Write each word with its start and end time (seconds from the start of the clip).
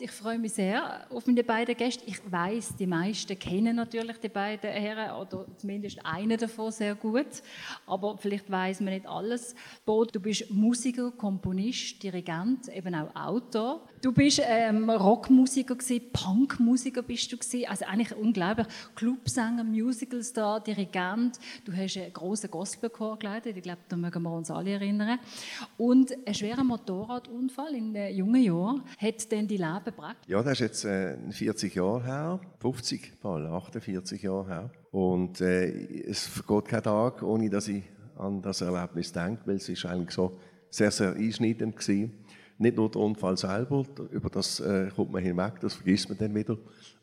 Ich 0.00 0.10
freue 0.10 0.40
mich 0.40 0.54
sehr 0.54 1.06
auf 1.08 1.24
meine 1.24 1.44
beiden 1.44 1.76
Gäste. 1.76 2.02
Ich 2.06 2.18
weiß, 2.28 2.74
die 2.76 2.86
meisten 2.88 3.38
kennen 3.38 3.76
natürlich 3.76 4.18
die 4.18 4.28
beiden 4.28 4.68
Herren 4.68 5.14
oder 5.20 5.46
zumindest 5.56 6.04
einen 6.04 6.36
davon 6.36 6.72
sehr 6.72 6.96
gut, 6.96 7.28
aber 7.86 8.18
vielleicht 8.18 8.50
weiß 8.50 8.80
man 8.80 8.92
nicht 8.92 9.06
alles. 9.06 9.54
Bo, 9.86 10.04
du 10.04 10.18
bist 10.18 10.50
Musiker, 10.50 11.12
Komponist, 11.12 12.02
Dirigent, 12.02 12.66
eben 12.70 12.92
auch 12.92 13.14
Autor. 13.14 13.86
Du 14.02 14.12
bist 14.12 14.42
ähm, 14.44 14.90
Rockmusiker 14.90 15.76
gewesen, 15.76 16.10
Punkmusiker 16.12 17.02
bist 17.02 17.30
du 17.32 17.38
gewesen, 17.38 17.66
also 17.68 17.84
eigentlich 17.84 18.16
unglaublich. 18.16 18.66
Clubsänger, 18.96 19.62
Musicalstar, 19.62 20.60
Dirigent. 20.60 21.38
Du 21.64 21.72
hast 21.72 21.96
einen 21.96 22.12
großen 22.12 22.50
Gospelchor 22.50 23.16
geleitet. 23.16 23.56
Ich 23.56 23.62
glaube, 23.62 23.82
da 23.88 23.96
mögen 23.96 24.22
wir 24.24 24.32
uns 24.32 24.50
alle 24.50 24.72
erinnern. 24.72 25.20
Und 25.78 26.12
ein 26.26 26.34
schwerer 26.34 26.64
Motorradunfall 26.64 27.76
in 27.76 27.94
den 27.94 28.16
jungen 28.16 28.42
Jahren 28.42 28.82
hat 28.98 29.30
dann 29.32 29.46
die 29.46 29.56
Leben 29.56 29.83
gebracht. 29.84 30.16
Ja, 30.26 30.42
das 30.42 30.54
ist 30.54 30.60
jetzt 30.60 30.84
äh, 30.84 31.16
40 31.30 31.74
Jahre 31.74 32.04
her, 32.04 32.40
50 32.60 33.22
mal, 33.22 33.46
48 33.46 34.22
Jahre 34.22 34.46
her. 34.46 34.70
Und 34.90 35.40
äh, 35.40 36.02
es 36.08 36.26
vergeht 36.26 36.68
kein 36.68 36.82
Tag, 36.82 37.22
ohne 37.22 37.50
dass 37.50 37.68
ich 37.68 37.82
an 38.16 38.42
das 38.42 38.60
Erlebnis 38.60 39.12
denke, 39.12 39.42
weil 39.46 39.56
es 39.56 39.68
ist 39.68 39.84
eigentlich 39.86 40.12
so 40.12 40.38
sehr, 40.70 40.90
sehr 40.90 41.14
einschneidend 41.14 41.76
gewesen. 41.76 42.24
Nicht 42.58 42.76
nur 42.76 42.90
der 42.90 43.00
Unfall 43.02 43.36
selber, 43.36 43.84
über 44.10 44.30
das 44.30 44.60
äh, 44.60 44.90
kommt 44.94 45.12
man 45.12 45.22
hinweg, 45.22 45.60
das 45.60 45.74
vergisst 45.74 46.08
man 46.08 46.18
dann 46.18 46.34
wieder. 46.34 46.56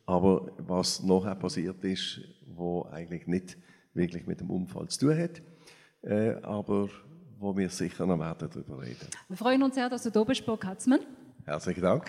Aber 0.06 0.52
was 0.58 1.04
nachher 1.04 1.36
passiert 1.36 1.84
ist, 1.84 2.22
wo 2.56 2.84
eigentlich 2.92 3.28
nicht 3.28 3.58
wirklich 3.94 4.26
mit 4.28 4.40
dem 4.40 4.50
Unfall 4.50 4.88
zu 4.88 5.08
tun 5.08 5.18
hat, 5.18 5.42
äh, 6.04 6.36
aber 6.42 6.90
wo 7.38 7.58
wir 7.58 7.70
sicher 7.70 8.06
noch 8.06 8.20
werden 8.20 8.50
darüber 8.54 8.82
reden. 8.82 9.08
Wir 9.28 9.38
freuen 9.38 9.64
uns 9.64 9.76
sehr, 9.76 9.90
dass 9.90 10.04
du 10.04 10.12
da 10.12 10.24
bist, 10.24 10.46
Ja, 11.48 11.60
så? 11.82 12.02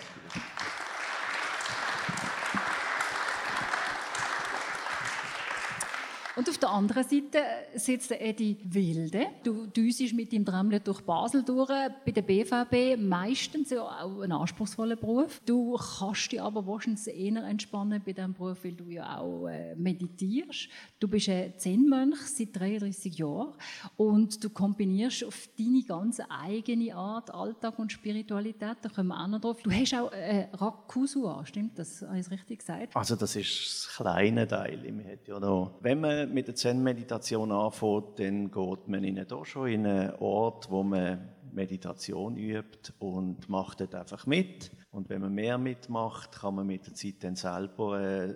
Und 6.35 6.49
auf 6.49 6.57
der 6.57 6.69
anderen 6.69 7.03
Seite 7.03 7.43
sitzt 7.75 8.09
der 8.09 8.19
Edi 8.19 8.57
Wilde. 8.63 9.27
Du 9.43 9.67
düsest 9.67 10.15
mit 10.15 10.33
ihm 10.33 10.43
Tramle 10.43 10.79
durch 10.79 11.01
Basel 11.01 11.43
durch, 11.43 11.69
bei 11.69 12.11
der 12.11 12.23
BVB, 12.23 12.99
meistens 12.99 13.69
ja 13.69 13.83
auch 13.83 14.19
ein 14.19 14.31
anspruchsvoller 14.31 14.95
Beruf. 14.95 15.39
Du 15.45 15.77
kannst 15.77 16.31
dich 16.31 16.41
aber 16.41 16.65
wahrscheinlich 16.65 17.05
eher 17.07 17.43
entspannen 17.43 18.01
bei 18.03 18.13
diesem 18.13 18.33
Beruf, 18.33 18.63
weil 18.63 18.71
du 18.71 18.85
ja 18.85 19.19
auch 19.19 19.47
äh, 19.47 19.75
meditierst. 19.75 20.69
Du 20.99 21.07
bist 21.07 21.29
ein 21.29 21.53
Zen-Mönch 21.55 22.21
seit 22.21 22.59
33 22.59 23.15
Jahren 23.15 23.53
und 23.95 24.43
du 24.43 24.49
kombinierst 24.49 25.25
auf 25.25 25.49
deine 25.55 25.83
ganz 25.83 26.19
eigene 26.29 26.95
Art 26.95 27.31
Alltag 27.31 27.77
und 27.77 27.91
Spiritualität. 27.91 28.77
Da 28.81 28.89
kommen 28.89 29.09
wir 29.09 29.23
auch 29.23 29.27
noch 29.27 29.39
drauf. 29.39 29.61
Du 29.61 29.69
hast 29.69 29.93
auch 29.93 30.11
äh, 30.11 30.47
Rakusua, 30.51 31.45
stimmt 31.45 31.77
das? 31.77 32.01
Habe 32.01 32.17
ich 32.17 32.25
es 32.25 32.31
richtig 32.31 32.59
gesagt? 32.59 32.95
Also 32.95 33.15
das 33.15 33.35
ist 33.35 33.85
das 33.85 33.95
kleine 33.97 34.47
Teil. 34.47 34.91
Man 34.91 35.05
hat 35.05 35.27
ja 35.27 35.39
noch, 35.39 35.77
wenn 35.81 36.01
man 36.01 36.22
mit 36.27 36.47
der 36.47 36.55
Zen-Meditation 36.55 37.51
anfängt, 37.51 38.19
dann 38.19 38.51
geht 38.51 38.87
man 38.87 39.03
in 39.03 39.25
da 39.27 39.45
schon 39.45 39.67
in 39.67 39.85
einen 39.85 40.15
Ort, 40.15 40.69
wo 40.69 40.83
man 40.83 41.29
Meditation 41.51 42.37
übt 42.37 42.93
und 42.99 43.47
macht 43.49 43.81
dort 43.81 43.95
einfach 43.95 44.25
mit. 44.25 44.71
Und 44.91 45.09
wenn 45.09 45.21
man 45.21 45.33
mehr 45.33 45.57
mitmacht, 45.57 46.31
kann 46.31 46.55
man 46.55 46.67
mit 46.67 46.87
der 46.87 46.93
Zeit 46.93 47.23
dann 47.23 47.35
selber 47.35 48.01
äh, 48.01 48.33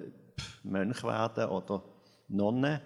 Mönch 0.64 1.04
werden 1.04 1.50
oder 1.50 1.84
Nonne. 2.28 2.82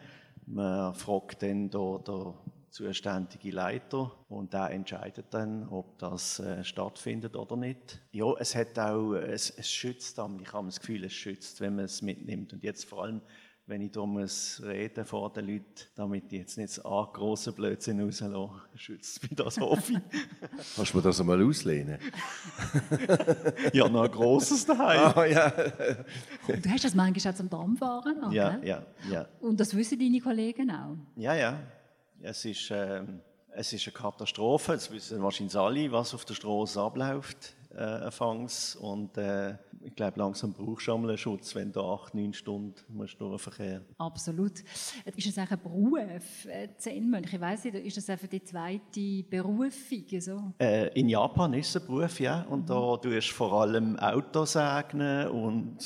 Man 0.46 0.94
fragt 0.94 1.44
dann 1.44 1.70
da 1.70 2.00
der 2.06 2.34
zuständige 2.72 3.52
Leiter 3.52 4.12
und 4.30 4.54
der 4.54 4.70
entscheidet 4.72 5.26
dann, 5.32 5.68
ob 5.68 6.00
das 6.00 6.40
äh, 6.40 6.64
stattfindet 6.64 7.36
oder 7.36 7.58
nicht. 7.58 8.02
Ja, 8.12 8.34
es 8.40 8.56
hat 8.56 8.80
auch, 8.80 9.14
es, 9.14 9.50
es 9.50 9.70
schützt 9.70 10.18
ich 10.42 10.54
habe 10.54 10.66
das 10.68 10.80
Gefühl, 10.80 11.04
es 11.04 11.14
schützt, 11.14 11.60
wenn 11.60 11.76
man 11.76 11.86
es 11.86 12.02
mitnimmt 12.02 12.54
und 12.54 12.64
jetzt 12.64 12.86
vor 12.86 13.04
allem 13.04 13.22
wenn 13.72 13.82
ich 13.82 13.92
darum 13.94 14.18
rede 14.18 15.06
vor 15.06 15.32
den 15.32 15.48
Leuten, 15.48 15.64
damit 15.96 16.26
ich 16.26 16.40
jetzt 16.40 16.58
nicht 16.58 16.72
so 16.72 16.82
grossen 16.82 17.54
Blödsinn 17.54 18.02
rauslasse, 18.02 18.50
schützt 18.76 19.24
mich 19.24 19.34
das, 19.34 19.58
hoffe 19.62 19.94
ich. 19.94 20.00
Kannst 20.76 20.94
du 20.94 20.98
mir 20.98 21.04
das 21.04 21.22
einmal 21.22 21.42
auslehnen? 21.42 21.98
ja, 23.74 23.88
noch 23.88 24.04
ein 24.04 24.12
grosses 24.12 24.66
daheim. 24.66 25.14
Ah, 25.16 25.26
ja. 25.26 25.50
Du 25.50 26.70
hast 26.70 26.84
das 26.84 26.94
manchmal 26.94 27.32
auch 27.32 27.38
zum 27.38 27.50
Dampffahren 27.50 28.22
an, 28.22 28.32
Ja, 28.34 28.60
ja, 28.62 28.86
ja. 29.10 29.26
Und 29.40 29.58
das 29.58 29.74
wissen 29.74 29.98
deine 29.98 30.20
Kollegen 30.20 30.70
auch. 30.70 30.98
Ja, 31.16 31.34
ja. 31.34 31.58
Es 32.22 32.44
ist, 32.44 32.70
ähm, 32.72 33.22
es 33.52 33.72
ist 33.72 33.88
eine 33.88 33.94
Katastrophe. 33.94 34.74
Jetzt 34.74 34.92
wissen 34.92 35.24
wahrscheinlich 35.24 35.56
alle, 35.56 35.90
was 35.94 36.14
auf 36.14 36.26
der 36.26 36.34
Straße 36.34 36.80
abläuft. 36.80 37.54
Äh. 37.76 38.10
Und 38.80 39.18
äh, 39.18 39.56
ich 39.84 39.96
glaube, 39.96 40.20
langsam 40.20 40.54
brauchst 40.54 40.88
du 40.88 40.94
einen 40.94 41.18
Schutz, 41.18 41.56
wenn 41.56 41.72
du 41.72 41.82
acht, 41.82 42.14
neun 42.14 42.34
Stunden 42.34 42.76
musst 42.90 43.20
durch 43.20 43.32
den 43.32 43.40
Verkehr 43.40 43.82
Absolut. 43.98 44.60
Ist 45.16 45.28
es 45.28 45.38
auch 45.38 45.50
ein 45.50 45.62
Beruf, 45.62 46.46
äh, 46.46 46.70
Zen-Mönch? 46.78 47.34
Ich 47.34 47.42
weiss 47.42 47.64
nicht, 47.64 47.76
ist 47.76 47.98
das 47.98 48.10
einfach 48.10 48.28
die 48.28 48.44
zweite 48.44 49.24
Berufung? 49.30 50.20
So? 50.20 50.54
Äh, 50.60 50.88
in 51.00 51.10
Japan 51.10 51.54
ist 51.54 51.76
es 51.76 51.82
ein 51.82 51.88
Beruf, 51.88 52.20
ja. 52.20 52.44
Und 52.44 52.70
da 52.70 52.98
tust 52.98 53.30
du 53.30 53.34
vor 53.34 53.62
allem 53.62 53.98
Autos 53.98 54.54
segnen 54.54 55.28
und 55.30 55.78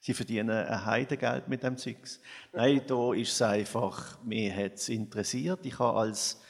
sie 0.00 0.14
verdienen 0.14 0.50
ein 0.50 0.84
Heidengeld 0.84 1.48
mit 1.48 1.62
dem 1.62 1.76
Zeugs. 1.76 2.20
Nein, 2.52 2.82
da 2.86 3.14
ist 3.14 3.32
es 3.32 3.42
einfach, 3.42 4.22
mich 4.22 4.54
hat 4.54 4.74
es 4.74 4.88
interessiert. 4.88 5.64
Ich 5.64 5.78
habe 5.78 5.98
als 5.98 6.43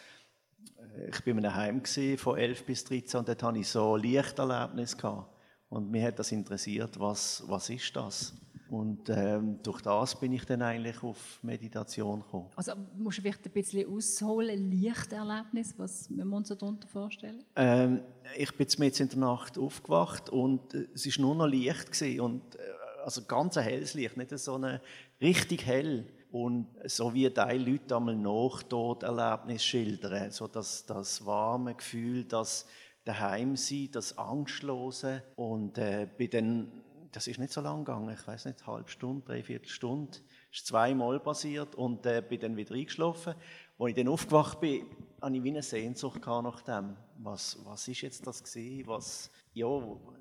ich 1.09 1.27
war 1.27 1.33
in 1.33 1.45
einem 1.45 1.55
Heim 1.55 1.83
von 2.17 2.39
11 2.39 2.65
bis 2.65 2.85
13 2.85 3.21
und 3.21 3.29
dort 3.29 3.43
hatte 3.43 3.59
ich 3.59 3.69
so 3.69 3.97
Lichterlebnis 3.97 4.97
gehabt. 4.97 5.31
Und 5.69 5.91
mich 5.91 6.05
hat 6.05 6.19
das 6.19 6.31
interessiert, 6.33 6.99
was, 7.01 7.43
was 7.47 7.69
ist 7.71 7.97
das? 7.97 8.35
Und 8.69 9.09
ähm, 9.09 9.61
durch 9.63 9.83
das 9.83 10.19
bin 10.19 10.33
ich 10.33 10.45
dann 10.47 10.63
eigentlich 10.63 11.03
auf 11.03 11.39
Meditation 11.43 12.21
gekommen. 12.21 12.51
Also 12.57 12.73
musst 12.97 13.19
du 13.19 13.23
vielleicht 13.23 13.45
ein 13.45 13.53
bisschen 13.53 13.89
ausholen, 13.89 14.71
Lichterlebnis, 14.71 15.75
was 15.77 16.09
wir 16.11 16.25
uns 16.25 16.49
darunter 16.49 16.89
vorstellen? 16.89 17.45
Ähm, 17.57 18.01
ich 18.37 18.53
bin 18.57 18.67
jetzt 18.67 19.01
in 19.01 19.09
der 19.09 19.19
Nacht 19.19 19.59
aufgewacht 19.59 20.31
und 20.31 20.75
äh, 20.75 20.89
es 20.95 21.07
war 21.07 21.27
nur 21.27 21.35
noch 21.35 21.47
Licht. 21.47 21.93
Gewesen 21.93 22.21
und, 22.21 22.57
äh, 22.57 22.59
also 23.05 23.23
ganz 23.25 23.57
ein 23.57 23.65
helles 23.65 23.95
Licht, 23.95 24.17
nicht 24.17 24.37
so 24.39 24.55
eine 24.55 24.81
richtig 25.21 25.67
hell. 25.67 26.07
Und 26.35 26.67
so 26.87 27.15
wie 27.15 27.31
die 27.31 27.59
Leute 27.59 27.97
einmal 27.97 28.17
Nachtoderlebnis 28.17 29.65
schildern, 29.65 30.33
so 30.33 30.49
das, 30.49 30.85
das 30.85 31.25
warme 31.25 31.77
Gefühl, 31.77 32.25
das 32.25 32.67
daheim 33.05 33.55
sein, 33.55 33.91
das 33.93 34.19
Angstlose. 34.19 35.23
Und 35.37 35.79
äh, 35.79 36.09
bei 36.19 36.27
den, 36.27 36.73
das 37.13 37.29
ist 37.29 37.39
nicht 37.39 37.53
so 37.53 37.61
lang 37.61 37.85
gegangen, 37.85 38.13
ich 38.13 38.27
weiß 38.27 38.47
nicht, 38.47 38.67
halbe 38.67 38.91
Stunde, 38.91 39.25
dreiviertel 39.25 39.69
Stunde. 39.69 40.19
Ist 40.53 40.67
zweimal 40.67 41.21
passiert 41.21 41.77
und 41.77 42.05
äh, 42.05 42.21
bin 42.29 42.41
dann 42.41 42.57
wieder 42.57 42.75
eingeschlafen. 42.75 43.35
Als 43.79 43.91
ich 43.91 43.95
dann 43.95 44.09
aufgewacht 44.09 44.59
bin, 44.59 44.87
hatte 45.25 45.37
ich 45.37 45.43
wie 45.43 45.51
eine 45.51 45.63
Sehnsucht 45.63 46.27
nach 46.27 46.61
dem. 46.63 46.97
Was, 47.19 47.59
was 47.65 47.89
jetzt 48.03 48.27
das 48.27 48.43
gewesen? 48.43 48.87
Was, 48.87 49.31
ja, 49.55 49.67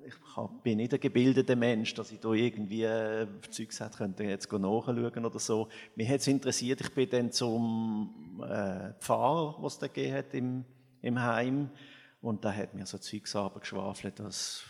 ich 0.06 0.14
bin 0.62 0.78
nicht 0.78 0.94
ein 0.94 1.00
gebildeter 1.00 1.56
Mensch, 1.56 1.92
dass 1.94 2.10
ich 2.10 2.20
da 2.20 2.32
irgendwie 2.32 2.84
äh, 2.84 3.26
Zeugs 3.50 3.80
hätte, 3.80 3.98
könnte 3.98 4.24
jetzt 4.24 4.50
nachschauen 4.50 5.26
oder 5.26 5.38
so. 5.38 5.68
Mich 5.94 6.08
hat 6.08 6.20
es 6.20 6.26
interessiert, 6.28 6.80
ich 6.80 6.94
bin 6.94 7.10
dann 7.10 7.32
zum 7.32 8.42
äh, 8.48 8.92
Pfarrer, 9.00 9.56
was 9.60 9.78
da 9.78 9.86
hat 9.86 10.34
im, 10.34 10.64
im 11.02 11.20
Heim, 11.20 11.70
und 12.22 12.42
da 12.42 12.52
hat 12.52 12.72
mir 12.72 12.86
so 12.86 12.96
Zeugs 12.96 13.36
geschwafelt, 13.60 14.18
das, 14.18 14.64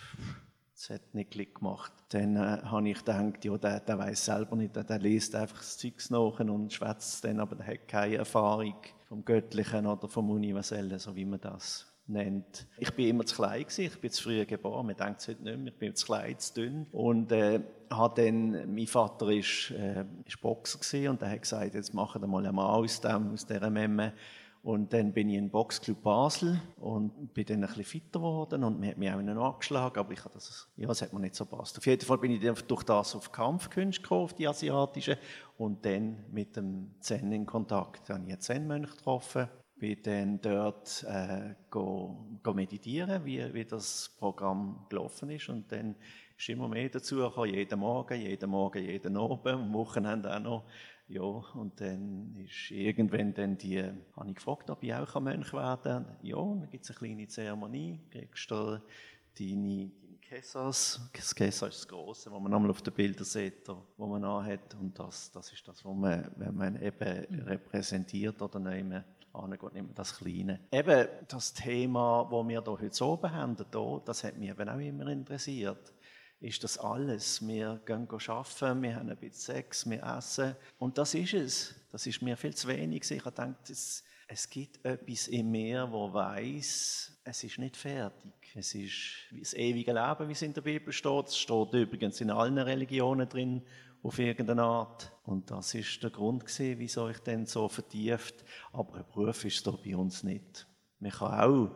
das 0.74 0.90
hat 0.90 1.14
nicht 1.14 1.30
Klick 1.30 1.54
gemacht. 1.56 1.92
Dann 2.08 2.34
äh, 2.34 2.62
habe 2.64 2.88
ich 2.88 2.98
gedacht, 2.98 3.44
ja, 3.44 3.56
der, 3.56 3.78
der 3.78 3.98
weiß 3.98 4.24
selber 4.24 4.56
nicht, 4.56 4.74
der, 4.74 4.82
der 4.82 4.98
liest 4.98 5.36
einfach 5.36 5.58
das 5.58 5.78
Zeugs 5.78 6.10
nach 6.10 6.40
und 6.40 6.72
schwätzt 6.72 7.24
dann, 7.24 7.38
aber 7.38 7.54
der 7.54 7.66
hat 7.66 7.86
keine 7.86 8.16
Erfahrung 8.16 8.74
vom 9.14 9.24
Göttlichen 9.24 9.86
oder 9.86 10.08
vom 10.08 10.28
Universellen, 10.30 10.98
so 10.98 11.14
wie 11.14 11.24
man 11.24 11.40
das 11.40 11.86
nennt. 12.08 12.66
Ich 12.78 12.92
bin 12.94 13.06
immer 13.06 13.24
zu 13.24 13.36
klein 13.36 13.62
gewesen, 13.62 13.84
ich 13.84 14.00
bin 14.00 14.10
zu 14.10 14.24
früh 14.24 14.44
geboren, 14.44 14.86
man 14.86 14.96
denkt 14.96 15.20
es 15.20 15.28
heute 15.28 15.44
nicht 15.44 15.56
mehr, 15.56 15.72
ich 15.72 15.78
bin 15.78 15.94
zu 15.94 16.06
klein, 16.06 16.36
zu 16.36 16.54
dünn 16.54 16.86
und 16.90 17.30
äh, 17.30 17.60
hat 17.90 18.18
dann, 18.18 18.74
mein 18.74 18.88
Vater 18.88 19.28
ist, 19.28 19.70
äh, 19.70 20.04
Boxer 20.42 20.80
gewesen 20.80 21.08
und 21.10 21.22
er 21.22 21.30
hat 21.30 21.42
gesagt, 21.42 21.74
jetzt 21.74 21.94
machen 21.94 22.22
wir 22.22 22.26
mal 22.26 22.44
einen 22.44 22.56
Mann 22.56 22.66
aus 22.66 23.00
dem, 23.00 23.32
aus 23.32 23.46
dieser 23.46 23.70
Memme 23.70 24.14
und 24.64 24.94
dann 24.94 25.12
bin 25.12 25.28
ich 25.28 25.36
in 25.36 25.50
Boxclub 25.50 26.02
Basel 26.02 26.58
und 26.76 27.34
bin 27.34 27.44
dann 27.44 27.62
ein 27.62 27.68
bisschen 27.68 27.84
fitter 27.84 28.18
geworden 28.18 28.64
und 28.64 28.80
man 28.80 28.88
hat 28.88 28.96
mich 28.96 29.12
auch 29.12 29.20
noch 29.20 29.52
angeschlagen, 29.52 29.98
aber 29.98 30.12
ich 30.12 30.24
habe 30.24 30.32
das, 30.32 30.72
ja, 30.76 30.86
das 30.88 31.02
hat 31.02 31.12
mir 31.12 31.20
nicht 31.20 31.34
so 31.34 31.44
gepasst. 31.44 31.76
Auf 31.76 31.84
jeden 31.84 32.04
Fall 32.04 32.16
bin 32.16 32.30
ich 32.30 32.40
dann 32.40 32.56
durch 32.66 32.82
das 32.82 33.14
auf 33.14 33.30
Kampfkünste 33.30 34.00
gekommen, 34.00 34.22
auf 34.22 34.32
die 34.32 34.48
asiatische 34.48 35.18
und 35.58 35.84
dann 35.84 36.24
mit 36.32 36.56
dem 36.56 36.94
Zen 37.00 37.30
in 37.30 37.44
Kontakt. 37.44 38.08
Da 38.08 38.14
habe 38.14 38.24
ich 38.24 38.32
einen 38.32 38.40
Zen-Mönch 38.40 38.96
getroffen, 38.96 39.48
bin 39.76 39.98
dann 40.02 40.40
dort 40.40 41.04
äh, 41.10 41.56
go, 41.68 42.38
go 42.42 42.54
meditieren, 42.54 43.22
wie, 43.26 43.52
wie 43.52 43.66
das 43.66 44.16
Programm 44.18 44.86
gelaufen 44.88 45.28
ist 45.28 45.50
und 45.50 45.70
dann 45.70 45.94
ist 46.38 46.48
immer 46.48 46.68
mehr 46.68 46.88
dazu 46.88 47.16
gekommen, 47.16 47.52
jeden 47.52 47.78
Morgen, 47.78 48.18
jeden 48.18 48.48
Morgen, 48.48 48.82
jeden 48.82 49.16
Abend, 49.18 49.46
am 49.46 49.74
Wochenende 49.74 50.34
auch 50.34 50.40
noch 50.40 50.64
ja, 51.06 51.22
und 51.22 51.80
dann 51.80 52.34
ist 52.36 52.70
irgendwann 52.70 53.34
dann 53.34 53.58
die, 53.58 53.82
habe 53.82 54.28
ich 54.28 54.34
gefragt, 54.36 54.70
ob 54.70 54.82
ich 54.82 54.94
auch 54.94 55.20
Mönch 55.20 55.52
werden 55.52 55.82
kann. 55.82 56.16
Ja, 56.22 56.36
dann 56.36 56.70
gibt 56.70 56.84
es 56.84 56.90
eine 56.90 56.98
kleine 56.98 57.28
Zeremonie, 57.28 58.00
kriegst 58.10 58.50
du 58.50 58.80
deine, 59.38 59.90
deine 59.90 60.18
Kessas. 60.20 61.00
Das 61.12 61.34
Kessas 61.34 61.68
ist 61.68 61.80
das 61.80 61.88
Große, 61.88 62.32
was 62.32 62.40
man 62.40 62.54
einmal 62.54 62.70
auf 62.70 62.80
den 62.80 62.94
Bildern 62.94 63.24
sieht, 63.24 63.68
wo 63.96 64.06
man 64.06 64.24
anhat. 64.24 64.74
Und 64.80 64.98
das, 64.98 65.30
das 65.30 65.52
ist 65.52 65.66
das, 65.68 65.84
was 65.84 65.94
man, 65.94 66.30
wenn 66.36 66.54
man 66.54 66.80
eben 66.80 67.42
repräsentiert 67.44 68.40
oder 68.40 68.58
nehmen 68.58 69.04
angeht, 69.34 69.74
nimmt 69.74 69.98
das 69.98 70.16
Kleine. 70.16 70.60
Eben 70.72 71.08
das 71.28 71.52
Thema, 71.52 72.28
das 72.30 72.48
wir 72.48 72.62
hier 72.62 72.78
heute 72.80 73.04
oben 73.04 73.32
haben, 73.32 73.56
hier, 73.56 74.02
das 74.04 74.24
hat 74.24 74.38
mich 74.38 74.50
eben 74.50 74.68
auch 74.68 74.78
immer 74.78 75.08
interessiert. 75.08 75.93
Ist 76.44 76.62
das 76.62 76.76
alles? 76.76 77.40
Wir 77.46 77.80
gehen 77.86 78.06
arbeiten, 78.06 78.82
wir 78.82 78.96
haben 78.96 79.08
ein 79.08 79.16
bisschen 79.16 79.54
Sex, 79.54 79.88
wir 79.88 80.02
essen. 80.02 80.54
Und 80.78 80.98
das 80.98 81.14
ist 81.14 81.32
es. 81.32 81.74
Das 81.90 82.06
ist 82.06 82.20
mir 82.20 82.36
viel 82.36 82.54
zu 82.54 82.68
wenig. 82.68 83.10
Ich 83.10 83.24
habe 83.24 83.30
gedacht, 83.30 83.70
es, 83.70 84.04
es 84.28 84.50
gibt 84.50 84.84
etwas 84.84 85.28
in 85.28 85.50
mir, 85.50 85.90
wo 85.90 86.12
weiß, 86.12 87.18
es 87.24 87.44
ist 87.44 87.58
nicht 87.58 87.78
fertig. 87.78 88.34
Es 88.54 88.74
ist 88.74 89.24
das 89.32 89.54
ewige 89.54 89.94
Leben, 89.94 90.28
wie 90.28 90.32
es 90.32 90.42
in 90.42 90.52
der 90.52 90.60
Bibel 90.60 90.92
steht. 90.92 91.28
Es 91.28 91.38
steht 91.38 91.72
übrigens 91.72 92.20
in 92.20 92.30
allen 92.30 92.58
Religionen 92.58 93.26
drin 93.26 93.62
auf 94.02 94.18
irgendeine 94.18 94.64
Art. 94.64 95.12
Und 95.24 95.50
das 95.50 95.72
ist 95.72 96.02
der 96.02 96.10
Grund 96.10 96.44
gewesen, 96.44 96.78
wieso 96.78 97.08
ich 97.08 97.20
dann 97.20 97.46
so 97.46 97.70
vertieft. 97.70 98.44
Aber 98.70 98.96
ein 98.96 99.04
Beruf 99.14 99.46
ist 99.46 99.66
es 99.66 99.76
bei 99.82 99.96
uns 99.96 100.22
nicht. 100.22 100.66
Man 100.98 101.10
kann 101.10 101.40
auch, 101.40 101.74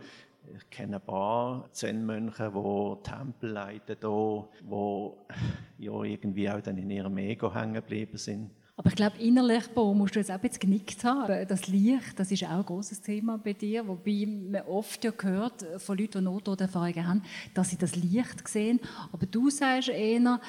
ich 0.57 0.71
kenne 0.71 0.97
ein 0.97 1.03
paar 1.03 1.69
Zen-Mönche, 1.73 2.53
die 2.55 3.11
Tempel 3.11 3.51
leiten, 3.51 3.97
die 4.01 5.85
ja 5.85 6.03
irgendwie 6.03 6.51
auch 6.51 6.61
dann 6.61 6.79
in 6.79 6.91
ihrem 6.91 7.17
Ego 7.19 7.55
hängen 7.55 7.75
geblieben 7.75 8.17
sind. 8.17 8.51
Aber 8.79 8.91
ich 8.91 8.95
glaube, 8.95 9.19
innerlich 9.19 9.67
Bo, 9.71 9.93
musst 9.93 10.15
du 10.15 10.21
jetzt 10.21 10.31
auch 10.31 10.39
bisschen 10.39 10.61
genickt 10.61 11.03
haben. 11.03 11.49
Das 11.49 11.67
Licht, 11.67 12.17
das 12.17 12.31
ist 12.31 12.45
auch 12.45 12.59
ein 12.59 12.65
großes 12.65 13.01
Thema 13.01 13.37
bei 13.37 13.53
dir, 13.53 13.87
wobei 13.89 14.25
man 14.25 14.63
oft 14.63 15.03
ja 15.03 15.11
gehört 15.11 15.67
von 15.79 15.99
Leuten, 15.99 16.25
die 16.25 16.31
Nahtoderfahrungen 16.31 17.09
haben, 17.09 17.23
dass 17.55 17.71
sie 17.71 17.77
das 17.77 17.97
Licht 17.97 18.47
sehen. 18.47 18.79
Aber 19.13 19.27
du 19.27 19.51
sagst 19.51 19.89
eher, 19.89 20.41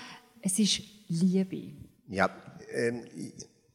es 0.42 0.60
ist 0.60 0.84
Liebe. 1.08 1.74
Ja, 2.08 2.30
ähm, 2.72 3.04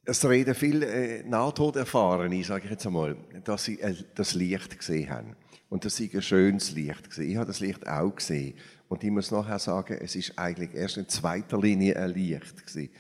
es 0.05 0.25
reden 0.25 0.55
viele 0.55 0.87
äh, 0.87 1.23
Nahtoderfahrene, 1.25 2.45
sage 2.45 2.67
ich 2.67 2.71
jetzt 2.71 2.87
einmal, 2.87 3.17
dass 3.43 3.65
sie 3.65 3.81
äh, 3.81 3.95
das 4.15 4.35
Licht 4.35 4.79
gesehen 4.79 5.11
haben. 5.11 5.37
Und 5.75 5.85
dass 5.85 5.97
sie 5.97 6.09
ein 6.15 6.23
schönes 6.23 6.71
Licht 6.71 7.11
gesehen. 7.11 7.31
Ich 7.31 7.37
habe 7.37 7.49
das 7.49 7.59
Licht 7.59 7.85
auch 7.89 8.15
gesehen. 8.15 8.55
Und 8.89 9.03
ich 9.03 9.11
muss 9.11 9.33
nachher 9.33 9.59
sagen, 9.59 9.99
es 10.01 10.15
ist 10.15 10.39
eigentlich 10.39 10.73
erst 10.73 10.99
in 10.99 11.09
zweiter 11.09 11.61
Linie 11.61 11.97
ein 11.97 12.11
Licht 12.11 12.65
gewesen. 12.65 12.91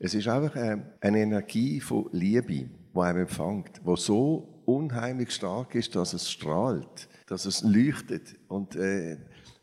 Es 0.00 0.14
ist 0.14 0.26
einfach 0.26 0.56
äh, 0.56 0.78
eine 1.00 1.20
Energie 1.20 1.78
von 1.78 2.08
Liebe, 2.10 2.48
die 2.48 2.68
einem 2.92 3.20
empfängt, 3.20 3.80
die 3.86 3.96
so 3.96 4.62
unheimlich 4.64 5.30
stark 5.30 5.76
ist, 5.76 5.94
dass 5.94 6.12
es 6.12 6.28
strahlt, 6.28 7.08
dass 7.28 7.46
es 7.46 7.62
leuchtet. 7.62 8.34
Und 8.48 8.74
äh, 8.74 9.16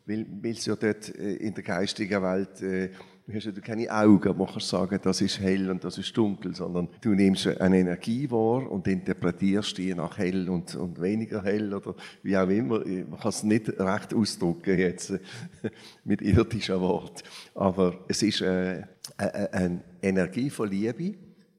weil, 0.06 0.26
es 0.44 0.64
ja 0.64 0.74
dort 0.74 1.14
äh, 1.14 1.34
in 1.34 1.52
der 1.52 1.64
geistigen 1.64 2.22
Welt 2.22 2.62
äh, 2.62 2.88
hast 3.34 3.46
ja 3.46 3.52
keine 3.52 3.90
Augen, 3.90 4.36
kannst 4.36 4.68
sagen, 4.68 4.98
das 5.02 5.20
ist 5.20 5.40
hell 5.40 5.70
und 5.70 5.82
das 5.84 5.98
ist 5.98 6.16
dunkel, 6.16 6.54
sondern 6.54 6.88
du 7.00 7.10
nimmst 7.10 7.46
eine 7.46 7.78
Energie 7.78 8.30
wahr 8.30 8.70
und 8.70 8.86
interpretierst 8.86 9.78
die 9.78 9.94
nach 9.94 10.18
hell 10.18 10.48
und, 10.48 10.74
und 10.74 11.00
weniger 11.00 11.42
hell 11.42 11.72
oder 11.72 11.94
wie 12.22 12.36
auch 12.36 12.48
immer. 12.48 12.80
Man 12.80 13.18
kann 13.18 13.28
es 13.28 13.42
nicht 13.42 13.68
recht 13.80 14.14
ausdrücken 14.14 14.78
jetzt 14.78 15.14
mit 16.04 16.22
irdischen 16.22 16.80
Worten. 16.80 17.22
Aber 17.54 18.00
es 18.08 18.22
ist 18.22 18.40
äh, 18.42 18.82
eine 19.16 19.82
Energie 20.00 20.50
von 20.50 20.68
Liebe, 20.68 21.14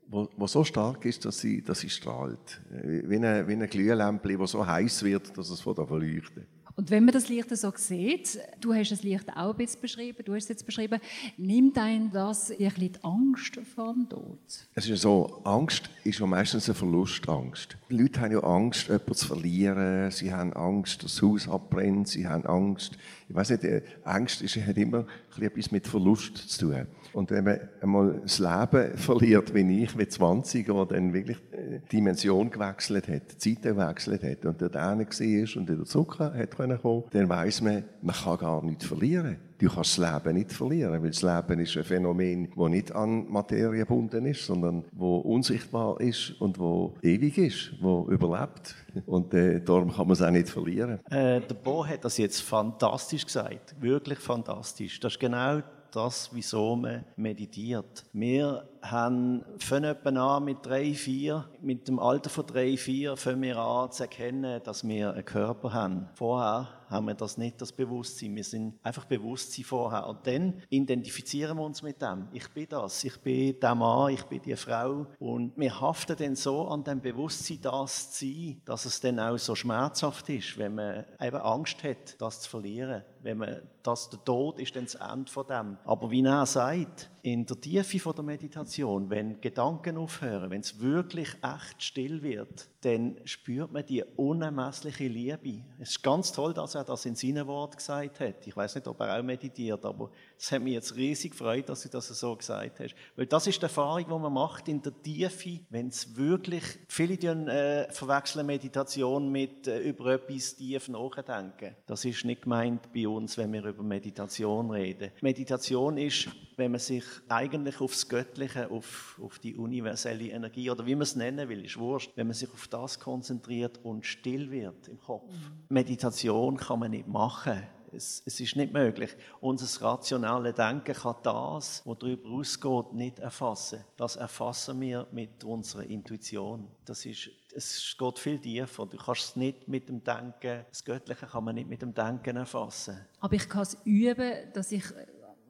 wo, 0.07 0.47
so 0.47 0.63
stark 0.63 1.05
ist, 1.05 1.25
dass 1.25 1.39
sie, 1.39 1.61
dass 1.61 1.79
sie 1.79 1.89
strahlt. 1.89 2.61
Wie 2.69 3.15
eine, 3.15 3.47
wie 3.47 3.53
eine 3.53 3.67
Glühlampe, 3.67 4.27
die 4.27 4.47
so 4.47 4.65
heiß 4.65 5.03
wird, 5.03 5.35
dass 5.37 5.49
es 5.49 5.61
von 5.61 5.75
der 5.75 5.87
verleuchtet. 5.87 6.47
Und 6.75 6.89
wenn 6.89 7.05
man 7.05 7.13
das 7.13 7.29
Licht 7.29 7.55
so 7.55 7.71
sieht, 7.75 8.39
du 8.59 8.73
hast 8.73 8.91
das 8.91 9.03
Licht 9.03 9.29
auch 9.35 9.51
ein 9.51 9.57
bisschen 9.57 9.81
beschrieben, 9.81 10.23
du 10.25 10.33
hast 10.33 10.43
es 10.43 10.49
jetzt 10.49 10.65
beschrieben, 10.65 10.99
nimmt 11.37 11.77
einen 11.77 12.11
das 12.11 12.49
ein 12.49 12.57
bisschen 12.57 12.93
die 12.93 13.03
Angst 13.03 13.59
vor 13.75 13.93
dem 13.93 14.09
Tod? 14.09 14.39
Es 14.73 14.89
ist 14.89 15.01
so, 15.01 15.41
Angst 15.43 15.89
ist 16.03 16.19
ja 16.19 16.25
meistens 16.25 16.67
eine 16.67 16.75
Verlustangst. 16.75 17.77
Die 17.89 17.97
Leute 17.97 18.21
haben 18.21 18.31
ja 18.31 18.39
Angst, 18.39 18.87
jemanden 18.87 19.13
zu 19.13 19.27
verlieren, 19.27 20.09
sie 20.09 20.33
haben 20.33 20.53
Angst, 20.53 21.03
dass 21.03 21.13
das 21.15 21.21
Haus 21.21 21.47
abbrennt, 21.47 22.07
sie 22.07 22.27
haben 22.27 22.45
Angst, 22.45 22.97
ich 23.33 23.37
weiß 23.37 23.49
nicht, 23.49 23.83
Angst 24.03 24.43
ist, 24.43 24.57
hat 24.57 24.77
immer 24.77 25.07
etwas 25.41 25.71
mit 25.71 25.87
Verlust 25.87 26.37
zu 26.37 26.67
tun. 26.67 26.85
Und 27.13 27.31
wenn 27.31 27.43
man 27.43 27.59
einmal 27.81 28.21
das 28.21 28.37
Leben 28.37 28.95
verliert, 28.97 29.55
wie 29.55 29.83
ich, 29.83 29.97
wie 29.97 30.07
20, 30.07 30.69
wo 30.69 30.85
dann 30.85 31.13
wirklich 31.13 31.37
die 31.51 31.97
Dimension 31.97 32.51
gewechselt 32.51 33.07
hat, 33.07 33.31
die 33.31 33.55
Zeit 33.55 33.63
gewechselt 33.63 34.23
hat 34.23 34.45
und 34.45 34.61
dort 34.61 34.75
einer 34.75 34.99
war 34.99 35.57
und 35.57 35.67
der 35.67 35.83
Zucker 35.83 36.31
hat 36.31 36.55
kommen 36.55 37.03
dann 37.11 37.27
weiß 37.29 37.61
man, 37.61 37.83
man 38.03 38.15
kann 38.15 38.37
gar 38.37 38.63
nichts 38.63 38.85
verlieren. 38.85 39.37
Du 39.57 39.69
kannst 39.69 39.97
das 39.97 40.13
Leben 40.23 40.35
nicht 40.35 40.51
verlieren, 40.51 41.01
weil 41.01 41.11
das 41.11 41.21
Leben 41.21 41.59
ist 41.59 41.77
ein 41.77 41.83
Phänomen, 41.83 42.51
das 42.55 42.69
nicht 42.69 42.91
an 42.91 43.31
Materie 43.31 43.79
gebunden 43.79 44.25
ist, 44.25 44.45
sondern 44.45 44.85
wo 44.91 45.17
unsichtbar 45.17 45.99
ist 46.01 46.31
und 46.41 46.59
wo 46.59 46.95
ewig 47.01 47.37
ist, 47.37 47.73
wo 47.81 48.07
überlebt. 48.09 48.75
Und 49.05 49.33
äh, 49.33 49.61
darum 49.61 49.91
kann 49.91 50.07
man 50.07 50.13
es 50.13 50.21
auch 50.21 50.31
nicht 50.31 50.49
verlieren. 50.49 50.99
Äh, 51.09 51.41
der 51.41 51.55
Bo 51.55 51.85
hat 51.85 52.03
das 52.03 52.17
jetzt 52.17 52.41
fantastisch 52.41 53.25
gesagt, 53.25 53.75
wirklich 53.79 54.19
fantastisch. 54.19 54.99
Das 54.99 55.13
ist 55.13 55.19
genau 55.19 55.61
das, 55.95 56.29
wieso 56.33 56.75
man 56.75 57.05
meditiert. 57.15 58.03
Wir 58.13 58.67
haben 58.81 59.43
von 59.59 59.85
an 59.85 60.43
mit 60.43 60.65
drei, 60.65 60.93
vier, 60.93 61.45
mit 61.61 61.87
dem 61.87 61.99
Alter 61.99 62.29
von 62.29 62.45
drei, 62.45 62.77
vier, 62.77 63.15
fangen 63.15 63.41
wir 63.43 63.57
an 63.57 63.91
zu 63.91 64.03
erkennen, 64.03 64.61
dass 64.63 64.87
wir 64.87 65.13
einen 65.13 65.25
Körper 65.25 65.73
haben. 65.73 66.09
Vorher 66.15 66.67
haben 66.93 67.07
wir 67.07 67.15
das 67.15 67.37
nicht, 67.37 67.59
das 67.61 67.71
Bewusstsein. 67.71 68.35
Wir 68.35 68.43
sind 68.43 68.79
einfach 68.83 69.05
Bewusstsein 69.05 69.65
vorher. 69.65 70.07
Und 70.07 70.25
dann 70.25 70.61
identifizieren 70.69 71.57
wir 71.57 71.63
uns 71.63 71.81
mit 71.81 72.01
dem. 72.01 72.27
Ich 72.31 72.47
bin 72.49 72.67
das. 72.69 73.03
Ich 73.03 73.19
bin 73.19 73.59
der 73.59 73.75
Mann, 73.75 74.13
ich 74.13 74.23
bin 74.23 74.41
die 74.41 74.55
Frau. 74.55 75.07
Und 75.19 75.53
wir 75.57 75.81
haften 75.81 76.15
dann 76.17 76.35
so 76.35 76.67
an 76.67 76.83
dem 76.83 77.01
Bewusstsein, 77.01 77.59
das 77.61 78.11
zu 78.11 78.25
sein, 78.25 78.61
dass 78.65 78.85
es 78.85 78.99
dann 78.99 79.19
auch 79.19 79.37
so 79.37 79.55
schmerzhaft 79.55 80.29
ist, 80.29 80.57
wenn 80.57 80.75
man 80.75 81.05
eben 81.19 81.37
Angst 81.37 81.83
hat, 81.83 82.21
das 82.21 82.41
zu 82.41 82.49
verlieren. 82.49 83.03
Wenn 83.21 83.37
man, 83.37 83.61
dass 83.81 84.09
der 84.09 84.23
Tod 84.23 84.59
ist 84.59 84.75
dann 84.75 84.85
das 84.85 84.95
Ende 84.95 85.31
von 85.31 85.47
dem. 85.47 85.77
Aber 85.85 86.11
wie 86.11 86.23
er 86.23 86.45
sagt, 86.45 87.09
in 87.23 87.45
der 87.45 87.59
Tiefe 87.59 87.99
von 87.99 88.13
der 88.13 88.23
Meditation, 88.25 89.09
wenn 89.09 89.39
Gedanken 89.39 89.95
aufhören, 89.95 90.49
wenn 90.51 90.59
es 90.59 90.81
wirklich 90.81 91.29
echt 91.41 91.81
still 91.81 92.21
wird, 92.21 92.67
dann 92.81 93.15
spürt 93.23 93.71
man 93.71 93.85
die 93.85 94.03
unermessliche 94.17 95.07
Liebe. 95.07 95.63
Es 95.79 95.91
ist 95.91 96.03
ganz 96.03 96.33
toll, 96.33 96.53
dass 96.53 96.75
er 96.75 96.83
das 96.83 97.05
in 97.05 97.15
seinem 97.15 97.47
Wort 97.47 97.77
gesagt 97.77 98.19
hat. 98.19 98.45
Ich 98.45 98.57
weiß 98.57 98.75
nicht, 98.75 98.87
ob 98.89 98.99
er 98.99 99.17
auch 99.17 99.23
meditiert, 99.23 99.85
aber 99.85 100.11
es 100.37 100.51
hat 100.51 100.63
mich 100.63 100.73
jetzt 100.73 100.97
riesig 100.97 101.31
gefreut, 101.31 101.69
dass 101.69 101.83
du 101.83 101.89
das 101.89 102.09
so 102.09 102.35
gesagt 102.35 102.81
hast. 102.81 102.93
Weil 103.15 103.25
das 103.25 103.47
ist 103.47 103.59
die 103.59 103.63
Erfahrung, 103.63 104.03
die 104.03 104.19
man 104.19 104.33
macht 104.33 104.67
in 104.67 104.81
der 104.81 105.01
Tiefe, 105.01 105.61
wenn 105.69 105.87
es 105.87 106.17
wirklich, 106.17 106.63
viele 106.89 107.13
äh, 107.13 107.89
verwechseln 107.89 108.45
Meditation 108.45 109.31
mit 109.31 109.65
äh, 109.67 109.79
über 109.79 110.07
etwas 110.07 110.57
tief 110.57 110.89
nachdenken. 110.89 111.77
Das 111.85 112.03
ist 112.03 112.25
nicht 112.25 112.41
gemeint 112.41 112.91
bei 112.93 113.07
uns, 113.07 113.37
wenn 113.37 113.53
wir 113.53 113.63
über 113.63 113.83
Meditation 113.83 114.71
reden. 114.71 115.11
Meditation 115.21 115.97
ist, 115.97 116.27
wenn 116.57 116.71
man 116.71 116.79
sich 116.79 117.03
eigentlich 117.29 117.79
aufs 117.81 118.07
Göttliche, 118.07 118.69
auf, 118.69 119.19
auf 119.23 119.39
die 119.39 119.55
universelle 119.55 120.29
Energie 120.29 120.69
oder 120.69 120.85
wie 120.85 120.95
man 120.95 121.03
es 121.03 121.15
nennen 121.15 121.49
will, 121.49 121.65
ist 121.65 121.77
wurscht, 121.77 122.11
wenn 122.15 122.27
man 122.27 122.33
sich 122.33 122.51
auf 122.51 122.67
das 122.67 122.99
konzentriert 122.99 123.79
und 123.83 124.05
still 124.05 124.51
wird 124.51 124.87
im 124.87 124.99
Kopf. 124.99 125.31
Mhm. 125.31 125.63
Meditation 125.69 126.57
kann 126.57 126.79
man 126.79 126.91
nicht 126.91 127.07
machen 127.07 127.63
es, 127.93 128.23
es, 128.25 128.39
ist 128.39 128.55
nicht 128.55 128.73
möglich. 128.73 129.15
Unser 129.39 129.85
rationale 129.85 130.53
Denken 130.53 130.93
kann 130.93 131.15
das, 131.23 131.81
was 131.85 131.97
darüber 131.99 132.29
ausgeht, 132.29 132.93
nicht 132.93 133.19
erfassen. 133.19 133.83
Das 133.95 134.15
erfassen 134.15 134.79
wir 134.81 135.07
mit 135.11 135.43
unserer 135.43 135.83
Intuition. 135.83 136.67
Das 136.85 137.05
ist, 137.05 137.29
es 137.53 137.95
geht 137.97 138.19
viel 138.19 138.39
tiefer. 138.39 138.85
Du 138.85 138.97
kannst 138.97 139.21
es 139.21 139.35
nicht 139.35 139.67
mit 139.67 139.89
dem 139.89 140.03
Denken, 140.03 140.65
das 140.69 140.83
Göttliche 140.83 141.25
kann 141.25 141.43
man 141.43 141.55
nicht 141.55 141.69
mit 141.69 141.81
dem 141.81 141.93
Denken 141.93 142.37
erfassen. 142.37 142.99
Aber 143.19 143.33
ich 143.33 143.47
kann 143.47 143.63
es 143.63 143.77
üben, 143.85 144.51
dass 144.53 144.71
ich 144.71 144.83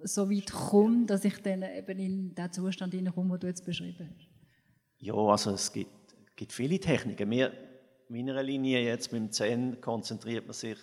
so 0.04 0.30
weit 0.30 0.52
komme, 0.52 1.06
dass 1.06 1.26
ich 1.26 1.42
dann 1.42 1.64
eben 1.64 2.00
in 2.00 2.36
den 2.36 2.52
Zustand 2.52 2.94
hineinkomme, 2.94 3.32
den 3.32 3.40
du 3.40 3.48
jetzt 3.48 3.66
beschrieben 3.66 4.10
hast. 4.10 4.28
Ja, 5.00 5.16
also 5.16 5.52
es 5.52 5.72
gibt, 5.72 6.16
gibt 6.36 6.54
viele 6.54 6.80
Techniken. 6.80 7.30
Wir, 7.30 7.52
in 8.10 8.26
meiner 8.26 8.44
Linie 8.44 8.84
jetzt 8.84 9.12
mit 9.12 9.22
dem 9.22 9.32
Zen 9.32 9.82
konzentriert 9.82 10.46
man 10.46 10.54
sich 10.54 10.78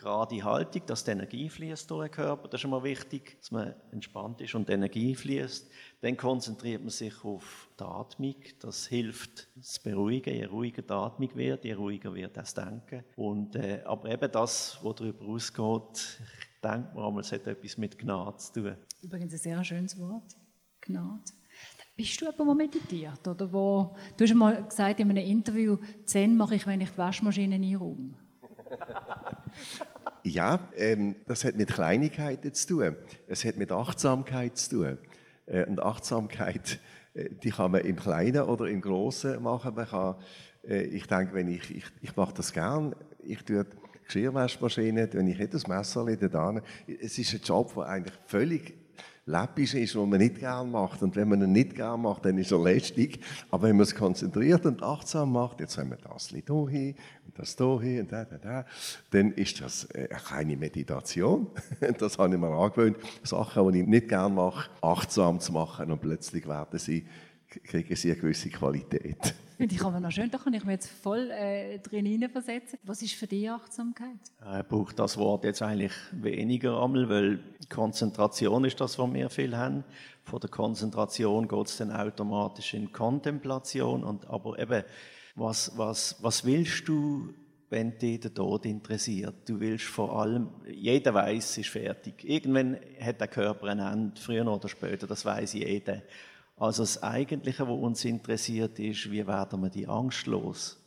gerade 0.00 0.42
Haltung, 0.42 0.82
dass 0.86 1.04
die 1.04 1.10
Energie 1.10 1.48
fließt 1.48 1.90
durch 1.90 2.08
den 2.08 2.14
Körper. 2.14 2.48
Das 2.48 2.60
ist 2.60 2.64
immer 2.64 2.82
wichtig, 2.82 3.36
dass 3.38 3.50
man 3.50 3.74
entspannt 3.92 4.40
ist 4.40 4.54
und 4.54 4.70
Energie 4.70 5.14
fließt. 5.14 5.70
Dann 6.00 6.16
konzentriert 6.16 6.80
man 6.80 6.90
sich 6.90 7.22
auf 7.22 7.68
die 7.78 7.84
Atmung. 7.84 8.36
Das 8.60 8.86
hilft, 8.86 9.48
das 9.54 9.78
beruhigen. 9.78 10.34
Je 10.34 10.46
ruhiger 10.46 10.82
die 10.82 10.92
Atmung 10.92 11.30
wird, 11.36 11.64
je 11.64 11.74
ruhiger 11.74 12.14
wird 12.14 12.36
das 12.36 12.54
Denken. 12.54 13.04
Und, 13.16 13.56
äh, 13.56 13.82
aber 13.84 14.10
eben 14.10 14.32
das, 14.32 14.78
was 14.82 14.94
darüber 14.96 15.26
ausgeht, 15.26 16.18
ich 16.62 16.68
denke 16.68 16.94
mal, 16.94 17.20
es 17.20 17.32
hat 17.32 17.46
etwas 17.46 17.78
mit 17.78 17.98
Gnade 17.98 18.36
zu 18.36 18.52
tun. 18.52 18.76
Übrigens 19.02 19.32
ein 19.32 19.38
sehr 19.38 19.64
schönes 19.64 19.98
Wort, 19.98 20.36
Gnade. 20.82 21.22
Bist 21.96 22.20
du 22.20 22.26
jemand, 22.26 22.38
der 22.38 22.54
meditiert? 22.54 23.28
Oder 23.28 23.50
wo, 23.50 23.96
du 24.16 24.24
hast 24.24 24.34
mal 24.34 24.62
gesagt 24.64 25.00
in 25.00 25.10
einem 25.10 25.24
Interview, 25.24 25.78
Zen 26.04 26.36
mache 26.36 26.56
ich, 26.56 26.66
wenn 26.66 26.82
ich 26.82 26.90
die 26.90 26.98
Waschmaschine 26.98 27.54
einräume. 27.54 28.14
Ja, 30.22 30.68
ähm, 30.76 31.16
das 31.26 31.44
hat 31.44 31.56
mit 31.56 31.70
Kleinigkeiten 31.70 32.52
zu 32.52 32.68
tun. 32.68 32.96
Es 33.26 33.42
hat 33.46 33.56
mit 33.56 33.72
Achtsamkeit 33.72 34.58
zu 34.58 34.76
tun. 34.76 34.98
Äh, 35.46 35.64
und 35.64 35.80
Achtsamkeit, 35.82 36.78
äh, 37.14 37.30
die 37.42 37.50
kann 37.50 37.70
man 37.70 37.80
im 37.80 37.96
Kleinen 37.96 38.42
oder 38.42 38.66
im 38.66 38.82
Großen 38.82 39.42
machen. 39.42 39.74
Man 39.74 39.88
kann, 39.88 40.16
äh, 40.62 40.82
ich 40.82 41.06
denke, 41.06 41.32
wenn 41.32 41.48
ich, 41.48 41.74
ich, 41.74 41.84
ich 42.02 42.16
mache 42.16 42.34
das 42.34 42.52
gern, 42.52 42.94
ich 43.22 43.42
tue 43.44 43.64
Geschirrwaschmaschine, 44.10 45.08
wenn 45.12 45.28
ich 45.28 45.50
das 45.50 45.68
Messer 45.68 46.04
da 46.16 46.60
Es 47.00 47.16
ist 47.16 47.32
ein 47.32 47.40
Job, 47.44 47.72
der 47.74 47.86
eigentlich 47.86 48.14
völlig 48.26 48.74
läppisch 49.26 49.74
ist, 49.74 49.94
was 49.94 50.08
man 50.08 50.18
nicht 50.18 50.40
gern 50.40 50.72
macht. 50.72 51.00
Und 51.02 51.14
wenn 51.14 51.28
man 51.28 51.42
ihn 51.42 51.52
nicht 51.52 51.76
gern 51.76 52.02
macht, 52.02 52.24
dann 52.24 52.36
ist 52.38 52.50
er 52.50 52.58
lästig. 52.58 53.20
Aber 53.50 53.68
wenn 53.68 53.76
man 53.76 53.84
es 53.84 53.94
konzentriert 53.94 54.66
und 54.66 54.82
achtsam 54.82 55.32
macht, 55.32 55.60
jetzt 55.60 55.78
haben 55.78 55.90
wir 55.90 55.98
das 55.98 56.28
hier 56.28 56.68
hin 56.68 56.96
und 57.24 57.38
das 57.38 57.56
hier 57.56 57.80
hin 57.80 58.00
und 58.00 58.12
da, 58.12 58.24
da, 58.24 58.38
da, 58.38 58.66
dann 59.10 59.32
ist 59.32 59.60
das 59.60 59.84
äh, 59.92 60.08
eine 60.10 60.20
kleine 60.20 60.56
Meditation. 60.56 61.46
Das 61.98 62.18
habe 62.18 62.34
ich 62.34 62.40
mir 62.40 62.48
angewöhnt, 62.48 62.96
Sachen, 63.22 63.72
die 63.72 63.80
ich 63.82 63.86
nicht 63.86 64.08
gern 64.08 64.34
mache, 64.34 64.68
achtsam 64.82 65.38
zu 65.38 65.52
machen 65.52 65.92
und 65.92 66.00
plötzlich 66.00 66.48
werden 66.48 66.78
sie, 66.78 67.06
kriegen 67.50 67.96
sie 67.96 68.12
eine 68.12 68.20
gewisse 68.20 68.48
Qualität. 68.50 69.34
Finde 69.56 69.74
ich 69.74 69.82
aber 69.82 70.00
noch 70.00 70.10
schön, 70.10 70.30
da 70.30 70.38
kann 70.38 70.54
ich 70.54 70.64
mir 70.64 70.72
jetzt 70.72 70.88
voll 70.88 71.30
äh, 71.30 71.78
drin 71.80 72.06
hineinversetzen. 72.06 72.78
Was 72.82 73.02
ist 73.02 73.12
für 73.12 73.26
dich 73.26 73.50
Achtsamkeit? 73.50 74.16
Er 74.40 74.62
braucht 74.62 74.98
das 74.98 75.18
Wort 75.18 75.44
jetzt 75.44 75.60
eigentlich 75.60 75.92
weniger 76.12 76.82
einmal, 76.82 77.10
weil 77.10 77.40
Konzentration 77.68 78.64
ist 78.64 78.80
das, 78.80 78.98
was 78.98 79.12
wir 79.12 79.28
viel 79.28 79.54
haben. 79.54 79.84
Von 80.22 80.40
der 80.40 80.48
Konzentration 80.48 81.46
geht 81.46 81.66
es 81.66 81.76
dann 81.76 81.92
automatisch 81.92 82.72
in 82.72 82.90
Kontemplation. 82.90 84.02
Und, 84.02 84.26
aber 84.28 84.58
eben, 84.58 84.82
was, 85.34 85.76
was, 85.76 86.16
was 86.22 86.44
willst 86.46 86.88
du, 86.88 87.34
wenn 87.68 87.98
dich 87.98 88.20
der 88.20 88.32
Tod 88.32 88.64
interessiert? 88.64 89.46
Du 89.46 89.60
willst 89.60 89.84
vor 89.84 90.20
allem, 90.20 90.48
jeder 90.72 91.12
weiß, 91.12 91.50
es 91.50 91.58
ist 91.58 91.68
fertig. 91.68 92.24
Irgendwann 92.24 92.78
hat 92.98 93.20
der 93.20 93.28
Körper 93.28 93.66
ein 93.66 93.78
Ende, 93.78 94.20
früher 94.20 94.46
oder 94.46 94.68
später, 94.68 95.06
das 95.06 95.24
weiß 95.24 95.52
jeder. 95.52 96.02
Also 96.60 96.82
das 96.82 97.02
Eigentliche, 97.02 97.66
was 97.66 97.78
uns 97.78 98.04
interessiert, 98.04 98.78
ist, 98.78 99.10
wie 99.10 99.26
werden 99.26 99.62
wir 99.62 99.70
die 99.70 99.88
Angst 99.88 100.26
los 100.26 100.78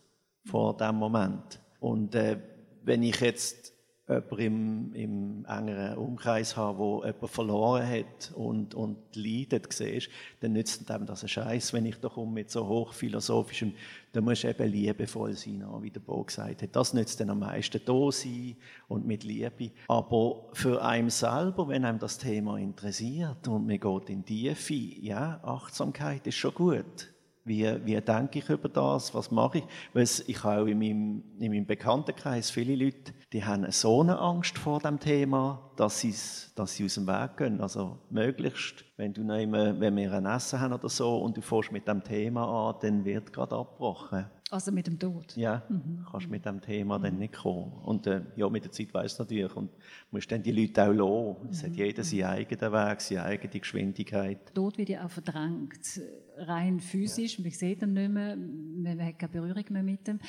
vor 0.46 0.78
dem 0.78 0.96
Moment. 0.96 1.60
Und 1.80 2.14
äh, 2.14 2.38
wenn 2.84 3.02
ich 3.02 3.20
jetzt 3.20 3.73
jemanden 4.14 4.94
im, 4.94 4.94
im 4.94 5.46
engeren 5.46 5.98
Umkreis 5.98 6.56
habe, 6.56 6.78
wo 6.78 7.04
jemand 7.04 7.30
verloren 7.30 7.88
hat 7.88 8.32
und, 8.36 8.76
und 8.76 8.98
leidet, 9.16 9.72
siehst, 9.74 10.10
dann 10.42 10.54
nützt 10.54 10.90
dem 10.90 11.06
das 11.06 11.24
einen 11.24 11.30
Scheiß, 11.30 11.74
wenn 11.74 11.86
ich 11.86 12.00
da 12.00 12.10
komme 12.10 12.32
mit 12.32 12.52
so 12.52 12.68
hochphilosophischem, 12.68 13.74
da 14.12 14.22
musst 14.22 14.44
du 14.44 14.50
eben 14.50 14.72
liebevoll 14.72 15.34
sein, 15.34 15.66
wie 15.82 15.90
der 15.90 16.00
Bo 16.00 16.24
gesagt 16.24 16.62
hat. 16.62 16.76
Das 16.76 16.94
nützt 16.94 17.20
dann 17.20 17.32
am 17.32 17.40
meisten 17.40 17.82
da 17.84 18.12
sein 18.12 18.56
und 18.88 19.08
mit 19.08 19.24
Liebe. 19.24 19.72
Aber 19.88 20.50
für 20.54 20.84
einen 20.84 21.10
selber, 21.10 21.68
wenn 21.68 21.86
einem 21.86 21.98
das 21.98 22.20
Thema 22.20 22.58
interessiert 22.58 23.48
und 23.48 23.66
man 23.66 23.80
geht 23.80 24.10
in 24.10 24.24
die 24.24 24.44
Tiefe, 24.44 24.74
ja, 24.74 25.40
Achtsamkeit 25.44 26.28
ist 26.28 26.36
schon 26.36 26.54
gut. 26.54 27.13
Wie, 27.46 27.68
wie 27.86 28.00
denke 28.00 28.40
ich 28.40 28.50
über 28.50 28.70
das? 28.70 29.14
Was 29.14 29.30
mache 29.30 29.60
ich? 29.60 29.64
Weil 29.94 30.04
ich 30.04 30.44
habe 30.44 30.62
auch 30.62 30.66
in 30.66 30.80
meinem, 30.80 31.24
in 31.40 31.52
meinem 31.52 31.66
Bekanntenkreis 31.66 32.50
viele 32.50 32.76
Leute, 32.76 33.14
die 33.34 33.44
haben 33.44 33.70
so 33.72 34.02
eine 34.02 34.18
Angst 34.18 34.58
vor 34.58 34.80
dem 34.80 35.00
Thema, 35.00 35.72
dass 35.76 36.00
sie, 36.00 36.14
dass 36.56 36.74
sie 36.74 36.86
aus 36.86 36.96
dem 36.96 37.08
Weg 37.08 37.38
gehen. 37.38 37.62
Also 37.62 38.00
möglichst, 38.10 38.86
wenn, 38.98 39.14
du 39.14 39.24
nicht 39.24 39.52
wenn 39.52 39.96
wir 39.96 40.14
ein 40.14 40.26
Essen 40.26 40.60
haben 40.60 40.74
oder 40.74 40.90
so 40.90 41.18
und 41.18 41.38
du 41.38 41.42
fährst 41.42 41.72
mit 41.72 41.88
dem 41.88 42.04
Thema 42.04 42.70
an, 42.70 42.76
dann 42.82 43.06
wird 43.06 43.34
gerade 43.34 43.56
abgebrochen. 43.56 44.26
Also 44.54 44.72
mit 44.72 44.86
dem 44.86 45.00
Tod? 45.00 45.36
Ja, 45.36 45.64
mhm. 45.68 46.06
kannst 46.12 46.30
mit 46.30 46.46
dem 46.46 46.62
Thema 46.62 47.00
mhm. 47.00 47.04
dann 47.04 47.18
nicht 47.18 47.34
kommen. 47.34 47.74
Und 47.84 48.06
äh, 48.06 48.22
ja, 48.36 48.48
mit 48.50 48.64
der 48.64 48.72
Zeit 48.72 48.94
weiß 48.94 49.18
natürlich. 49.18 49.56
Und 49.56 49.72
musst 50.12 50.32
dann 50.32 50.44
die 50.44 50.52
Leute 50.52 50.84
auch 50.84 50.92
lassen. 50.92 51.50
Es 51.50 51.64
mhm. 51.64 51.68
hat 51.68 51.76
jeder 51.76 52.04
seinen 52.04 52.24
eigenen 52.26 52.72
Weg, 52.72 53.02
seine 53.02 53.24
eigene 53.24 53.60
Geschwindigkeit. 53.60 54.54
Tod 54.54 54.78
wird 54.78 54.90
ja 54.90 55.06
auch 55.06 55.10
verdrängt 55.10 56.00
rein 56.38 56.80
physisch, 56.80 57.38
ja. 57.38 57.44
man 57.44 57.52
sieht 57.52 57.82
ihn 57.82 57.94
nicht 57.94 58.12
mehr, 58.12 58.36
man 58.36 59.06
hat 59.06 59.20
keine 59.20 59.32
Berührung 59.32 59.64
mehr 59.70 59.84
mit 59.84 60.08
ihm. 60.08 60.20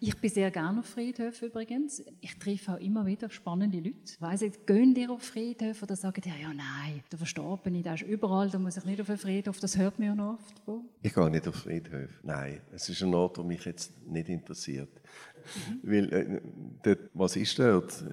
Ich 0.00 0.16
bin 0.16 0.30
sehr 0.30 0.50
gerne 0.50 0.80
auf 0.80 0.86
Friedhöfen 0.86 1.48
übrigens. 1.48 2.02
Ich 2.20 2.38
treffe 2.38 2.74
auch 2.74 2.80
immer 2.80 3.06
wieder 3.06 3.30
spannende 3.30 3.78
Leute. 3.78 3.96
Ich 4.06 4.20
weiss 4.20 4.42
nicht, 4.42 4.66
gehen 4.66 4.93
die 4.94 5.08
auf 5.08 5.22
Friedhöfe 5.22 5.84
oder 5.84 5.96
sagen 5.96 6.20
die, 6.20 6.28
ja, 6.28 6.36
ja 6.36 6.48
nein, 6.48 7.02
der 7.10 7.18
Verstorbene, 7.18 7.82
der 7.82 7.94
ist 7.94 8.02
überall, 8.02 8.48
da 8.50 8.58
muss 8.58 8.76
ich 8.76 8.84
nicht 8.84 9.00
auf 9.00 9.08
einen 9.08 9.18
Friedhof, 9.18 9.60
das 9.60 9.76
hört 9.76 9.98
mir 9.98 10.14
ja 10.14 10.38
oft. 10.66 10.82
Ich 11.02 11.14
gehe 11.14 11.30
nicht 11.30 11.48
auf 11.48 11.56
Friedhöfe, 11.56 12.14
nein. 12.22 12.60
Es 12.72 12.88
ist 12.88 13.02
ein 13.02 13.14
Ort, 13.14 13.36
der 13.36 13.44
mich 13.44 13.64
jetzt 13.64 13.92
nicht 14.06 14.28
interessiert. 14.28 14.90
Mhm. 14.92 15.80
Weil, 15.82 16.12
äh, 16.12 16.40
dort, 16.82 17.10
was 17.14 17.36
ist 17.36 17.58
dort? 17.58 18.04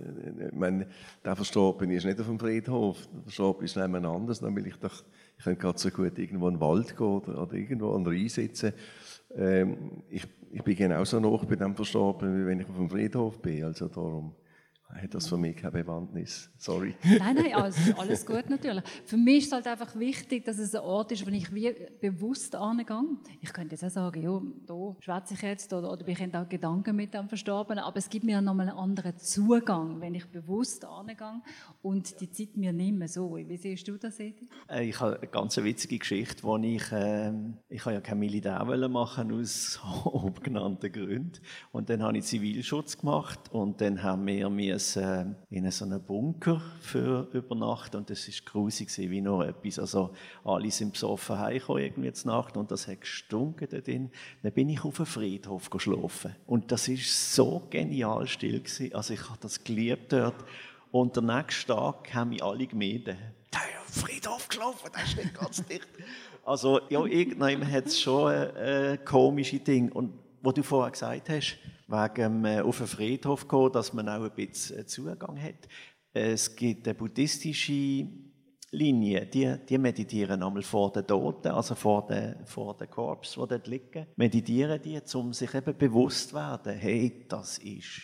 Ich 0.47 0.53
meine, 0.53 0.87
der 1.23 1.35
Verstorbene 1.35 1.95
ist 1.95 2.05
nicht 2.05 2.19
auf 2.19 2.27
dem 2.27 2.39
Friedhof, 2.39 3.07
der 3.13 3.23
Verstorbene 3.23 3.65
ist 3.65 3.75
jemand 3.75 4.05
anderes, 4.05 4.39
dann 4.39 4.55
will 4.55 4.67
ich 4.67 4.75
doch 4.75 5.03
ich 5.41 5.45
könnte 5.45 5.61
gerade 5.61 5.79
so 5.79 5.89
gut 5.89 6.19
irgendwo 6.19 6.47
in 6.49 6.53
den 6.53 6.61
Wald 6.61 6.95
gehen 6.95 7.07
oder, 7.07 7.41
oder 7.41 7.53
irgendwo 7.53 7.95
an 7.95 8.05
Rhein 8.05 8.29
sitzen. 8.29 8.73
Ähm, 9.35 10.03
ich, 10.07 10.27
ich 10.51 10.61
bin 10.61 10.75
genauso 10.75 11.19
noch 11.19 11.45
bei 11.45 11.55
dem 11.55 11.75
Verstorbenen, 11.75 12.39
wie 12.39 12.45
wenn 12.45 12.59
ich 12.59 12.69
auf 12.69 12.75
dem 12.75 12.87
Friedhof 12.87 13.41
bin. 13.41 13.63
Also 13.63 13.87
darum 13.87 14.35
hat 14.93 15.13
das 15.13 15.27
für 15.27 15.37
mich 15.37 15.55
keine 15.55 15.71
Bewandtnis. 15.71 16.49
Sorry. 16.57 16.95
Nein, 17.03 17.35
nein, 17.35 17.53
alles, 17.53 17.77
alles 17.97 18.25
gut 18.25 18.49
natürlich. 18.49 18.83
Für 19.05 19.17
mich 19.17 19.39
ist 19.39 19.47
es 19.47 19.51
halt 19.53 19.67
einfach 19.67 19.95
wichtig, 19.97 20.45
dass 20.45 20.57
es 20.57 20.75
ein 20.75 20.81
Ort 20.81 21.11
ist, 21.11 21.25
wo 21.25 21.29
ich 21.31 21.53
wie 21.53 21.73
bewusst 21.99 22.55
angehe. 22.55 23.01
Ich 23.41 23.53
könnte 23.53 23.75
jetzt 23.75 23.83
auch 23.83 23.89
sagen, 23.89 24.21
ja, 24.21 24.41
da 24.65 24.95
schwätze 24.99 25.33
ich 25.35 25.41
jetzt 25.41 25.73
oder, 25.73 25.91
oder 25.91 26.07
ich 26.07 26.17
könnte 26.17 26.39
auch 26.39 26.49
Gedanken 26.49 26.95
mit 26.95 27.13
dem 27.13 27.27
Verstorbenen, 27.27 27.83
aber 27.83 27.97
es 27.97 28.09
gibt 28.09 28.25
mir 28.25 28.41
nochmal 28.41 28.69
einen 28.69 28.77
anderen 28.77 29.17
Zugang, 29.17 30.01
wenn 30.01 30.15
ich 30.15 30.25
bewusst 30.27 30.85
angehe 30.85 31.41
und 31.81 32.19
die 32.19 32.31
Zeit 32.31 32.57
mir 32.57 32.73
nehme. 32.73 33.07
So, 33.07 33.37
wie 33.37 33.57
siehst 33.57 33.87
du 33.87 33.97
das, 33.97 34.19
Edi? 34.19 34.47
Äh, 34.69 34.89
ich 34.89 34.99
habe 34.99 35.17
eine 35.17 35.27
ganz 35.27 35.57
witzige 35.57 35.97
Geschichte, 35.99 36.43
wo 36.43 36.57
ich, 36.57 36.91
äh, 36.91 37.31
ich 37.69 37.85
ja 37.85 38.01
kein 38.01 38.19
Militär 38.19 38.61
machen 38.89 39.31
aus 39.31 39.79
oben 40.05 40.41
genannten 40.43 40.91
Gründen 40.91 41.39
und 41.71 41.89
dann 41.89 42.03
habe 42.03 42.17
ich 42.17 42.25
Zivilschutz 42.25 42.97
gemacht 42.97 43.39
und 43.51 43.81
dann 43.81 44.01
haben 44.03 44.25
wir 44.25 44.49
mir 44.49 44.79
äh, 44.95 45.25
in 45.49 45.69
so 45.71 45.85
einem 45.85 46.01
Bunker 46.01 46.61
für 46.81 47.27
übernachten 47.33 47.97
und 47.97 48.09
das 48.09 48.27
ist 48.27 48.45
grusig 48.45 48.89
wie 48.97 49.21
noch 49.21 49.41
etwas. 49.43 49.79
Also 49.79 50.11
alle 50.43 50.69
sind 50.71 50.93
besoffen 50.93 51.39
heimgekommen 51.39 51.83
irgendwie 51.83 52.13
zur 52.13 52.31
Nacht 52.31 52.57
und 52.57 52.71
das 52.71 52.87
hat 52.87 53.01
gestunken 53.01 53.67
drin. 53.69 54.11
Dann 54.43 54.51
bin 54.51 54.69
ich 54.69 54.83
auf 54.83 54.97
dem 54.97 55.05
Friedhof 55.05 55.69
geschlafen 55.69 56.35
und 56.45 56.71
das 56.71 56.87
ist 56.87 57.33
so 57.35 57.63
genial 57.69 58.27
still 58.27 58.59
gewesen. 58.59 58.93
Also 58.93 59.13
ich 59.13 59.29
habe 59.29 59.39
das 59.41 59.63
geliebt 59.63 60.11
dort 60.13 60.43
und 60.91 61.15
der 61.15 61.23
nächste 61.23 61.73
Tag 61.73 62.13
haben 62.13 62.29
mich 62.29 62.43
alle 62.43 62.67
gemieden. 62.67 63.17
Der 63.53 63.61
Friedhof 63.85 64.47
geschlafen, 64.47 64.89
der 64.95 65.03
ist 65.03 65.17
nicht 65.17 65.33
ganz 65.33 65.65
dicht. 65.65 65.87
Also 66.43 66.81
ja, 66.89 67.05
irgendwann 67.05 67.69
hat 67.69 67.85
es 67.85 67.99
schon 67.99 68.31
ein, 68.31 68.55
ein 68.57 69.05
komisches 69.05 69.63
Ding 69.63 69.91
und 69.91 70.20
wo 70.41 70.51
du 70.51 70.63
vorher 70.63 70.91
gesagt 70.91 71.29
hast, 71.29 71.57
wegen 71.87 72.45
äh, 72.45 72.61
auf 72.61 72.77
den 72.77 72.87
Friedhof 72.87 73.47
gehen, 73.47 73.71
dass 73.71 73.93
man 73.93 74.09
auch 74.09 74.23
ein 74.23 74.31
bisschen 74.31 74.79
äh, 74.79 74.85
Zugang 74.85 75.41
hat. 75.41 75.67
Es 76.13 76.55
gibt 76.55 76.87
eine 76.87 76.95
buddhistische 76.95 78.07
Linie, 78.71 79.25
die, 79.25 79.53
die 79.67 79.77
meditieren 79.77 80.41
einmal 80.41 80.61
vor 80.61 80.91
den 80.91 81.05
Toten, 81.05 81.49
also 81.49 81.75
vor 81.75 82.05
den, 82.07 82.45
vor 82.45 82.75
den 82.75 82.89
Korps, 82.89 83.33
die 83.33 83.47
dort 83.47 83.67
liegen. 83.67 84.07
Meditieren 84.15 84.81
die, 84.81 84.99
um 85.13 85.33
sich 85.33 85.53
eben 85.53 85.77
bewusst 85.77 86.29
zu 86.29 86.35
werden, 86.35 86.73
hey, 86.73 87.25
das 87.27 87.57
ist 87.57 88.01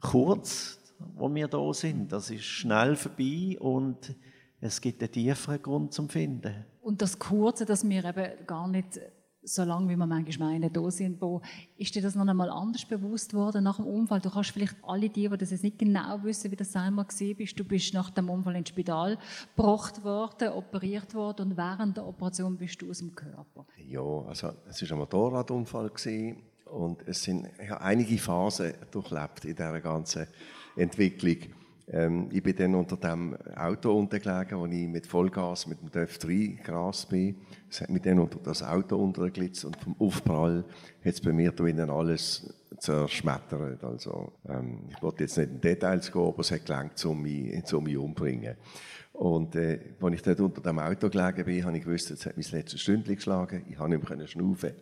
kurz, 0.00 0.78
wo 0.98 1.32
wir 1.32 1.48
da 1.48 1.72
sind, 1.72 2.10
das 2.10 2.30
ist 2.30 2.44
schnell 2.44 2.96
vorbei 2.96 3.56
und 3.60 4.14
es 4.60 4.80
gibt 4.80 5.02
einen 5.02 5.12
tieferen 5.12 5.62
Grund 5.62 5.92
zum 5.92 6.08
Finden. 6.08 6.64
Und 6.80 7.00
das 7.00 7.18
Kurze, 7.18 7.64
dass 7.64 7.88
wir 7.88 8.04
eben 8.04 8.46
gar 8.46 8.66
nicht 8.66 9.00
so 9.44 9.64
lange, 9.64 9.88
wie 9.88 9.96
wir 9.96 10.06
manchmal 10.06 10.52
meinen, 10.52 10.72
da 10.72 10.90
sind, 10.90 11.20
wo 11.20 11.40
ist 11.76 11.94
dir 11.94 12.02
das 12.02 12.14
noch 12.14 12.26
einmal 12.26 12.50
anders 12.50 12.84
bewusst 12.84 13.34
worden 13.34 13.64
nach 13.64 13.76
dem 13.76 13.86
Unfall? 13.86 14.20
Du 14.20 14.30
kannst 14.30 14.50
vielleicht 14.50 14.76
alle 14.82 15.08
die, 15.08 15.28
die 15.28 15.36
das 15.36 15.50
jetzt 15.50 15.62
nicht 15.62 15.78
genau 15.78 16.22
wissen, 16.22 16.50
wie 16.50 16.56
das 16.56 16.74
einmal 16.76 17.06
war, 17.06 17.34
bist, 17.34 17.58
du 17.58 17.64
bist 17.64 17.94
nach 17.94 18.10
dem 18.10 18.30
Unfall 18.30 18.56
ins 18.56 18.70
Spital 18.70 19.18
gebracht 19.56 20.02
worden, 20.04 20.48
operiert 20.48 21.14
worden 21.14 21.50
und 21.50 21.56
während 21.56 21.96
der 21.96 22.06
Operation 22.06 22.56
bist 22.56 22.80
du 22.80 22.90
aus 22.90 22.98
dem 22.98 23.14
Körper. 23.14 23.66
Ja, 23.86 24.00
also 24.00 24.52
es 24.68 24.82
war 24.82 24.92
ein 24.92 24.98
Motorradunfall 24.98 25.90
und 26.66 27.06
es 27.06 27.22
sind 27.22 27.48
ja, 27.66 27.78
einige 27.78 28.18
Phasen 28.18 28.74
durchlebt 28.90 29.44
in 29.44 29.54
dieser 29.54 29.80
ganzen 29.80 30.26
Entwicklung. 30.76 31.38
Ähm, 31.88 32.28
ich 32.32 32.42
bin 32.42 32.56
dann 32.56 32.74
unter 32.74 32.96
dem 32.96 33.36
Auto 33.56 33.92
untergelegen, 33.92 34.58
wo 34.58 34.66
ich 34.66 34.88
mit 34.88 35.06
Vollgas 35.06 35.66
mit 35.66 35.80
dem 35.80 35.90
Dörf 35.90 36.18
3 36.18 36.58
gerast 36.64 37.10
bin. 37.10 37.36
Es 37.68 37.80
hat 37.80 37.90
mich 37.90 38.02
dann 38.02 38.18
unter 38.18 38.38
das 38.38 38.62
Auto 38.62 38.96
untergeglitzt 38.96 39.64
und 39.64 39.76
vom 39.76 39.94
Aufprall 39.98 40.64
hat 41.04 41.12
es 41.12 41.20
bei 41.20 41.32
mir 41.32 41.52
drinnen 41.52 41.90
alles 41.90 42.52
zerschmettert. 42.78 43.84
Also, 43.84 44.32
ähm, 44.48 44.80
ich 44.90 45.02
wollte 45.02 45.24
jetzt 45.24 45.36
nicht 45.36 45.50
in 45.50 45.60
Details 45.60 46.10
gehen, 46.10 46.26
aber 46.26 46.40
es 46.40 46.50
hat 46.50 46.64
gelangt, 46.64 47.04
um 47.04 47.22
mich, 47.22 47.52
mich 47.52 47.96
umzubringen. 47.96 48.56
Und 49.12 49.54
äh, 49.54 49.78
als 50.00 50.14
ich 50.14 50.22
dort 50.22 50.40
unter 50.40 50.60
dem 50.60 50.78
Auto 50.78 51.08
gelegen 51.08 51.44
bin, 51.44 51.64
habe 51.64 51.76
ich 51.76 51.84
gewusst, 51.84 52.10
jetzt 52.10 52.26
hat 52.26 52.36
mein 52.36 52.46
letztes 52.50 52.80
Stündchen 52.80 53.14
geschlagen. 53.14 53.64
Ich 53.70 53.78
habe 53.78 53.90
nicht 53.90 54.08
mehr 54.08 54.26
schnaufen. 54.26 54.72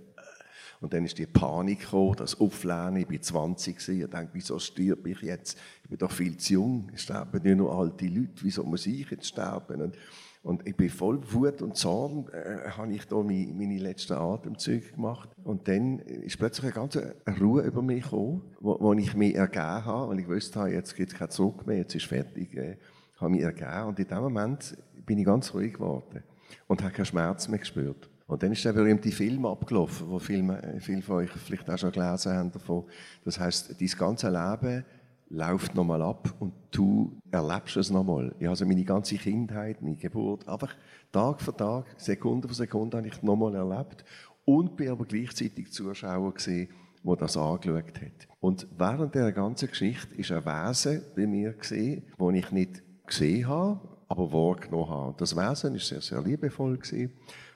Und 0.82 0.92
dann 0.92 1.04
ist 1.04 1.16
die 1.16 1.26
Panik 1.26 1.80
gekommen, 1.82 2.16
das 2.16 2.40
Auflehnen, 2.40 2.96
ich 2.96 3.06
bin 3.06 3.22
20 3.22 3.78
gewesen, 3.78 4.00
ich 4.02 4.10
dachte, 4.10 4.30
wieso 4.32 4.58
stirb 4.58 5.06
ich 5.06 5.20
jetzt? 5.20 5.56
Ich 5.84 5.88
bin 5.88 5.96
doch 5.96 6.10
viel 6.10 6.36
zu 6.36 6.54
jung, 6.54 6.90
es 6.92 7.02
sterben 7.02 7.40
nicht 7.40 7.56
nur 7.56 7.72
alte 7.72 8.04
Leute, 8.06 8.42
wieso 8.42 8.64
muss 8.64 8.86
ich 8.86 9.08
jetzt 9.08 9.28
sterben? 9.28 9.80
Und, 9.80 9.96
und 10.42 10.66
ich 10.66 10.76
bin 10.76 10.90
voll 10.90 11.20
Wut 11.32 11.62
und 11.62 11.76
Zorn, 11.76 12.26
äh, 12.32 12.68
habe 12.70 12.92
ich 12.92 13.06
da 13.06 13.22
meine, 13.22 13.54
meine 13.54 13.78
letzten 13.78 14.14
Atemzüge 14.14 14.90
gemacht. 14.90 15.30
Und 15.44 15.68
dann 15.68 16.00
ist 16.00 16.36
plötzlich 16.36 16.64
eine 16.64 16.74
ganze 16.74 17.14
Ruhe 17.40 17.62
über 17.62 17.80
mich 17.80 18.02
gekommen, 18.02 18.42
wo, 18.58 18.76
wo 18.80 18.92
ich 18.94 19.14
mich 19.14 19.36
ergeben 19.36 19.84
habe, 19.84 20.10
weil 20.10 20.18
ich 20.18 20.28
wusste, 20.28 20.66
jetzt 20.66 20.96
gibt 20.96 21.12
es 21.12 21.18
kein 21.18 21.30
Zurück 21.30 21.64
mehr, 21.64 21.78
jetzt 21.78 21.94
ist 21.94 22.06
fertig, 22.06 22.56
äh, 22.56 22.76
habe 23.18 23.30
mich 23.30 23.42
ergeben. 23.42 23.84
Und 23.86 24.00
in 24.00 24.08
dem 24.08 24.20
Moment 24.20 24.76
bin 25.06 25.16
ich 25.18 25.26
ganz 25.26 25.54
ruhig 25.54 25.74
geworden 25.74 26.24
und 26.66 26.82
habe 26.82 26.92
keinen 26.92 27.06
Schmerz 27.06 27.46
mehr 27.46 27.60
gespürt. 27.60 28.08
Und 28.26 28.42
dann 28.42 28.52
ist 28.52 28.64
der 28.64 28.72
berühmte 28.72 29.10
Film 29.10 29.44
abgelaufen, 29.46 30.08
wo 30.08 30.18
viele, 30.18 30.58
äh, 30.60 30.80
viele 30.80 31.02
von 31.02 31.16
euch 31.16 31.30
vielleicht 31.30 31.68
auch 31.68 31.78
schon 31.78 31.92
gelesen 31.92 32.32
haben 32.32 32.52
davon. 32.52 32.84
Das 33.24 33.38
heißt, 33.38 33.80
dein 33.80 33.88
ganze 33.98 34.28
Leben 34.28 34.84
läuft 35.32 35.74
nochmal 35.74 36.02
ab 36.02 36.32
und 36.40 36.52
du 36.70 37.18
erlebst 37.30 37.76
es 37.76 37.90
nochmal. 37.90 38.34
Ich 38.38 38.44
habe 38.44 38.50
also 38.50 38.66
meine 38.66 38.84
ganze 38.84 39.16
Kindheit, 39.16 39.80
meine 39.80 39.96
Geburt, 39.96 40.46
einfach 40.46 40.74
Tag 41.10 41.40
für 41.40 41.56
Tag, 41.56 41.86
Sekunde 41.96 42.48
für 42.48 42.54
Sekunde 42.54 42.98
habe 42.98 43.08
ich 43.08 43.22
nochmal 43.22 43.54
erlebt 43.54 44.04
und 44.44 44.76
bin 44.76 44.90
aber 44.90 45.04
gleichzeitig 45.04 45.72
Zuschauer 45.72 46.34
gesehen, 46.34 46.68
wo 47.02 47.16
das 47.16 47.36
angeschaut 47.36 48.00
hat. 48.00 48.28
Und 48.40 48.66
während 48.76 49.14
der 49.14 49.32
ganzen 49.32 49.68
Geschichte 49.68 50.14
ist 50.16 50.30
ein 50.32 50.44
Wesen 50.44 51.02
bei 51.16 51.26
mir 51.26 51.52
gesehen, 51.54 52.04
wo 52.18 52.30
ich 52.30 52.50
nicht 52.50 52.82
gesehen 53.06 53.48
habe, 53.48 53.80
aber 54.08 54.32
wahrgenommen 54.32 54.90
habe. 54.90 55.14
Das 55.16 55.34
Wesen 55.34 55.74
ist 55.74 55.88
sehr, 55.88 56.02
sehr 56.02 56.20
liebevoll 56.20 56.76
gewesen 56.76 57.12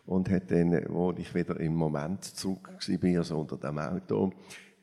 und 0.07 0.31
hat 0.31 0.51
dann, 0.51 0.85
wo 0.89 1.13
ich 1.13 1.35
wieder 1.35 1.59
im 1.61 1.75
Moment 1.75 2.25
zurück 2.25 2.71
war, 2.71 3.19
also 3.19 3.39
unter 3.41 3.57
dem 3.57 3.79
Auto, 3.79 4.33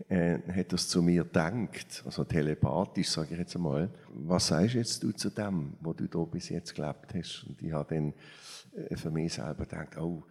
äh, 0.10 0.38
hat 0.51 0.74
das 0.74 0.88
zu 0.88 1.01
mir 1.01 1.24
gedacht, 1.24 2.03
also 2.06 2.24
telepathisch 2.24 3.10
sage 3.10 3.34
ich 3.34 3.39
jetzt 3.39 3.56
einmal, 3.56 3.89
was 4.13 4.48
sagst 4.48 4.75
jetzt 4.75 5.03
du 5.03 5.12
zu 5.12 5.30
dem, 5.30 5.74
wo 5.80 5.94
du 5.94 6.08
da 6.08 6.20
bis 6.20 6.50
jetzt 6.50 6.75
gelebt 6.75 7.13
hast? 7.13 7.46
Und 7.48 7.62
ich 7.62 7.72
habe 7.72 7.96
dann 7.96 8.13
äh, 8.75 8.96
für 8.98 9.12
mich 9.12 9.34
selber 9.34 9.65
gedacht, 9.65 9.98
oh, 9.98 10.24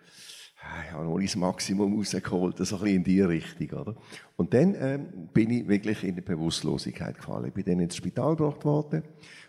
ich 0.86 0.92
habe 0.92 1.04
noch 1.04 1.20
das 1.20 1.36
Maximum 1.36 1.96
rausgeholt, 1.96 2.56
so 2.58 2.76
ein 2.76 2.82
bisschen 2.82 2.96
in 2.96 3.04
die 3.04 3.20
Richtung. 3.20 3.80
Oder? 3.80 3.94
Und 4.36 4.54
dann 4.54 4.74
ähm, 4.78 5.28
bin 5.32 5.50
ich 5.50 5.68
wirklich 5.68 6.04
in 6.04 6.14
die 6.14 6.20
Bewusstlosigkeit 6.20 7.16
gefallen. 7.16 7.46
Ich 7.46 7.54
bin 7.54 7.64
dann 7.64 7.80
ins 7.80 7.96
Spital 7.96 8.36
gebracht 8.36 8.64
worden, 8.64 9.02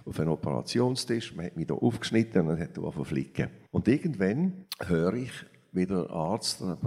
auf 0.06 0.20
einen 0.20 0.30
Operationstisch, 0.30 1.36
man 1.36 1.46
hat 1.46 1.58
mich 1.58 1.68
da 1.68 1.76
aufgeschnitten 1.76 2.48
und 2.48 2.60
hat 2.60 2.78
da 2.78 3.04
flicken. 3.04 3.50
Und 3.72 3.88
irgendwann 3.88 4.66
höre 4.86 5.14
ich, 5.14 5.32
wie 5.72 5.86
der 5.86 6.10
Arzt, 6.10 6.62
der, 6.62 6.78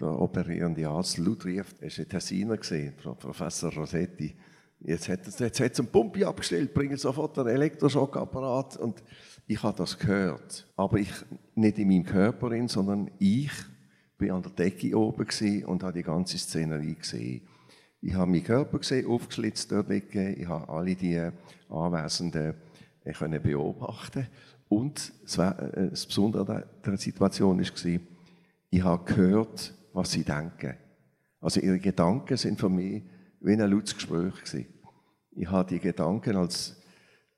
der 0.00 0.20
operierende 0.20 0.88
Arzt 0.88 1.18
laut 1.18 1.44
rief, 1.44 1.74
es 1.80 1.98
war 1.98 2.08
Tessiner, 2.08 2.56
gesehen, 2.56 2.94
Professor 2.96 3.72
Rossetti, 3.72 4.34
jetzt 4.84 5.08
hat 5.08 5.20
er 5.26 5.46
jetzt 5.46 5.60
hat's 5.60 5.78
eine 5.78 5.88
Pumpe 5.88 6.26
abgestellt, 6.26 6.74
bringen 6.74 6.96
sofort 6.96 7.38
einen 7.38 7.48
Elektroschockapparat. 7.48 8.76
Und 8.78 9.02
ich 9.46 9.62
habe 9.62 9.76
das 9.76 9.98
gehört. 9.98 10.66
Aber 10.76 10.98
ich, 10.98 11.12
nicht 11.54 11.78
in 11.78 11.88
meinem 11.88 12.04
Körper, 12.04 12.50
sondern 12.68 13.10
ich 13.18 13.50
war 14.22 14.36
an 14.36 14.42
der 14.42 14.52
Decke 14.52 14.96
oben 14.96 15.26
und 15.66 15.82
habe 15.82 15.92
die 15.92 16.02
ganze 16.02 16.38
Szenerie 16.38 16.94
gesehen. 16.94 17.42
Ich 18.00 18.14
habe 18.14 18.30
meinen 18.30 18.44
Körper 18.44 18.78
gesehen, 18.78 19.06
aufgeschlitzt 19.06 19.70
dort 19.70 19.88
liegen. 19.88 20.40
Ich 20.40 20.48
habe 20.48 20.68
alle 20.68 20.94
die 20.94 21.20
Anwesenden 21.68 22.54
äh, 23.04 23.38
beobachten. 23.38 24.26
Und 24.68 25.12
das, 25.22 25.38
äh, 25.38 25.90
das 25.90 26.06
Besondere 26.06 26.66
der 26.84 26.96
Situation 26.96 27.58
war, 27.58 28.00
ich 28.70 28.82
habe 28.82 29.04
gehört, 29.04 29.74
was 29.92 30.12
sie 30.12 30.24
denken. 30.24 30.74
Also 31.40 31.60
ihre 31.60 31.78
Gedanken 31.78 32.36
sind 32.36 32.58
für 32.58 32.68
mich 32.68 33.02
wie 33.40 33.52
ein 33.52 33.70
lautes 33.70 33.94
Gespräch. 33.94 34.66
Ich 35.32 35.50
habe 35.50 35.68
die 35.68 35.78
Gedanken 35.78 36.36
als 36.36 36.80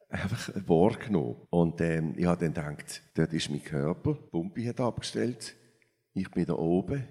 einfach 0.09 0.51
wahrgenommen. 0.67 1.37
Und 1.51 1.81
ähm, 1.81 2.15
ich 2.17 2.27
habe 2.27 2.49
dann 2.49 2.77
gedacht, 2.77 3.03
dort 3.15 3.33
ist 3.33 3.51
mein 3.51 3.65
Körper, 3.65 4.15
die 4.15 4.31
Pumpe 4.31 4.69
hat 4.69 4.81
abgestellt, 4.81 5.57
ich 6.15 6.31
bin 6.31 6.47
da 6.47 6.55
oben, 6.55 7.05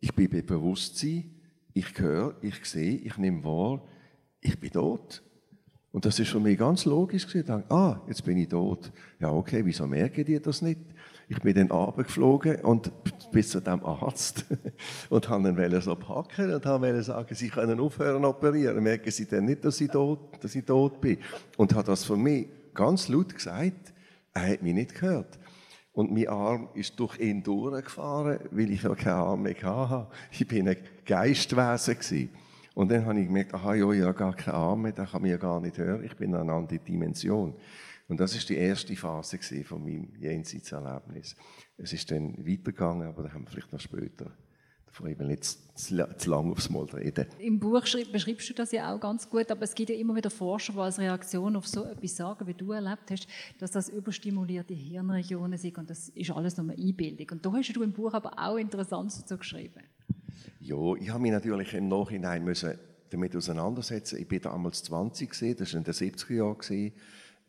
ich 0.00 0.14
bin 0.14 0.28
bei 0.28 0.42
Bewusstsein, 0.42 1.30
ich 1.72 1.98
höre, 1.98 2.34
ich 2.42 2.64
sehe, 2.64 2.96
ich 2.96 3.16
nehme 3.16 3.44
wahr, 3.44 3.82
ich 4.40 4.58
bin 4.58 4.72
tot. 4.72 5.22
Und 5.92 6.04
das 6.04 6.18
ist 6.18 6.30
für 6.30 6.40
mich 6.40 6.58
ganz 6.58 6.84
logisch. 6.84 7.32
Ich 7.34 7.44
dachte, 7.44 7.68
ah, 7.70 8.00
jetzt 8.06 8.24
bin 8.24 8.38
ich 8.38 8.48
tot. 8.48 8.92
Ja, 9.18 9.32
okay, 9.32 9.62
wieso 9.64 9.86
merken 9.86 10.24
die 10.24 10.40
das 10.40 10.62
nicht? 10.62 10.80
Ich 11.28 11.40
bin 11.40 11.54
dann 11.54 11.70
runtergeflogen 11.70 12.56
und 12.62 12.92
bis 13.32 13.50
zu 13.50 13.60
dem 13.60 13.84
Arzt 13.84 14.44
und 15.10 15.28
habe 15.28 15.48
ihn 15.48 15.80
so 15.80 15.94
packen 15.94 16.52
und 16.52 16.66
habe 16.66 17.02
sagen, 17.02 17.34
sie 17.34 17.48
können 17.48 17.78
aufhören 17.80 18.24
operieren. 18.24 18.82
Merken 18.82 19.10
sie 19.10 19.26
dann 19.26 19.44
nicht, 19.46 19.64
dass 19.64 19.80
ich 19.80 19.90
tot, 19.90 20.42
dass 20.42 20.54
ich 20.54 20.64
tot 20.64 21.00
bin? 21.00 21.18
Und 21.56 21.74
habe 21.74 21.86
das 21.86 22.04
für 22.04 22.16
mich 22.16 22.48
ganz 22.74 23.08
laut 23.08 23.34
gesagt. 23.34 23.92
Er 24.32 24.52
hat 24.52 24.62
mich 24.62 24.74
nicht 24.74 24.94
gehört. 24.94 25.38
Und 25.92 26.12
mein 26.12 26.28
Arm 26.28 26.68
ist 26.74 26.98
durch 27.00 27.18
ihn 27.18 27.42
durchgefahren, 27.42 28.38
weil 28.50 28.70
ich 28.70 28.82
ja 28.82 28.94
keinen 28.94 29.14
Arm 29.14 29.42
mehr 29.42 29.60
hatte. 29.62 30.08
Ich 30.30 30.46
bin 30.46 30.68
ein 30.68 30.76
Geistwesen. 31.04 32.30
Und 32.74 32.90
dann 32.90 33.04
habe 33.04 33.20
ich 33.20 33.26
gemerkt, 33.26 33.52
aha, 33.54 33.74
ja, 33.74 33.90
ich 33.90 34.02
habe 34.02 34.14
gar 34.14 34.34
keine 34.34 34.56
Arme, 34.56 34.92
der 34.92 35.06
kann 35.06 35.22
mich 35.22 35.32
ja 35.32 35.36
gar 35.36 35.60
nicht 35.60 35.76
hören. 35.76 36.04
Ich 36.04 36.16
bin 36.16 36.30
in 36.30 36.36
einer 36.36 36.52
anderen 36.52 36.84
Dimension. 36.84 37.54
Und 38.08 38.20
das 38.20 38.34
ist 38.34 38.48
die 38.48 38.56
erste 38.56 38.94
Phase 38.96 39.38
von 39.64 39.84
meinem 39.84 40.12
Jenseitserlebnis. 40.18 41.36
Es 41.76 41.92
ist 41.92 42.10
dann 42.10 42.38
weitergegangen, 42.38 43.08
aber 43.08 43.24
da 43.24 43.32
haben 43.32 43.44
wir 43.44 43.50
vielleicht 43.50 43.72
noch 43.72 43.80
später 43.80 44.32
davon 44.90 45.10
eben 45.10 45.28
nicht 45.28 45.44
zu, 45.44 45.56
zu 46.16 46.30
lange 46.30 46.52
aufs 46.52 46.68
Mal 46.68 46.84
reden. 46.84 47.26
Im 47.38 47.58
Buch 47.58 47.82
beschreibst 48.12 48.50
du 48.50 48.54
das 48.54 48.72
ja 48.72 48.92
auch 48.92 49.00
ganz 49.00 49.28
gut, 49.28 49.50
aber 49.50 49.62
es 49.62 49.74
gibt 49.74 49.90
ja 49.90 49.96
immer 49.96 50.14
wieder 50.14 50.30
Forscher, 50.30 50.72
die 50.72 50.78
als 50.78 50.98
Reaktion 50.98 51.56
auf 51.56 51.66
so 51.66 51.84
etwas 51.84 52.16
sagen, 52.16 52.46
wie 52.46 52.54
du 52.54 52.72
erlebt 52.72 53.10
hast, 53.10 53.26
dass 53.58 53.70
das 53.70 53.88
überstimulierte 53.88 54.74
Hirnregionen 54.74 55.58
sind 55.58 55.78
und 55.78 55.90
das 55.90 56.08
ist 56.10 56.30
alles 56.30 56.56
nur 56.56 56.70
eine 56.70 56.82
Einbildung. 56.82 57.26
Und 57.32 57.46
da 57.46 57.52
hast 57.52 57.72
du 57.72 57.82
im 57.82 57.92
Buch 57.92 58.12
aber 58.12 58.32
auch 58.36 58.56
interessant 58.56 59.12
dazu 59.16 59.38
geschrieben. 59.38 59.82
Ja, 60.60 60.94
ich 60.96 61.10
habe 61.10 61.20
mich 61.20 61.32
natürlich 61.32 61.72
im 61.74 61.88
Nachhinein 61.88 62.44
müssen 62.44 62.78
damit 63.10 63.34
auseinandersetzen. 63.34 64.18
Ich 64.20 64.30
war 64.30 64.52
damals 64.52 64.84
20, 64.84 65.30
das 65.30 65.72
war 65.72 65.78
in 65.78 65.84
den 65.84 65.94
70er 65.94 66.34
Jahren. 66.34 66.92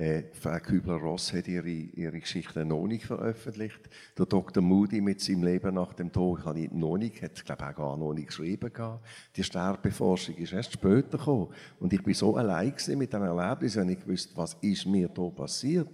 Äh, 0.01 0.23
Kübler-Ross 0.63 1.31
hat 1.31 1.47
ihre, 1.47 1.69
ihre 1.69 2.19
Geschichte 2.19 2.65
noch 2.65 2.87
nicht 2.87 3.05
veröffentlicht. 3.05 3.87
Der 4.17 4.25
Dr. 4.25 4.63
Moody 4.63 4.99
mit 4.99 5.21
seinem 5.21 5.43
Leben 5.43 5.75
nach 5.75 5.93
dem 5.93 6.11
Tod 6.11 6.43
habe 6.43 6.61
ich 6.61 6.71
noch 6.71 6.97
nicht, 6.97 7.21
hat 7.21 7.45
glaube 7.45 7.67
auch 7.67 7.75
gar 7.75 7.97
noch 7.97 8.13
nicht 8.15 8.29
geschrieben 8.29 8.73
gehabt. 8.73 9.05
Die 9.35 9.43
Sterbeforschung 9.43 10.37
ist 10.37 10.53
erst 10.53 10.73
später 10.73 11.19
gekommen. 11.19 11.49
Und 11.79 11.93
ich 11.93 12.01
bin 12.01 12.15
so 12.15 12.35
allein 12.35 12.73
mit 12.95 13.13
dem 13.13 13.21
Erlebnis, 13.21 13.77
und 13.77 13.89
ich 13.89 14.07
wusste, 14.07 14.35
was 14.35 14.55
ist 14.61 14.87
mir 14.87 15.07
da 15.07 15.29
passiert? 15.29 15.93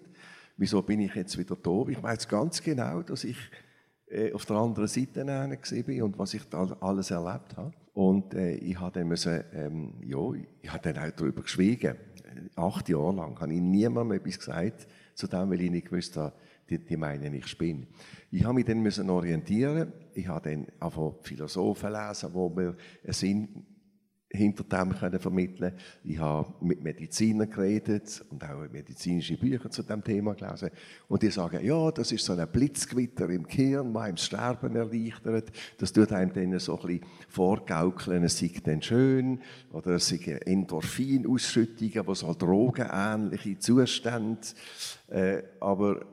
Wieso 0.55 0.81
bin 0.81 1.01
ich 1.01 1.13
jetzt 1.13 1.37
wieder 1.37 1.57
da? 1.61 1.85
Ich 1.89 2.01
weiß 2.01 2.29
ganz 2.29 2.63
genau, 2.63 3.01
dass 3.01 3.25
ich 3.25 3.37
äh, 4.07 4.31
auf 4.31 4.45
der 4.45 4.55
anderen 4.55 4.87
Seite 4.87 5.27
war 5.27 6.05
und 6.05 6.17
was 6.17 6.33
ich 6.33 6.47
da 6.47 6.63
alles 6.79 7.11
erlebt 7.11 7.57
habe. 7.57 7.73
Und 7.93 8.33
äh, 8.35 8.55
ich 8.55 8.79
habe 8.79 8.99
dann 8.99 9.09
müssen, 9.09 9.43
ähm, 9.51 9.95
ja, 10.01 10.17
ich 10.61 10.71
habe 10.71 10.93
dann 10.93 11.03
auch 11.03 11.13
darüber 11.13 11.41
geschwiegen 11.41 11.97
acht 12.55 12.89
Jahre 12.89 13.15
lang 13.15 13.39
habe 13.39 13.53
ich 13.53 13.61
niemandem 13.61 14.17
etwas 14.17 14.39
gesagt 14.39 14.87
zu 15.13 15.27
dem, 15.27 15.49
weil 15.49 15.61
ich 15.61 15.71
nicht 15.71 15.89
gewusst 15.89 16.17
habe, 16.17 16.33
die, 16.69 16.79
die 16.79 16.97
meinen, 16.97 17.33
ich 17.33 17.47
spinne. 17.47 17.87
Ich 18.31 18.43
habe 18.43 18.55
mich 18.55 18.65
dann 18.65 19.09
orientieren. 19.09 19.93
Ich 20.13 20.27
habe 20.27 20.49
dann 20.49 20.67
einfach 20.79 21.13
Philosophen 21.21 21.93
lesen, 21.93 22.33
wo 22.33 22.49
mir 22.49 22.75
einen 23.03 23.13
Sinn 23.13 23.65
hinter 24.29 24.63
dem 24.63 24.93
können 24.93 25.19
vermitteln 25.19 25.73
Ich 26.03 26.19
habe 26.19 26.53
mit 26.59 26.83
Medizinern 26.83 27.49
geredet 27.49 28.25
und 28.29 28.43
auch 28.43 28.69
medizinische 28.69 29.37
Bücher 29.37 29.69
zu 29.69 29.83
dem 29.83 30.03
Thema 30.03 30.35
gelesen. 30.35 30.69
Und 31.07 31.23
die 31.23 31.31
sagen, 31.31 31.65
ja, 31.65 31.91
das 31.91 32.11
ist 32.11 32.25
so 32.25 32.33
ein 32.33 32.47
Blitzgewitter 32.51 33.29
im 33.29 33.47
Gehirn, 33.47 33.93
das 33.93 34.03
einem 34.03 34.15
das 34.15 34.25
Sterben 34.25 34.75
erleichtert. 34.75 35.51
Das 35.77 35.93
tut 35.93 36.11
einem 36.11 36.33
dann 36.33 36.59
so 36.59 36.79
ein 36.81 36.99
vorgaukeln, 37.29 38.23
es 38.23 38.37
sei 38.37 38.51
dann 38.63 38.81
schön. 38.81 39.39
Oder 39.71 39.91
es 39.91 40.07
sind 40.07 40.27
Endorphinausschüttungen, 40.27 42.05
die 42.05 42.15
so 42.15 42.33
drogenähnliche 42.33 43.59
Zustände. 43.59 44.41
Äh, 45.07 45.43
aber 45.61 46.05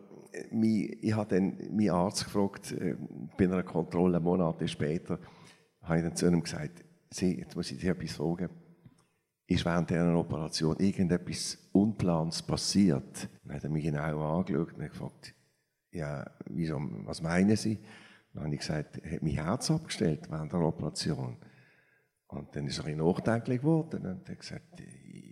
ich 0.60 1.12
habe 1.14 1.34
dann 1.34 1.56
meinen 1.70 1.90
Arzt 1.90 2.24
gefragt, 2.24 2.72
äh, 2.72 2.96
bei 3.36 3.44
einer 3.44 3.62
Kontrolle 3.64 4.20
Monate 4.20 4.68
später, 4.68 5.18
habe 5.82 5.98
ich 5.98 6.04
dann 6.04 6.16
zu 6.16 6.26
ihm 6.26 6.42
gesagt, 6.42 6.83
Sie, 7.14 7.38
jetzt 7.38 7.54
muss 7.56 7.70
ich 7.70 7.78
dir 7.78 7.92
etwas 7.92 8.12
fragen. 8.12 8.50
Ist 9.46 9.64
während 9.64 9.90
dieser 9.90 10.16
Operation 10.16 10.76
irgendetwas 10.78 11.58
Unplans 11.72 12.42
passiert? 12.42 13.28
Dann 13.44 13.56
hat 13.56 13.64
er 13.64 13.70
mich 13.70 13.84
genau 13.84 14.38
angeschaut 14.38 14.72
und 14.72 14.88
gefragt, 14.88 15.34
ja, 15.90 16.28
wieso, 16.46 16.78
was 17.04 17.22
meinen 17.22 17.56
Sie? 17.56 17.78
Dann 18.32 18.44
habe 18.44 18.54
ich 18.54 18.60
gesagt, 18.60 18.98
er 18.98 19.12
hat 19.12 19.22
mein 19.22 19.34
Herz 19.34 19.70
abgestellt 19.70 20.28
während 20.30 20.52
der 20.52 20.60
Operation. 20.60 21.36
Und 22.26 22.56
dann 22.56 22.66
ist 22.66 22.78
er 22.78 22.86
ein 22.86 22.96
nachdenklich 22.96 23.60
geworden 23.60 24.06
und 24.06 24.28
hat 24.28 24.38
gesagt, 24.40 24.82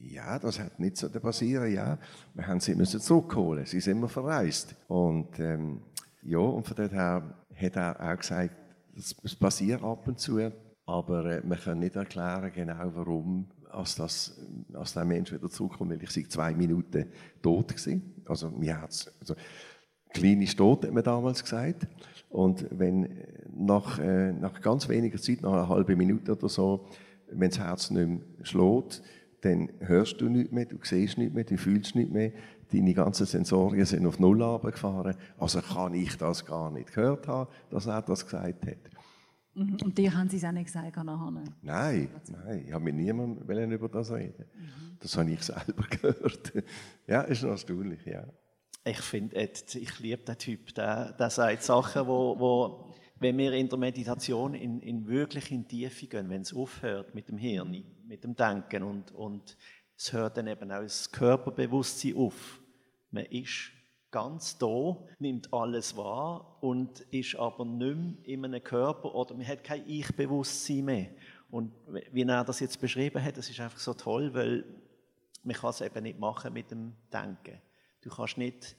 ja, 0.03 0.39
das 0.39 0.61
hat 0.61 0.79
nicht 0.79 0.97
so 0.99 1.09
passieren, 1.11 1.73
ja. 1.73 1.99
Wir 2.35 2.47
haben 2.47 2.61
sie 2.61 2.75
müssen 2.75 3.01
zurückholen, 3.01 3.67
sie 3.67 3.81
sind 3.81 3.99
immer 3.99 4.09
verreist. 4.09 4.77
Und 4.89 5.41
ähm, 5.41 5.83
ja, 6.23 6.39
und 6.39 6.67
von 6.67 6.77
daher 6.77 7.45
hat 7.57 7.77
er 7.77 8.01
auch 8.01 8.17
gesagt, 8.19 8.55
es 8.95 9.35
passiert 9.35 9.83
ab 9.83 10.07
und 10.07 10.21
zu, 10.21 10.39
Aber 10.87 11.25
äh, 11.27 11.43
man 11.47 11.59
kann 11.59 11.79
nicht 11.79 11.97
erklären 11.97 12.51
genau, 12.55 12.91
warum 12.95 13.47
als, 13.71 13.95
das, 13.95 14.39
als 14.75 14.95
der 14.95 15.05
Mensch 15.05 15.33
wieder 15.33 15.49
zurückkommt, 15.49 15.91
weil 15.91 16.03
ich 16.03 16.11
sei 16.11 16.25
zwei 16.29 16.53
Minuten 16.55 17.07
tot 17.41 17.69
gewesen. 17.69 18.23
Also 18.27 18.51
mir 18.51 18.81
hat's, 18.81 19.13
also 19.21 19.35
klein 20.13 20.43
ist 20.43 20.59
tot, 20.59 20.85
hat 20.85 20.93
man 20.93 21.05
damals 21.05 21.43
gesagt. 21.43 21.87
Und 22.29 22.67
wenn 22.71 23.09
nach, 23.55 23.99
äh, 23.99 24.33
nach 24.33 24.61
ganz 24.61 24.89
weniger 24.89 25.19
Zeit, 25.19 25.43
nach 25.43 25.53
einer 25.53 25.69
halben 25.69 25.97
Minute 25.97 26.33
oder 26.33 26.49
so, 26.49 26.87
wenn 27.31 27.51
das 27.51 27.59
Herz 27.59 27.91
nicht 27.91 28.09
mehr 28.09 28.21
schlägt, 28.43 29.03
dann 29.43 29.71
hörst 29.81 30.21
du 30.21 30.29
nichts 30.29 30.53
mehr, 30.53 30.67
du 30.67 30.79
siehst 30.83 31.19
nichts 31.19 31.35
mehr, 31.35 31.45
du 31.45 31.57
fühlst 31.57 31.95
nichts 31.95 32.13
mehr, 32.13 32.33
deine 32.73 32.95
ganzen 32.95 33.27
Sensorien 33.27 33.85
sind 33.85 34.07
auf 34.07 34.19
Null 34.19 34.43
runtergefahren. 34.43 35.17
Also 35.39 35.61
kann 35.61 35.95
ich 35.95 36.17
das 36.17 36.47
gar 36.47 36.71
nicht 36.71 36.95
gehört 36.95 37.27
haben, 37.29 37.51
dass 37.71 37.87
er 37.87 38.03
das 38.03 38.25
gesagt 38.25 38.67
hat. 38.67 38.92
Mhm. 39.55 39.77
Und 39.83 39.99
dir 39.99 40.15
haben 40.15 40.29
sie 40.29 40.39
es 40.39 40.45
auch 40.45 40.53
nicht 40.53 40.67
gesagt 40.67 40.97
nachher? 40.97 41.45
Nein, 41.63 42.09
nein, 42.29 42.65
ich 42.67 42.73
habe 42.73 42.85
mit 42.85 42.95
niemandem 42.95 43.73
über 43.73 43.89
das 43.89 44.11
reden. 44.11 44.45
Mhm. 44.55 44.97
Das 45.01 45.17
habe 45.17 45.31
ich 45.31 45.43
selber 45.43 45.85
gehört. 45.91 46.53
ja, 47.07 47.23
ist 47.23 47.43
noch 47.43 47.51
erstaunlich, 47.51 48.05
ja. 48.07 48.27
Ich 48.85 49.01
finde, 49.01 49.37
ich 49.41 49.99
liebe 50.01 50.25
den 50.25 50.39
Typ, 50.39 50.75
der, 50.75 51.13
der 51.13 51.31
sagt 51.31 51.63
Sachen, 51.63 52.07
wo, 52.07 52.39
wo 52.39 52.93
wenn 53.21 53.39
wir 53.39 53.53
in 53.53 53.69
der 53.69 53.79
Meditation 53.79 54.55
in, 54.55 54.81
in 54.81 55.07
wirklich 55.07 55.53
in 55.53 55.69
die 55.69 55.83
Tiefe 55.83 56.07
gehen, 56.07 56.29
wenn 56.29 56.43
es 56.43 56.53
aufhört 56.53 57.15
mit 57.15 57.29
dem 57.29 57.39
Hirn, 57.39 57.85
mit 58.05 58.25
dem 58.25 58.35
Denken 58.35 58.83
und, 58.83 59.13
und 59.13 59.57
es 59.97 60.13
hört 60.13 60.37
dann 60.37 60.49
eben 60.49 60.73
auch 60.73 60.83
das 60.83 61.13
Körperbewusstsein 61.13 62.17
auf. 62.17 62.61
Man 63.13 63.27
ist 63.27 63.71
ganz 64.13 64.59
da, 64.59 64.97
nimmt 65.19 65.53
alles 65.53 65.97
wahr 65.97 66.59
und 66.61 67.01
ist 67.11 67.35
aber 67.35 67.65
nicht 67.65 67.97
mehr 67.97 68.15
in 68.25 68.45
einem 68.45 68.63
Körper 68.63 69.13
oder 69.15 69.35
man 69.35 69.47
hat 69.47 69.65
kein 69.65 69.89
Ich-Bewusstsein 69.89 70.85
mehr. 70.85 71.09
Und 71.51 71.73
wie 72.13 72.23
er 72.23 72.45
das 72.45 72.61
jetzt 72.61 72.81
beschrieben 72.81 73.23
hat, 73.23 73.37
das 73.37 73.51
ist 73.51 73.59
einfach 73.59 73.81
so 73.81 73.95
toll, 73.95 74.33
weil 74.33 74.65
man 75.43 75.57
kann 75.57 75.71
es 75.71 75.81
eben 75.81 76.03
nicht 76.05 76.21
machen 76.21 76.53
mit 76.53 76.71
dem 76.71 76.95
Denken. 77.13 77.61
Du 78.03 78.11
kannst 78.11 78.39
nicht 78.39 78.77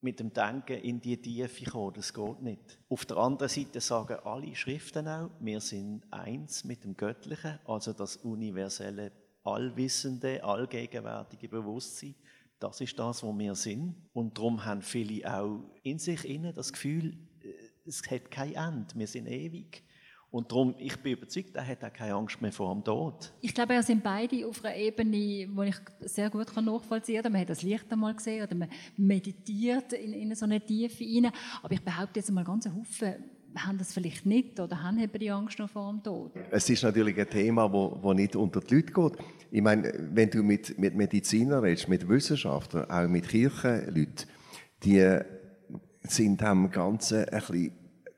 mit 0.00 0.20
dem 0.20 0.32
Denken 0.32 0.78
in 0.78 1.00
die 1.00 1.20
Tiefe 1.20 1.70
kommen, 1.70 1.94
das 1.94 2.12
geht 2.12 2.42
nicht. 2.42 2.78
Auf 2.88 3.06
der 3.06 3.16
anderen 3.18 3.48
Seite 3.48 3.80
sagen 3.80 4.18
alle 4.24 4.54
Schriften 4.54 5.08
auch, 5.08 5.30
wir 5.40 5.60
sind 5.60 6.02
eins 6.10 6.64
mit 6.64 6.84
dem 6.84 6.96
Göttlichen, 6.96 7.58
also 7.64 7.92
das 7.92 8.16
universelle, 8.16 9.12
allwissende, 9.44 10.42
allgegenwärtige 10.42 11.48
Bewusstsein. 11.48 12.14
Das 12.64 12.80
ist 12.80 12.98
das, 12.98 13.22
wo 13.22 13.38
wir 13.38 13.54
sind. 13.54 13.94
Und 14.14 14.38
darum 14.38 14.64
haben 14.64 14.80
viele 14.80 15.30
auch 15.30 15.60
in 15.82 15.98
sich 15.98 16.26
innen 16.26 16.54
das 16.54 16.72
Gefühl, 16.72 17.14
äh, 17.42 17.48
es 17.86 18.10
hat 18.10 18.30
kein 18.30 18.54
Ende, 18.54 18.94
wir 18.94 19.06
sind 19.06 19.26
ewig. 19.26 19.82
Und 20.30 20.50
darum, 20.50 20.74
ich 20.78 20.96
bin 20.96 21.12
überzeugt, 21.12 21.54
er 21.54 21.66
hat 21.66 21.84
auch 21.84 21.92
keine 21.92 22.14
Angst 22.14 22.40
mehr 22.40 22.52
vor 22.52 22.72
dem 22.74 22.82
Tod. 22.82 23.34
Ich 23.42 23.52
glaube, 23.52 23.74
wir 23.74 23.82
sind 23.82 24.02
beide 24.02 24.46
auf 24.48 24.64
einer 24.64 24.74
Ebene, 24.76 25.10
die 25.46 25.68
ich 25.68 25.76
sehr 26.10 26.30
gut 26.30 26.56
nachvollziehen 26.56 27.22
kann. 27.22 27.32
Man 27.32 27.42
hat 27.42 27.50
das 27.50 27.62
Licht 27.62 27.92
einmal 27.92 28.14
gesehen 28.14 28.42
oder 28.42 28.54
man 28.54 28.70
meditiert 28.96 29.92
in, 29.92 30.14
in 30.14 30.34
so 30.34 30.46
eine 30.46 30.58
Tiefe 30.58 31.04
hinein. 31.04 31.32
Aber 31.62 31.74
ich 31.74 31.82
behaupte 31.82 32.18
jetzt 32.18 32.32
mal 32.32 32.44
ganz 32.44 32.66
Haufen 32.66 33.16
haben 33.56 33.78
das 33.78 33.92
vielleicht 33.92 34.26
nicht 34.26 34.58
oder 34.60 34.82
haben 34.82 34.98
die 34.98 35.30
Angst 35.30 35.58
noch 35.58 35.70
vor 35.70 35.92
dem 35.92 36.02
Tod? 36.02 36.32
Es 36.50 36.68
ist 36.68 36.82
natürlich 36.82 37.18
ein 37.18 37.28
Thema, 37.28 37.72
wo, 37.72 37.98
wo 38.00 38.12
nicht 38.12 38.36
unter 38.36 38.60
die 38.60 38.76
Leute 38.76 38.92
geht. 38.92 39.12
Ich 39.50 39.62
meine, 39.62 39.92
wenn 40.12 40.30
du 40.30 40.42
mit, 40.42 40.78
mit 40.78 40.94
Medizinern 40.94 41.62
redest, 41.62 41.88
mit 41.88 42.08
Wissenschaftlern, 42.08 42.90
auch 42.90 43.08
mit 43.08 43.28
Kirchenleuten, 43.28 44.26
die 44.82 45.18
sind 46.02 46.40
dem 46.40 46.70
Ganzen 46.70 47.28
ein 47.28 47.40
bisschen 47.40 47.72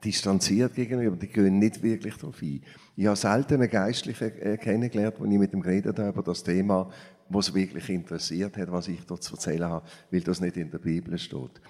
distanziert 0.04 0.74
gegenüber, 0.74 1.16
die 1.16 1.28
gehen 1.28 1.58
nicht 1.58 1.82
wirklich 1.82 2.16
darauf 2.16 2.40
ein. 2.40 2.62
Ich 2.96 3.06
habe 3.06 3.16
selten 3.16 3.54
einen 3.54 3.70
Geistlichen 3.70 4.38
äh, 4.40 4.56
kennengelernt, 4.56 5.16
als 5.20 5.30
ich 5.30 5.38
mit 5.38 5.52
ihm 5.52 5.62
geredet 5.62 5.98
habe 5.98 6.10
über 6.10 6.22
das 6.22 6.42
Thema, 6.42 6.90
was 7.28 7.52
wirklich 7.52 7.88
interessiert 7.88 8.56
hat, 8.56 8.70
was 8.70 8.88
ich 8.88 9.04
dort 9.04 9.22
zu 9.22 9.34
erzählen 9.34 9.68
habe, 9.68 9.86
weil 10.10 10.20
das 10.20 10.40
nicht 10.40 10.56
in 10.56 10.70
der 10.70 10.78
Bibel 10.78 11.18
steht. 11.18 11.60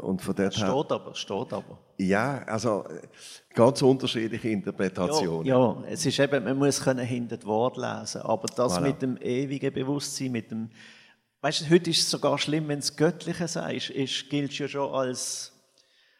Und 0.00 0.20
von 0.20 0.34
dort 0.34 0.54
steht 0.54 0.66
her, 0.66 0.74
aber, 0.74 1.14
steht 1.14 1.52
aber. 1.52 1.78
Ja, 1.96 2.42
also 2.44 2.84
ganz 3.54 3.80
unterschiedliche 3.82 4.48
Interpretationen. 4.48 5.46
Ja, 5.46 5.58
ja, 5.58 5.82
es 5.88 6.04
ist 6.04 6.18
eben, 6.18 6.44
man 6.44 6.58
muss 6.58 6.80
können 6.80 7.06
hinter 7.06 7.36
das 7.36 7.46
Wort 7.46 7.76
lesen, 7.76 8.22
aber 8.22 8.46
das 8.48 8.78
voilà. 8.78 8.80
mit 8.80 9.02
dem 9.02 9.16
ewigen 9.18 9.72
Bewusstsein, 9.72 10.32
mit 10.32 10.50
dem, 10.50 10.70
weißt 11.40 11.62
du, 11.62 11.70
heute 11.70 11.90
ist 11.90 12.00
es 12.00 12.10
sogar 12.10 12.36
schlimm, 12.38 12.68
wenn 12.68 12.80
es 12.80 12.96
Göttliche 12.96 13.48
sagst, 13.48 13.90
ist, 13.90 14.28
gilt 14.28 14.50
es 14.50 14.58
ja 14.58 14.68
schon 14.68 14.92
als 14.92 15.52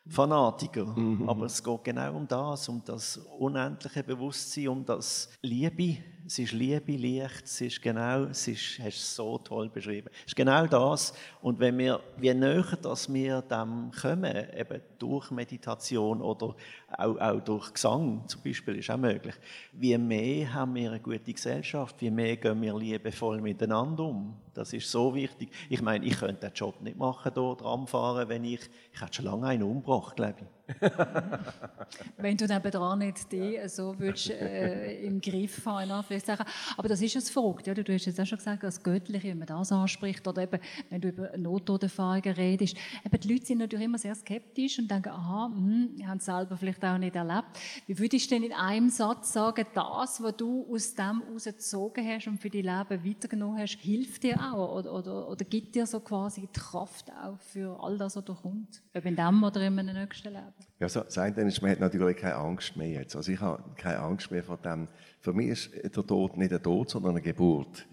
Fanatiker. 0.09 0.85
Mhm. 0.85 1.29
Aber 1.29 1.47
es 1.47 1.63
geht 1.63 1.85
genau 1.85 2.17
um 2.17 2.29
das, 2.29 2.69
um 2.69 2.83
das 2.85 3.17
unendliche 3.39 4.03
Bewusstsein, 4.03 4.69
um 4.69 4.85
das 4.85 5.31
Liebe. 5.43 5.99
Es 6.29 6.41
ist 6.41 6.53
Liebe, 6.55 6.91
Licht, 6.91 7.45
es 7.45 7.61
ist 7.61 7.81
genau, 7.81 8.25
es 8.25 8.49
ist, 8.49 8.81
hast 8.81 8.97
du 8.97 9.23
so 9.23 9.39
toll 9.39 9.69
beschrieben. 9.69 10.09
Es 10.23 10.33
ist 10.33 10.35
genau 10.35 10.67
das. 10.67 11.15
Und 11.41 11.61
wenn 11.61 11.79
wir, 11.79 12.01
je 12.21 12.35
näher 12.35 12.77
dass 12.83 13.13
wir 13.13 13.43
dem 13.43 13.93
kommen, 13.93 14.35
eben 14.59 14.81
durch 14.99 15.31
Meditation 15.31 16.21
oder 16.21 16.57
auch, 16.99 17.17
auch 17.17 17.41
durch 17.43 17.73
Gesang 17.73 18.25
zum 18.27 18.43
Beispiel, 18.43 18.75
ist 18.75 18.91
auch 18.91 18.97
möglich, 18.97 19.37
wie 19.71 19.97
mehr 19.97 20.53
haben 20.53 20.75
wir 20.75 20.91
eine 20.91 21.01
gute 21.01 21.33
Gesellschaft, 21.33 21.95
wie 22.01 22.11
mehr 22.11 22.37
gehen 22.37 22.61
wir 22.61 22.77
liebevoll 22.77 23.41
miteinander 23.41 24.03
um. 24.03 24.37
Das 24.53 24.73
ist 24.73 24.91
so 24.91 25.15
wichtig. 25.15 25.53
Ich 25.71 25.81
meine, 25.81 26.05
ich 26.05 26.19
könnte 26.19 26.49
den 26.49 26.55
Job 26.55 26.81
nicht 26.81 26.97
machen, 26.97 27.33
hier 27.33 27.55
dran 27.55 27.87
fahren, 27.87 28.29
wenn 28.29 28.43
ich, 28.43 28.63
ich 28.93 29.01
hätte 29.01 29.15
schon 29.15 29.27
lange 29.27 29.47
einen 29.47 29.63
umgebracht, 29.63 30.17
glaube 30.17 30.35
ich. 30.41 30.56
Wenn 32.17 32.37
du 32.37 32.47
nebenan 32.47 32.99
nicht 32.99 33.31
die 33.31 33.59
so 33.67 33.99
würdest, 33.99 34.31
äh, 34.31 35.01
im 35.03 35.21
Griff 35.21 35.65
haben, 35.65 35.91
Aber 35.91 36.89
das 36.89 37.01
ist 37.01 37.17
es 37.17 37.31
verrückt. 37.31 37.67
Ja? 37.67 37.75
Du 37.75 37.93
hast 37.93 38.07
jetzt 38.07 38.21
auch 38.21 38.27
schon 38.27 38.39
gesagt, 38.39 38.63
das 38.63 38.83
Göttliche, 38.83 39.29
wenn 39.29 39.39
man 39.39 39.47
das 39.47 39.71
anspricht, 39.71 40.27
oder 40.27 40.43
eben, 40.43 40.61
wenn 40.91 41.01
du 41.01 41.09
über 41.09 41.37
Nottoderfahrungen 41.37 42.35
redest. 42.35 42.77
Eben, 43.05 43.21
die 43.21 43.33
Leute 43.33 43.47
sind 43.47 43.59
natürlich 43.59 43.85
immer 43.85 43.99
sehr 43.99 44.15
skeptisch 44.15 44.79
und 44.79 44.91
denken, 44.91 45.11
aha, 45.11 45.51
hm, 45.55 45.97
haben 46.07 46.19
es 46.19 46.25
selber 46.25 46.57
vielleicht 46.57 46.85
auch 46.85 46.99
nicht 46.99 47.15
erlebt. 47.15 47.47
Wie 47.87 47.99
würdest 47.99 48.31
du 48.31 48.35
denn 48.35 48.45
in 48.45 48.53
einem 48.53 48.91
Satz 48.91 49.33
sagen, 49.33 49.67
das, 49.75 50.23
was 50.23 50.37
du 50.37 50.67
aus 50.73 50.95
dem 50.95 51.23
herausgezogen 51.23 52.07
hast 52.07 52.27
und 52.27 52.39
für 52.39 52.51
dein 52.51 52.63
Leben 52.63 53.05
weitergenommen 53.05 53.59
hast, 53.59 53.79
hilft 53.79 54.25
dir 54.25 54.41
auch? 54.41 54.79
Oder, 54.79 54.93
oder, 54.93 55.29
oder 55.29 55.45
gibt 55.45 55.75
dir 55.75 55.87
so 55.87 56.01
quasi 56.01 56.43
die 56.43 56.61
Kraft 56.61 57.11
auch 57.13 57.39
für 57.39 57.79
all 57.81 57.97
das, 57.97 58.17
was 58.17 58.25
da 58.25 58.33
kommt? 58.35 58.83
Ob 58.95 59.05
in 59.05 59.17
dem 59.17 59.43
oder 59.43 59.61
in 59.61 59.79
einem 59.79 59.95
nächsten 59.95 60.33
Leben? 60.33 60.56
Ja, 60.79 60.89
so, 60.89 61.01
das 61.01 61.17
eine 61.17 61.41
ist, 61.43 61.63
man 61.63 61.71
hat 61.71 61.81
natürlich 61.81 62.19
keine 62.19 62.37
Angst 62.37 62.77
mehr 62.77 62.89
jetzt. 62.89 63.17
Also 63.17 63.33
ich 63.33 63.41
habe 63.41 63.63
keine 63.77 64.01
Angst 64.01 64.31
mehr 64.31 64.45
vor 64.45 64.59
dem. 64.59 64.89
Für 65.21 65.33
mich 65.33 65.49
ist 65.49 65.71
der 65.75 66.07
Tod 66.07 66.37
nicht 66.37 66.53
ein 66.53 66.63
Tod, 66.63 66.91
sondern 66.91 67.13
eine 67.13 67.23
Geburt. 67.23 67.87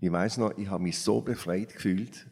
Ich 0.00 0.12
weiß 0.12 0.38
noch, 0.38 0.56
ich 0.56 0.68
habe 0.68 0.82
mich 0.82 0.98
so 0.98 1.20
befreit 1.20 1.74
gefühlt, 1.74 2.26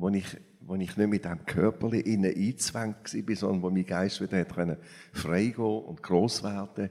als 0.00 0.16
ich, 0.16 0.36
als 0.68 0.80
ich 0.80 0.96
nicht 0.96 1.08
mit 1.08 1.24
dem 1.24 1.46
Körper 1.46 1.92
innen 1.94 2.32
eingezwängt 2.32 3.14
war, 3.14 3.36
sondern 3.36 3.62
wo 3.62 3.70
mein 3.70 3.86
Geist 3.86 4.20
wieder 4.20 4.38
hat 4.38 4.78
frei 5.12 5.46
gehen 5.46 5.64
und 5.64 6.02
gross 6.02 6.42
werden 6.42 6.90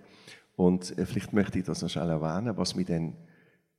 Und 0.56 0.98
äh, 0.98 1.06
vielleicht 1.06 1.34
möchte 1.34 1.60
ich 1.60 1.66
das 1.66 1.84
noch 1.84 1.90
schnell 1.90 2.10
erwähnen, 2.10 2.58
was 2.58 2.76
mich 2.76 2.88
dann 2.88 3.16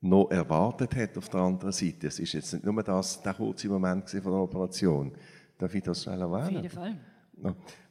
noch 0.01 0.31
erwartet 0.31 0.95
hat 0.95 1.17
auf 1.17 1.27
der 1.27 1.41
anderen 1.41 1.73
Seite. 1.73 2.07
Es 2.07 2.19
ist 2.19 2.33
jetzt 2.33 2.53
nicht 2.53 2.65
nur 2.65 2.81
das, 2.81 3.21
der 3.21 3.33
kurze 3.33 3.67
Moment 3.67 4.09
von 4.09 4.21
der 4.21 4.41
Operation. 4.41 5.11
Darf 5.57 5.75
ich 5.75 5.83
das 5.83 6.03
schnell 6.03 6.21
erwähnen? 6.21 6.57
Auf 6.57 6.63
jeden 6.63 6.69
Fall. 6.69 6.95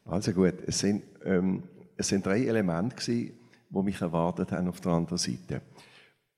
Also 0.09 0.33
gut, 0.33 0.55
es 0.67 0.79
sind, 0.79 1.03
ähm, 1.23 1.65
es 1.97 2.09
sind 2.09 2.25
drei 2.25 2.47
Elemente 2.47 2.97
gewesen, 2.97 3.39
die 3.69 3.83
mich 3.83 4.01
erwartet 4.01 4.53
haben 4.53 4.69
auf 4.69 4.81
der 4.81 4.93
anderen 4.93 5.19
Seite. 5.19 5.61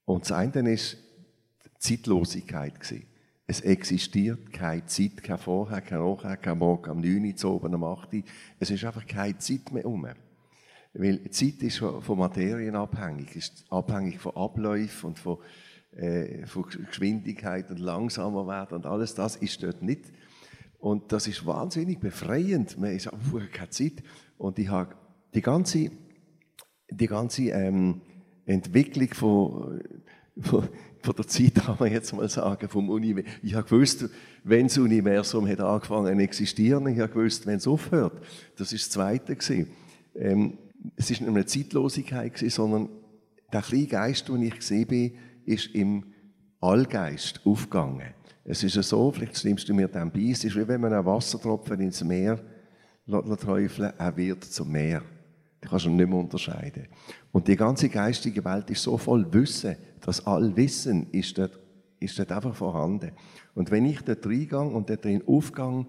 Und 0.04 0.22
das 0.22 0.33
eine 0.33 0.72
ist 0.72 0.96
die 1.64 1.78
Zeitlosigkeit 1.78 2.80
gewesen. 2.80 3.06
Es 3.46 3.61
existiert 3.61 4.52
keine 4.52 4.85
Zeit, 4.87 5.22
kein 5.22 5.38
Vorher, 5.38 5.80
kein 5.83 6.00
Nachher, 6.00 6.37
kein 6.37 6.59
Morgen 6.59 6.90
am 6.90 7.00
9 7.00 7.35
Uhr, 7.44 7.50
oben 7.54 7.74
am 7.74 7.85
8 7.85 8.12
Uhr. 8.14 8.22
Es 8.59 8.70
ist 8.70 8.85
einfach 8.85 9.06
keine 9.06 9.38
Zeit 9.38 9.70
mehr 9.70 9.87
um. 9.87 10.04
Weil 10.92 11.30
Zeit 11.30 11.62
ist 11.62 11.78
von 11.78 12.18
Materien 12.18 12.74
abhängig, 12.74 13.37
ist 13.37 13.64
abhängig 13.70 14.18
von 14.18 14.37
Abläufen 14.37 15.11
und 15.11 15.18
von, 15.20 15.38
äh, 15.92 16.44
von 16.46 16.64
Geschwindigkeit 16.88 17.70
und 17.70 17.78
langsamer 17.78 18.48
werden 18.48 18.74
und 18.74 18.87
alles 18.87 19.14
das 19.14 19.37
ist 19.37 19.62
dort 19.62 19.80
nicht 19.83 20.06
und 20.80 21.12
das 21.12 21.26
ist 21.26 21.44
wahnsinnig 21.44 22.00
befreiend. 22.00 22.78
Man 22.78 22.92
ist 22.96 23.06
einfach 23.06 23.50
keine 23.52 23.70
Zeit. 23.70 24.02
Und 24.38 24.58
ich 24.58 24.68
habe 24.68 24.94
die 25.34 25.42
ganze, 25.42 25.90
die 26.90 27.06
ganze 27.06 27.42
ähm, 27.50 28.00
Entwicklung 28.46 29.08
von, 29.12 29.82
von, 30.40 30.68
von, 31.02 31.16
der 31.16 31.26
Zeit, 31.26 31.54
kann 31.56 31.76
man 31.78 31.92
jetzt 31.92 32.12
mal 32.14 32.28
sagen, 32.30 32.66
vom 32.68 32.88
Universum. 32.88 33.30
Ich 33.42 33.54
habe 33.54 33.68
gewusst, 33.68 34.08
wenn 34.42 34.68
das 34.68 34.78
Universum 34.78 35.46
hat 35.46 35.60
angefangen 35.60 36.16
zu 36.16 36.24
existieren, 36.24 36.86
ich 36.86 36.98
habe 36.98 37.12
gewusst, 37.12 37.46
wenn 37.46 37.58
es 37.58 37.66
aufhört. 37.66 38.18
Das 38.56 38.72
ist 38.72 38.86
das 38.86 38.90
Zweite. 38.90 39.36
Ähm, 40.14 40.56
es 40.96 41.10
ist 41.10 41.20
nicht 41.20 41.28
eine 41.28 41.44
Zeitlosigkeit, 41.44 42.34
gewesen, 42.34 42.50
sondern 42.50 42.88
der 43.52 43.60
kleine 43.60 43.86
Geist, 43.86 44.28
den 44.28 44.42
ich 44.42 44.56
gesehen 44.56 44.86
bin, 44.86 45.12
ist 45.44 45.74
im 45.74 46.14
Allgeist 46.60 47.42
aufgegangen. 47.44 48.14
Es 48.44 48.62
ist 48.62 48.74
ja 48.74 48.83
so, 48.83 49.11
vielleicht 49.12 49.44
nimmst 49.44 49.68
du 49.68 49.74
mir 49.74 49.88
dann 49.88 50.11
bei, 50.11 50.31
es 50.31 50.44
ist 50.44 50.57
wie 50.57 50.66
wenn 50.66 50.81
man 50.81 50.92
einen 50.92 51.05
Wassertropfen 51.05 51.81
ins 51.81 52.03
Meer 52.03 52.40
träufeln, 53.07 53.92
er 53.98 54.16
wird 54.16 54.44
zum 54.44 54.70
Meer. 54.70 55.03
Du 55.61 55.68
kannst 55.68 55.87
ihn 55.87 55.96
nicht 55.96 56.09
mehr 56.09 56.18
unterscheiden. 56.18 56.88
Und 57.33 57.48
die 57.48 57.57
ganze 57.57 57.88
geistige 57.88 58.44
Welt 58.44 58.70
ist 58.70 58.83
so 58.83 58.96
voll 58.96 59.31
Wissen, 59.33 59.76
dass 60.00 60.26
all 60.26 60.57
Wissen 60.57 61.11
ist 61.11 61.37
dort, 61.37 61.59
ist 61.98 62.18
dort 62.18 62.33
einfach 62.33 62.55
vorhanden. 62.55 63.12
Und 63.55 63.70
wenn 63.70 63.85
ich 63.85 64.00
dort 64.00 64.24
reingehe 64.24 64.59
und 64.59 64.88
dort 64.88 65.05
drin 65.05 65.22
aufgehe, 65.26 65.87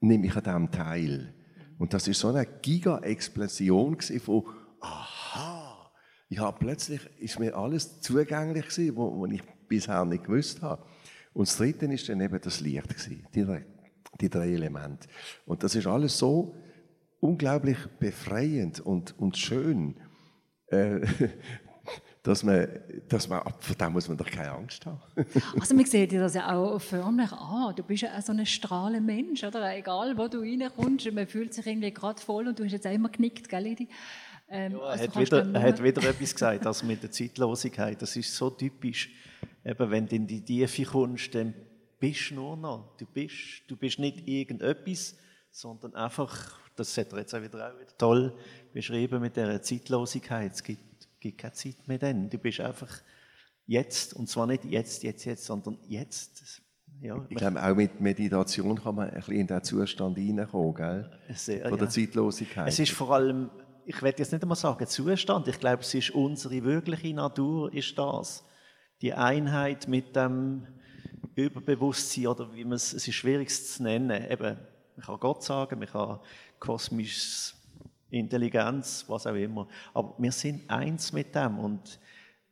nehme 0.00 0.26
ich 0.26 0.36
an 0.36 0.44
dem 0.44 0.70
teil. 0.70 1.34
Und 1.78 1.92
das 1.92 2.08
ist 2.08 2.20
so 2.20 2.28
eine 2.28 2.46
Giga-Explosion 2.46 3.98
von 4.00 4.44
Aha! 4.80 5.90
Ich 6.28 6.38
habe 6.38 6.56
plötzlich 6.58 7.00
ist 7.18 7.38
mir 7.38 7.54
alles 7.54 8.00
zugänglich 8.00 8.68
gewesen, 8.68 8.96
was 8.96 9.32
ich 9.32 9.42
bisher 9.68 10.04
nicht 10.04 10.24
gewusst 10.24 10.62
habe. 10.62 10.82
Und 11.34 11.48
das 11.48 11.56
Dritte 11.56 11.86
ist 11.86 12.08
dann 12.08 12.20
eben 12.20 12.40
das 12.40 12.60
Licht 12.60 12.88
gewesen, 12.88 13.26
die, 13.34 13.46
die 14.20 14.30
drei 14.30 14.52
Elemente. 14.52 15.08
Und 15.44 15.62
das 15.62 15.74
ist 15.74 15.86
alles 15.86 16.16
so 16.16 16.54
unglaublich 17.20 17.78
befreiend 17.98 18.80
und, 18.80 19.18
und 19.18 19.36
schön, 19.36 19.96
äh, 20.68 21.00
dass 22.22 22.42
man, 22.42 22.66
dass 23.08 23.28
man, 23.28 23.42
vor 23.58 23.76
dem 23.76 23.92
muss 23.92 24.08
man 24.08 24.16
doch 24.16 24.30
keine 24.30 24.52
Angst 24.52 24.86
haben. 24.86 25.00
also 25.60 25.74
man 25.74 25.84
sieht 25.84 26.12
dir 26.12 26.20
das 26.20 26.34
ja 26.34 26.54
auch 26.54 26.78
förmlich 26.78 27.32
an. 27.32 27.74
Du 27.76 27.82
bist 27.82 28.02
ja 28.02 28.22
so 28.22 28.32
ein 28.32 28.46
strahlender 28.46 29.00
Mensch, 29.00 29.42
oder? 29.42 29.76
Egal, 29.76 30.16
wo 30.16 30.28
du 30.28 30.38
reinkommst, 30.38 31.12
man 31.12 31.26
fühlt 31.26 31.52
sich 31.52 31.66
irgendwie 31.66 31.92
gerade 31.92 32.22
voll 32.22 32.48
und 32.48 32.58
du 32.58 32.64
hast 32.64 32.72
jetzt 32.72 32.86
auch 32.86 32.92
immer 32.92 33.10
genickt, 33.10 33.48
gell, 33.48 33.76
Ähm, 34.48 34.72
ja, 34.72 34.78
er, 34.78 34.84
also 34.84 35.04
hat 35.04 35.16
wieder, 35.16 35.54
er 35.54 35.62
hat 35.62 35.82
wieder 35.82 36.02
etwas 36.08 36.32
gesagt, 36.32 36.64
das 36.64 36.82
mit 36.82 37.02
der 37.02 37.10
Zeitlosigkeit. 37.10 38.00
Das 38.00 38.14
ist 38.16 38.34
so 38.34 38.50
typisch. 38.50 39.10
Eben, 39.64 39.90
wenn 39.90 40.06
du 40.06 40.16
in 40.16 40.26
die 40.26 40.44
Tiefe 40.44 40.84
kommst, 40.84 41.34
dann 41.34 41.54
bist 41.98 42.30
du 42.30 42.34
nur 42.34 42.56
noch. 42.56 42.96
Du 42.98 43.06
bist, 43.06 43.62
du 43.68 43.76
bist 43.76 43.98
nicht 43.98 44.28
irgendetwas, 44.28 45.16
sondern 45.50 45.94
einfach 45.94 46.64
das 46.76 46.96
hat 46.98 47.12
er 47.12 47.20
jetzt 47.20 47.34
auch 47.34 47.42
wieder, 47.42 47.68
auch 47.68 47.80
wieder 47.80 47.96
toll 47.96 48.32
beschrieben 48.72 49.20
mit 49.20 49.36
der 49.36 49.62
Zeitlosigkeit. 49.62 50.52
Es 50.52 50.62
gibt, 50.62 51.08
gibt 51.20 51.38
keine 51.38 51.52
Zeit 51.52 51.86
mehr 51.86 51.98
dann. 51.98 52.28
Du 52.28 52.38
bist 52.38 52.60
einfach 52.60 52.90
jetzt, 53.66 54.14
und 54.14 54.28
zwar 54.28 54.46
nicht 54.46 54.64
jetzt, 54.64 55.02
jetzt, 55.02 55.24
jetzt, 55.24 55.44
sondern 55.44 55.78
jetzt. 55.86 56.62
Ja, 57.00 57.24
ich 57.28 57.36
glaube, 57.36 57.62
auch 57.62 57.74
mit 57.74 58.00
Meditation 58.00 58.80
kann 58.80 58.94
man 58.94 59.10
ein 59.10 59.14
bisschen 59.16 59.34
in 59.34 59.46
diesen 59.46 59.64
Zustand 59.64 60.16
hineinkommen, 60.16 60.74
gell? 60.74 61.10
Sehr, 61.34 61.68
Von 61.68 61.78
der 61.78 61.88
ja. 61.88 61.90
Zeitlosigkeit. 61.90 62.68
Es 62.68 62.78
ist 62.78 62.92
vor 62.92 63.12
allem, 63.12 63.50
ich 63.86 64.02
werde 64.02 64.18
jetzt 64.18 64.32
nicht 64.32 64.42
einmal 64.42 64.56
sagen 64.56 64.86
Zustand, 64.86 65.48
ich 65.48 65.58
glaube, 65.58 65.82
es 65.82 65.94
ist 65.94 66.10
unsere 66.10 66.62
wirkliche 66.64 67.14
Natur, 67.14 67.72
ist 67.72 67.96
das. 67.98 68.44
Die 69.02 69.12
Einheit 69.12 69.88
mit 69.88 70.16
dem 70.16 70.66
Überbewusstsein, 71.34 72.28
oder 72.28 72.54
wie 72.54 72.64
man 72.64 72.74
es, 72.74 72.92
es 72.92 73.06
ist 73.06 73.14
schwierig 73.14 73.50
zu 73.50 73.82
nennen, 73.82 74.30
eben, 74.30 74.56
man 74.96 75.06
kann 75.06 75.20
Gott 75.20 75.42
sagen, 75.42 75.78
man 75.78 75.88
kann 75.88 76.20
kosmische 76.58 77.54
Intelligenz, 78.10 79.04
was 79.08 79.26
auch 79.26 79.34
immer. 79.34 79.66
Aber 79.92 80.14
wir 80.18 80.32
sind 80.32 80.70
eins 80.70 81.12
mit 81.12 81.34
dem 81.34 81.58
und 81.58 81.98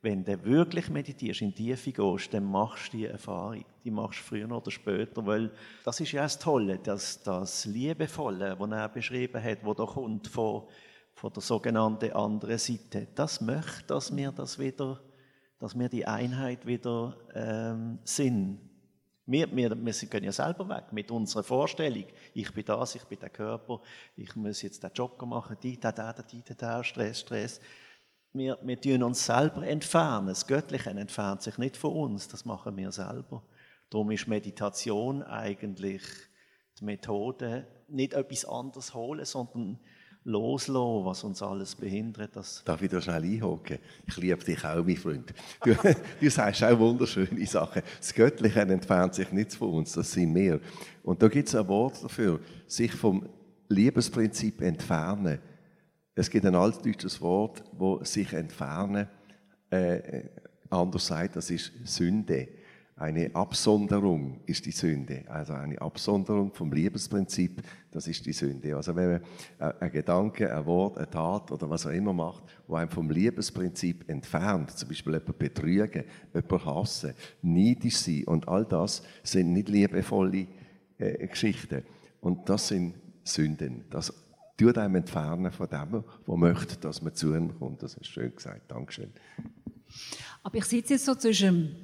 wenn 0.01 0.25
du 0.25 0.43
wirklich 0.43 0.89
meditierst, 0.89 1.41
in 1.41 1.53
die 1.53 1.73
Tiefe 1.73 1.93
gehst, 1.93 2.33
dann 2.33 2.43
machst 2.43 2.91
du 2.91 2.97
die 2.97 3.05
Erfahrung. 3.05 3.63
Die 3.85 3.91
machst 3.91 4.19
du 4.19 4.23
früher 4.23 4.51
oder 4.51 4.69
später, 4.69 5.25
weil 5.25 5.49
das 5.85 6.01
ist 6.01 6.11
ja 6.11 6.23
das 6.23 6.37
Tolle, 6.37 6.77
das, 6.83 7.23
das 7.23 7.63
Liebevolle, 7.63 8.59
was 8.59 8.71
er 8.71 8.89
beschrieben 8.89 9.41
hat, 9.41 9.63
wo 9.63 9.73
da 9.73 9.85
kommt 9.85 10.27
von, 10.27 10.63
von 11.13 11.31
der 11.31 11.41
sogenannten 11.41 12.11
anderen 12.11 12.57
Seite. 12.57 13.07
Das 13.15 13.41
möchte, 13.41 13.83
dass 13.87 14.15
wir 14.15 14.31
das 14.31 14.59
wieder, 14.59 14.99
dass 15.59 15.77
wir 15.77 15.89
die 15.89 16.05
Einheit 16.05 16.65
wieder 16.65 17.15
ähm, 17.33 17.99
sind. 18.03 18.59
Wir, 19.25 19.55
wir, 19.55 19.69
wir 19.71 19.93
gehen 19.93 20.23
ja 20.23 20.31
selber 20.33 20.67
weg 20.67 20.91
mit 20.91 21.09
unserer 21.09 21.43
Vorstellung. 21.43 22.05
Ich 22.33 22.53
bin 22.53 22.65
das, 22.65 22.95
ich 22.95 23.05
bin 23.05 23.19
der 23.19 23.29
Körper, 23.29 23.81
ich 24.17 24.35
muss 24.35 24.61
jetzt 24.61 24.83
den 24.83 24.91
Job 24.93 25.21
machen, 25.21 25.55
die, 25.63 25.79
da, 25.79 25.93
da, 25.93 26.11
da, 26.11 26.23
die, 26.23 26.43
da, 26.57 26.83
Stress, 26.83 27.21
Stress. 27.21 27.61
Wir, 28.33 28.57
wir 28.61 28.81
tun 28.81 29.03
uns 29.03 29.25
selber 29.25 29.65
entfernen. 29.65 30.27
Das 30.27 30.45
Göttliche 30.45 30.89
entfernt 30.89 31.41
sich 31.41 31.57
nicht 31.57 31.77
von 31.77 31.93
uns, 31.93 32.27
das 32.27 32.43
machen 32.43 32.75
wir 32.75 32.91
selber. 32.91 33.43
Darum 33.89 34.11
ist 34.11 34.27
Meditation 34.27 35.23
eigentlich 35.23 36.01
die 36.79 36.85
Methode, 36.85 37.67
nicht 37.87 38.13
etwas 38.13 38.43
anderes 38.43 38.93
holen, 38.93 39.23
sondern 39.23 39.79
loslassen, 40.25 41.05
was 41.05 41.23
uns 41.23 41.41
alles 41.41 41.75
behindert. 41.75 42.35
Das 42.35 42.63
Darf 42.63 42.81
ich 42.81 42.89
da 42.89 43.01
schnell 43.01 43.23
einhaken? 43.23 43.79
Ich 44.07 44.17
liebe 44.17 44.43
dich 44.43 44.63
auch, 44.63 44.83
mein 44.83 44.97
Freund. 44.97 45.33
Du, 45.63 45.75
du 46.19 46.29
sagst 46.29 46.63
auch 46.63 46.79
wunderschöne 46.79 47.45
Sachen. 47.45 47.81
Das 47.99 48.13
Göttliche 48.13 48.61
entfernt 48.61 49.15
sich 49.15 49.31
nicht 49.31 49.53
von 49.53 49.69
uns, 49.69 49.93
das 49.93 50.11
sind 50.11 50.33
wir. 50.35 50.59
Und 51.03 51.21
da 51.21 51.27
gibt 51.27 51.47
es 51.47 51.55
ein 51.55 51.67
Wort 51.67 52.03
dafür, 52.03 52.39
sich 52.67 52.91
vom 52.93 53.27
Liebesprinzip 53.69 54.61
entfernen. 54.61 55.39
Es 56.15 56.29
gibt 56.29 56.45
ein 56.45 56.55
altdeutsches 56.55 57.19
Wort, 57.21 57.63
wo 57.73 58.03
sich 58.03 58.31
entfernen 58.33 59.07
äh, 59.69 60.23
anders 60.69 61.07
sagt, 61.07 61.35
das 61.35 61.49
ist 61.49 61.71
Sünde. 61.83 62.47
Eine 62.95 63.33
Absonderung 63.33 64.41
ist 64.45 64.67
die 64.67 64.71
Sünde. 64.71 65.23
Also 65.27 65.53
eine 65.53 65.81
Absonderung 65.81 66.53
vom 66.53 66.71
Liebesprinzip, 66.71 67.63
das 67.89 68.07
ist 68.07 68.23
die 68.25 68.33
Sünde. 68.33 68.75
Also 68.75 68.95
wenn 68.95 69.11
man 69.59 69.73
ein 69.79 69.91
Gedanke, 69.91 70.55
ein 70.55 70.65
Wort, 70.67 70.97
eine 70.97 71.09
Tat 71.09 71.51
oder 71.51 71.67
was 71.69 71.87
auch 71.87 71.91
immer 71.91 72.13
macht, 72.13 72.43
wo 72.67 72.75
einem 72.75 72.91
vom 72.91 73.09
Liebesprinzip 73.09 74.07
entfernt, 74.07 74.71
zum 74.71 74.89
Beispiel 74.89 75.13
jemand 75.13 75.39
betrügen, 75.39 76.03
jemand 76.33 76.65
hassen, 76.65 77.13
neidisch 77.41 77.97
sein 77.97 78.25
und 78.25 78.47
all 78.47 78.65
das 78.65 79.01
sind 79.23 79.53
nicht 79.53 79.69
liebevolle 79.69 80.47
äh, 80.99 81.27
Geschichten. 81.27 81.83
Und 82.21 82.47
das 82.47 82.67
sind 82.67 82.93
Sünden. 83.23 83.85
Das 83.89 84.13
tut 84.55 84.77
einem 84.77 84.95
entfernen 84.95 85.51
von 85.51 85.67
dem, 85.67 86.03
der 86.27 86.35
möchte, 86.35 86.77
dass 86.77 87.01
man 87.01 87.15
zu 87.15 87.35
ihm 87.35 87.57
kommt. 87.57 87.81
Das 87.81 87.95
ist 87.95 88.07
schön 88.07 88.35
gesagt. 88.35 88.69
Dankeschön. 88.69 89.11
Aber 90.43 90.57
ich 90.57 90.65
sitze 90.65 90.93
jetzt 90.93 91.05
so 91.05 91.15
zwischen 91.15 91.75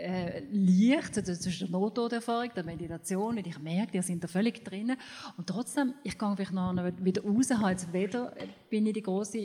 äh, 0.00 0.40
Licht, 0.50 1.16
also 1.16 1.34
zwischen 1.34 1.70
der 1.70 1.78
Nottoderfahrung, 1.78 2.50
der 2.54 2.64
Meditation, 2.64 3.38
und 3.38 3.46
ich 3.46 3.58
merke, 3.58 3.96
ihr 3.96 4.02
sind 4.02 4.24
da 4.24 4.28
völlig 4.28 4.64
drin. 4.64 4.96
Und 5.36 5.46
trotzdem, 5.46 5.94
ich 6.02 6.18
gehe 6.18 6.36
vielleicht 6.36 6.52
noch 6.52 6.74
wieder 7.00 7.22
raus, 7.22 7.50
habe 7.50 7.76
weder 7.92 8.32
bin 8.68 8.86
ich 8.86 8.94
die 8.94 9.02
große 9.02 9.38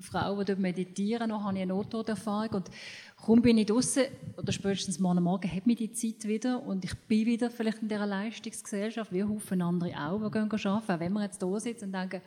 Frau, 0.00 0.38
die 0.38 0.44
dort 0.44 0.58
meditieren, 0.58 1.30
noch 1.30 1.42
habe 1.42 1.56
ich 1.56 1.62
eine 1.62 1.72
Nottoderfahrung. 1.72 2.56
Und 2.56 2.70
kaum 3.16 3.42
bin 3.42 3.58
ich 3.58 3.66
draußen, 3.66 4.04
oder 4.36 4.52
spätestens 4.52 4.98
morgen 4.98 5.22
Morgen, 5.22 5.50
hat 5.50 5.66
mich 5.66 5.76
die 5.76 5.92
Zeit 5.92 6.28
wieder 6.28 6.62
und 6.62 6.84
ich 6.84 6.94
bin 7.08 7.26
wieder 7.26 7.50
vielleicht 7.50 7.82
in 7.82 7.88
dieser 7.88 8.06
Leistungsgesellschaft, 8.06 9.12
wie 9.12 9.24
Haufen 9.24 9.62
andere 9.62 9.90
auch, 9.98 10.22
die 10.22 10.30
gehen 10.30 10.50
arbeiten. 10.50 10.92
Auch 10.92 11.00
wenn 11.00 11.12
wir 11.12 11.22
jetzt 11.22 11.42
da 11.42 11.60
sitzen 11.60 11.86
und 11.86 11.92
denken, 11.92 12.20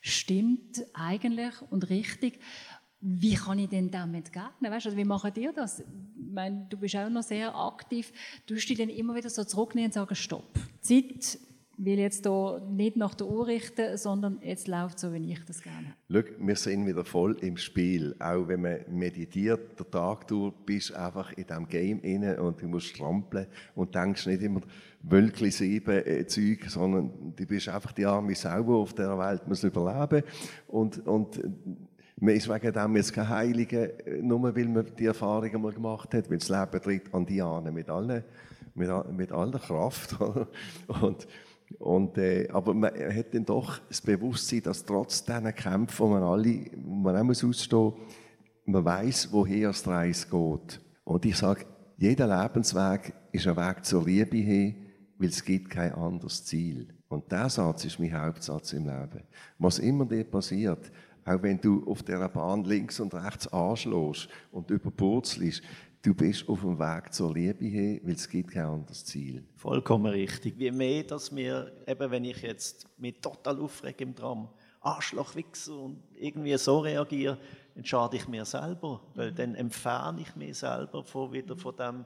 stimmt 0.00 0.84
eigentlich 0.92 1.54
und 1.70 1.88
richtig, 1.88 2.40
wie 3.02 3.34
kann 3.34 3.58
ich 3.58 3.68
denn 3.68 3.90
damit 3.90 4.32
gehen? 4.32 4.42
Weißt, 4.60 4.86
also 4.86 4.96
wie 4.96 5.04
machen 5.04 5.32
ihr 5.36 5.52
das? 5.52 5.80
Ich 5.80 5.86
meine, 6.16 6.66
du 6.70 6.76
bist 6.76 6.94
auch 6.96 7.10
noch 7.10 7.22
sehr 7.22 7.54
aktiv. 7.54 8.12
Du 8.46 8.54
dich 8.54 8.78
dann 8.78 8.88
immer 8.88 9.14
wieder 9.14 9.28
so 9.28 9.42
zurücknehmen 9.42 9.88
und 9.88 9.94
sagen, 9.94 10.14
stopp. 10.14 10.58
Zeit 10.80 11.38
will 11.78 11.98
jetzt 11.98 12.24
hier 12.24 12.62
nicht 12.70 12.96
nach 12.96 13.14
der 13.14 13.26
Uhr 13.26 13.46
richten, 13.46 13.96
sondern 13.96 14.38
jetzt 14.42 14.68
läuft 14.68 15.00
so, 15.00 15.12
wie 15.12 15.32
ich 15.32 15.44
das 15.44 15.62
gerne 15.62 15.94
Schau, 16.08 16.22
wir 16.38 16.56
sind 16.56 16.86
wieder 16.86 17.04
voll 17.04 17.36
im 17.40 17.56
Spiel. 17.56 18.14
Auch 18.20 18.46
wenn 18.46 18.62
man 18.62 18.78
meditiert, 18.88 19.78
der 19.78 19.90
Tag 19.90 20.28
durch, 20.28 20.52
bist 20.64 20.90
du 20.90 20.94
einfach 20.94 21.32
in 21.32 21.46
diesem 21.46 21.68
Game 21.68 22.00
inne 22.00 22.40
und 22.40 22.60
du 22.60 22.68
musst 22.68 22.86
strampeln 22.86 23.46
und 23.74 23.94
denkst 23.94 24.26
nicht 24.26 24.42
immer 24.42 24.60
Wölkli 25.02 25.50
sieben 25.50 26.06
äh, 26.06 26.24
Zeug, 26.26 26.66
sondern 26.68 27.34
du 27.34 27.46
bist 27.46 27.68
einfach 27.68 27.92
die 27.92 28.06
arme 28.06 28.34
Sau, 28.36 28.82
auf 28.82 28.94
der 28.94 29.18
Welt 29.18 29.48
muss 29.48 29.64
überleben 29.64 30.22
und, 30.68 31.04
und 31.06 31.40
man 32.22 32.36
ist 32.36 32.48
wegen 32.48 32.72
dem 32.72 32.96
jetzt 32.96 33.12
kein 33.12 33.28
Heiliger, 33.28 33.88
nur 34.20 34.54
weil 34.54 34.68
man 34.68 34.86
die 34.96 35.06
Erfahrungen 35.06 35.60
mal 35.60 35.72
gemacht 35.72 36.14
hat, 36.14 36.30
weil 36.30 36.38
das 36.38 36.48
Leben 36.48 36.82
tritt 36.82 37.12
an 37.12 37.26
die 37.26 37.42
Ahnen 37.42 37.74
mit, 37.74 37.90
allen, 37.90 38.22
mit, 38.74 38.90
mit 39.12 39.32
aller 39.32 39.58
Kraft. 39.58 40.16
und, 41.02 41.26
und, 41.80 42.18
äh, 42.18 42.48
aber 42.52 42.74
man 42.74 42.92
hat 42.94 43.34
dann 43.34 43.44
doch 43.44 43.80
das 43.88 44.00
Bewusstsein, 44.00 44.62
dass 44.62 44.84
trotz 44.84 45.24
diesen 45.24 45.52
Kämpfen, 45.54 46.06
die 46.06 46.12
man 46.12 46.22
alle 46.22 46.60
man 46.76 47.16
auch 47.16 47.24
muss 47.24 47.42
ausstehen 47.42 47.92
man 48.64 48.84
weiß, 48.84 49.32
woher 49.32 49.68
das 49.68 49.86
Reis 49.88 50.30
geht. 50.30 50.80
Und 51.02 51.24
ich 51.24 51.36
sage, 51.36 51.66
jeder 51.96 52.28
Lebensweg 52.28 53.12
ist 53.32 53.48
ein 53.48 53.56
Weg 53.56 53.84
zur 53.84 54.04
Liebe 54.04 54.36
hin, 54.36 54.76
weil 55.18 55.28
es 55.28 55.44
gibt 55.44 55.70
kein 55.70 55.92
anderes 55.92 56.44
Ziel. 56.44 56.88
Und 57.08 57.30
der 57.30 57.48
Satz 57.50 57.84
ist 57.84 57.98
mein 57.98 58.16
Hauptsatz 58.16 58.72
im 58.72 58.86
Leben. 58.86 59.24
Was 59.58 59.80
immer 59.80 60.06
dir 60.06 60.24
passiert, 60.24 60.90
auch 61.24 61.42
wenn 61.42 61.60
du 61.60 61.84
auf 61.86 62.02
der 62.02 62.28
Bahn 62.28 62.64
links 62.64 63.00
und 63.00 63.14
rechts 63.14 63.48
anschlägst 63.48 64.28
und 64.50 64.70
überpurzelst, 64.70 65.62
du 66.02 66.14
bist 66.14 66.48
auf 66.48 66.60
dem 66.60 66.78
Weg 66.78 67.12
zur 67.12 67.32
Liebe 67.32 67.64
hin, 67.64 68.00
weil 68.02 68.14
es 68.14 68.28
gibt 68.28 68.50
kein 68.50 68.66
anderes 68.66 69.04
Ziel. 69.04 69.44
Vollkommen 69.56 70.06
richtig. 70.06 70.58
Wie 70.58 70.70
mehr, 70.70 71.04
dass 71.04 71.30
mir, 71.30 71.72
eben 71.86 72.10
wenn 72.10 72.24
ich 72.24 72.42
jetzt 72.42 72.86
mich 72.98 73.20
total 73.20 73.60
aufrege 73.60 74.04
im 74.04 74.14
Tram 74.14 74.48
Arschlochwichser 74.80 75.76
und 75.76 76.02
irgendwie 76.18 76.56
so 76.58 76.80
reagiere, 76.80 77.38
entscheide 77.74 78.16
ich 78.16 78.28
mir 78.28 78.44
selber, 78.44 79.00
weil 79.14 79.32
dann 79.32 79.54
entferne 79.54 80.20
ich 80.20 80.34
mich 80.36 80.58
selber 80.58 81.04
von, 81.04 81.32
wieder 81.32 81.56
von 81.56 81.76
dem 81.76 82.04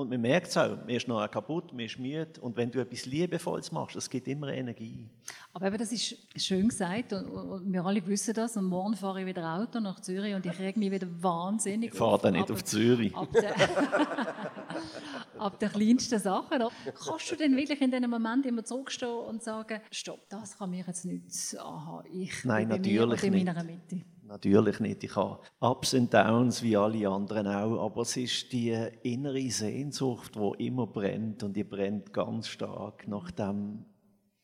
und 0.00 0.08
man 0.08 0.20
merkt 0.20 0.48
es 0.48 0.56
auch, 0.56 0.76
man 0.76 0.88
ist 0.88 1.06
noch 1.06 1.30
kaputt, 1.30 1.72
man 1.72 1.84
ist 1.84 1.98
müde. 1.98 2.40
Und 2.40 2.56
wenn 2.56 2.70
du 2.70 2.80
etwas 2.80 3.04
Liebevolles 3.04 3.70
machst, 3.70 3.96
das 3.96 4.08
gibt 4.08 4.26
immer 4.28 4.48
Energie. 4.48 5.06
Aber 5.52 5.66
eben, 5.66 5.76
das 5.76 5.92
ist 5.92 6.16
schön 6.36 6.68
gesagt 6.68 7.12
und, 7.12 7.26
und, 7.26 7.72
wir 7.72 7.84
alle 7.84 8.06
wissen 8.06 8.32
das. 8.34 8.56
Und 8.56 8.64
morgen 8.64 8.96
fahre 8.96 9.20
ich 9.20 9.26
wieder 9.26 9.54
Auto 9.54 9.78
nach 9.78 10.00
Zürich 10.00 10.34
und 10.34 10.46
ich 10.46 10.58
reg 10.58 10.76
mich 10.76 10.90
wieder 10.90 11.06
wahnsinnig 11.20 11.92
Ich 11.92 11.98
fahre 11.98 12.18
dann 12.22 12.34
nicht 12.34 12.50
auf 12.50 12.64
Zürich. 12.64 13.14
Ab 13.14 13.28
der, 13.32 13.54
ab 15.38 15.58
der 15.58 15.68
kleinsten 15.68 16.18
Sache. 16.18 16.68
Kannst 17.06 17.30
du 17.30 17.36
denn 17.36 17.56
wirklich 17.56 17.80
in 17.80 17.90
diesem 17.90 18.10
Moment 18.10 18.46
immer 18.46 18.64
zurückstehen 18.64 19.12
und 19.12 19.42
sagen, 19.42 19.80
stopp, 19.90 20.28
das 20.30 20.56
kann 20.56 20.70
mir 20.70 20.84
jetzt 20.86 21.04
nicht 21.04 21.30
aha, 21.58 22.02
ich 22.10 22.44
Nein, 22.44 22.68
bin 22.68 22.78
natürlich 22.78 23.22
in 23.24 23.32
nicht. 23.34 23.46
meiner 23.46 23.64
Mitte. 23.64 24.02
Natürlich 24.30 24.78
nicht. 24.78 25.02
Ich 25.02 25.16
habe 25.16 25.40
Ups 25.58 25.92
und 25.92 26.14
Downs 26.14 26.62
wie 26.62 26.76
alle 26.76 27.08
anderen 27.08 27.48
auch, 27.48 27.84
aber 27.84 28.02
es 28.02 28.16
ist 28.16 28.52
die 28.52 28.70
innere 29.02 29.50
Sehnsucht, 29.50 30.36
die 30.36 30.66
immer 30.68 30.86
brennt 30.86 31.42
und 31.42 31.56
die 31.56 31.64
brennt 31.64 32.12
ganz 32.12 32.46
stark 32.46 33.08
nach 33.08 33.32
dem, 33.32 33.84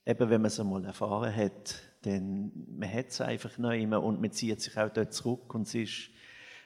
eben 0.05 0.29
wenn 0.29 0.41
man 0.41 0.47
es 0.49 0.59
einmal 0.59 0.85
erfahren 0.85 1.33
hat, 1.33 1.77
dann 2.03 2.51
man 2.77 2.93
hat 2.93 3.11
es 3.11 3.21
einfach 3.21 3.59
noch 3.59 3.71
immer 3.71 4.03
und 4.03 4.21
man 4.21 4.33
zieht 4.33 4.61
sich 4.61 4.77
auch 4.77 4.91
dort 4.91 5.15
zurück 5.15 5.55
und 5.55 5.69
es 5.69 5.75
ist, 5.77 6.11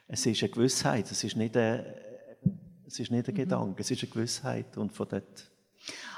es 0.08 0.24
ist 0.24 0.42
eine 0.42 0.52
Gewissheit, 0.52 1.10
es 1.10 1.22
ist 1.22 1.36
nicht 1.36 1.54
ein, 1.58 1.84
es 2.86 3.00
ist 3.00 3.10
nicht 3.10 3.28
ein 3.28 3.34
Gedanke, 3.34 3.82
es 3.82 3.90
ist 3.90 4.02
eine 4.02 4.12
Gewissheit 4.12 4.78
und 4.78 4.92
von 4.92 5.08
dort 5.10 5.50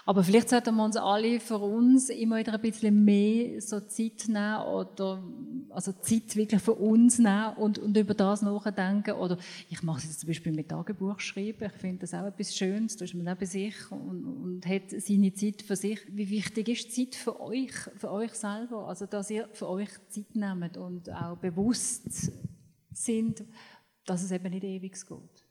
aber 0.04 0.24
vielleicht 0.24 0.48
sollten 0.48 0.74
wir 0.74 0.84
uns 0.84 0.96
alle 0.96 1.38
für 1.38 1.58
uns 1.58 2.08
immer 2.08 2.38
wieder 2.38 2.54
ein 2.54 2.60
bisschen 2.60 3.04
mehr 3.04 3.60
so 3.60 3.80
Zeit 3.80 4.24
nehmen 4.26 4.62
oder 4.62 5.22
also 5.70 5.92
Zeit 5.92 6.34
wirklich 6.34 6.60
für 6.60 6.74
uns 6.74 7.18
nehmen 7.18 7.54
und, 7.56 7.78
und 7.78 7.96
über 7.96 8.14
das 8.14 8.42
nachdenken. 8.42 9.12
Oder 9.12 9.38
ich 9.70 9.82
mache 9.82 9.98
es 9.98 10.04
jetzt 10.04 10.20
zum 10.20 10.26
Beispiel 10.26 10.52
mit 10.52 10.68
Tagebuch 10.68 11.20
schreiben. 11.20 11.70
Ich 11.72 11.80
finde 11.80 12.00
das 12.00 12.14
auch 12.14 12.26
etwas 12.26 12.56
Schönes. 12.56 12.96
Da 12.96 13.04
ist 13.04 13.14
man 13.14 13.28
auch 13.28 13.36
bei 13.36 13.46
sich 13.46 13.74
und, 13.90 14.24
und 14.24 14.66
hat 14.66 14.90
seine 14.90 15.32
Zeit 15.34 15.62
für 15.62 15.76
sich. 15.76 16.00
Wie 16.08 16.28
wichtig 16.28 16.68
ist 16.68 16.94
Zeit 16.94 17.14
für 17.14 17.40
euch, 17.40 17.72
für 17.96 18.10
euch 18.10 18.32
selber? 18.32 18.88
Also 18.88 19.06
dass 19.06 19.30
ihr 19.30 19.48
für 19.52 19.68
euch 19.68 19.90
Zeit 20.08 20.34
nehmt 20.34 20.76
und 20.76 21.10
auch 21.10 21.36
bewusst 21.36 22.32
sind, 22.92 23.44
dass 24.04 24.24
es 24.24 24.32
eben 24.32 24.50
nicht 24.50 24.64
ewig 24.64 24.94
geht. 24.94 25.44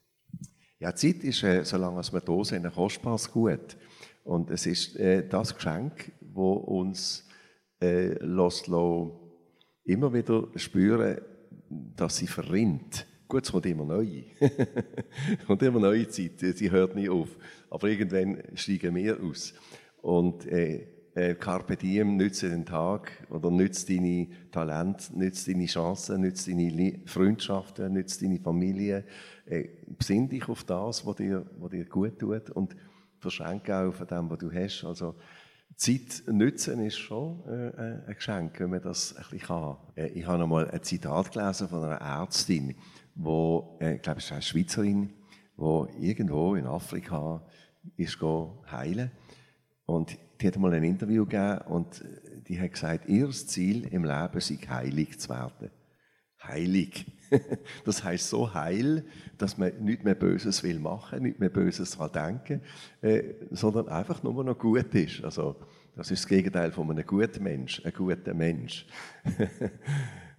Ja, 0.78 0.94
Zeit 0.94 1.24
ist, 1.24 1.42
äh, 1.44 1.64
solange 1.64 2.02
wir 2.02 2.20
da 2.20 2.44
sind, 2.44 2.66
ein 2.66 2.72
kostbares 2.72 3.30
Gut. 3.30 3.76
Und 4.24 4.50
es 4.50 4.66
ist 4.66 4.96
äh, 4.96 5.26
das 5.28 5.54
Geschenk, 5.54 6.12
wo 6.20 6.52
uns 6.52 7.26
äh, 7.80 8.14
lässt, 8.24 8.68
immer 8.68 10.12
wieder 10.12 10.48
spüren, 10.56 11.20
dass 11.68 12.16
sie 12.16 12.26
verrinnt. 12.26 13.06
Gut, 13.26 13.44
es 13.44 13.52
kommt 13.52 13.66
immer 13.66 13.84
neu. 13.84 14.24
und 15.48 15.62
immer 15.62 15.80
neue 15.80 16.06
Zeit, 16.08 16.38
sie 16.38 16.70
hört 16.70 16.94
nie 16.94 17.08
auf. 17.08 17.36
Aber 17.70 17.88
irgendwann 17.88 18.42
steigen 18.54 18.94
wir 18.94 19.18
aus. 19.22 19.54
Und 20.02 20.46
äh, 20.46 20.86
äh, 21.14 21.34
Carpe 21.34 21.76
Diem, 21.76 22.16
nütze 22.16 22.48
den 22.48 22.64
Tag 22.64 23.26
oder 23.30 23.50
nütze 23.50 23.86
deine 23.86 24.28
Talente, 24.50 25.16
nütze 25.16 25.52
deine 25.52 25.66
Chancen, 25.66 26.20
nütze 26.20 26.50
deine 26.50 27.00
Freundschaften, 27.06 27.92
nütze 27.92 28.20
deine 28.24 28.40
Familie. 28.40 29.04
Äh, 29.46 29.68
besinn 29.98 30.28
dich 30.28 30.48
auf 30.48 30.64
das, 30.64 31.04
was 31.06 31.16
dir, 31.16 31.44
was 31.58 31.70
dir 31.70 31.84
gut 31.84 32.18
tut 32.18 32.50
und 32.50 32.76
verschenke 33.22 33.74
auch 33.74 33.94
von 33.94 34.06
dem, 34.06 34.28
was 34.28 34.38
du 34.38 34.52
hast. 34.52 34.84
Also 34.84 35.14
Zeit 35.76 36.24
nützen 36.26 36.84
ist 36.84 36.98
schon 36.98 37.42
äh, 37.46 38.08
ein 38.08 38.14
Geschenk, 38.14 38.60
wenn 38.60 38.70
man 38.70 38.82
das 38.82 39.16
ein 39.16 39.22
bisschen 39.22 39.46
kann. 39.46 39.76
Äh, 39.94 40.08
ich 40.08 40.26
habe 40.26 40.42
einmal 40.42 40.70
ein 40.70 40.82
Zitat 40.82 41.32
gelesen 41.32 41.68
von 41.68 41.84
einer 41.84 42.00
Ärztin, 42.00 42.74
wo, 43.14 43.78
äh, 43.80 43.94
ich 43.94 44.02
glaube, 44.02 44.18
es 44.18 44.26
ist 44.26 44.32
eine 44.32 44.42
Schweizerin, 44.42 45.10
die 45.56 46.08
irgendwo 46.08 46.54
in 46.56 46.66
Afrika 46.66 47.46
ist 47.96 48.20
heilen 48.70 49.10
und 49.86 50.16
die 50.40 50.46
hat 50.46 50.56
mal 50.56 50.72
ein 50.72 50.84
Interview 50.84 51.24
gegeben 51.24 51.58
und 51.68 52.04
die 52.48 52.60
hat 52.60 52.72
gesagt, 52.72 53.08
ihr 53.08 53.30
Ziel 53.30 53.86
im 53.86 54.04
Leben 54.04 54.40
sei 54.40 54.56
heilig 54.68 55.18
zu 55.20 55.28
werden. 55.30 55.70
Heilig. 56.42 57.06
Das 57.84 58.04
heißt 58.04 58.28
so 58.28 58.52
heil, 58.54 59.04
dass 59.38 59.58
man 59.58 59.72
nicht 59.80 60.04
mehr 60.04 60.14
Böses 60.14 60.62
will 60.62 60.78
machen, 60.78 61.22
nicht 61.22 61.38
mehr 61.38 61.50
Böses 61.50 61.96
daran 61.96 62.12
denken, 62.12 62.60
äh, 63.00 63.34
sondern 63.50 63.88
einfach 63.88 64.22
nur 64.22 64.44
noch 64.44 64.58
gut 64.58 64.94
ist. 64.94 65.24
Also 65.24 65.56
das 65.96 66.10
ist 66.10 66.24
das 66.24 66.28
Gegenteil 66.28 66.72
von 66.72 66.90
einem 66.90 67.06
guten 67.06 67.42
Mensch, 67.42 67.82
ein 67.84 67.92
guter 67.92 68.34
Mensch. 68.34 68.86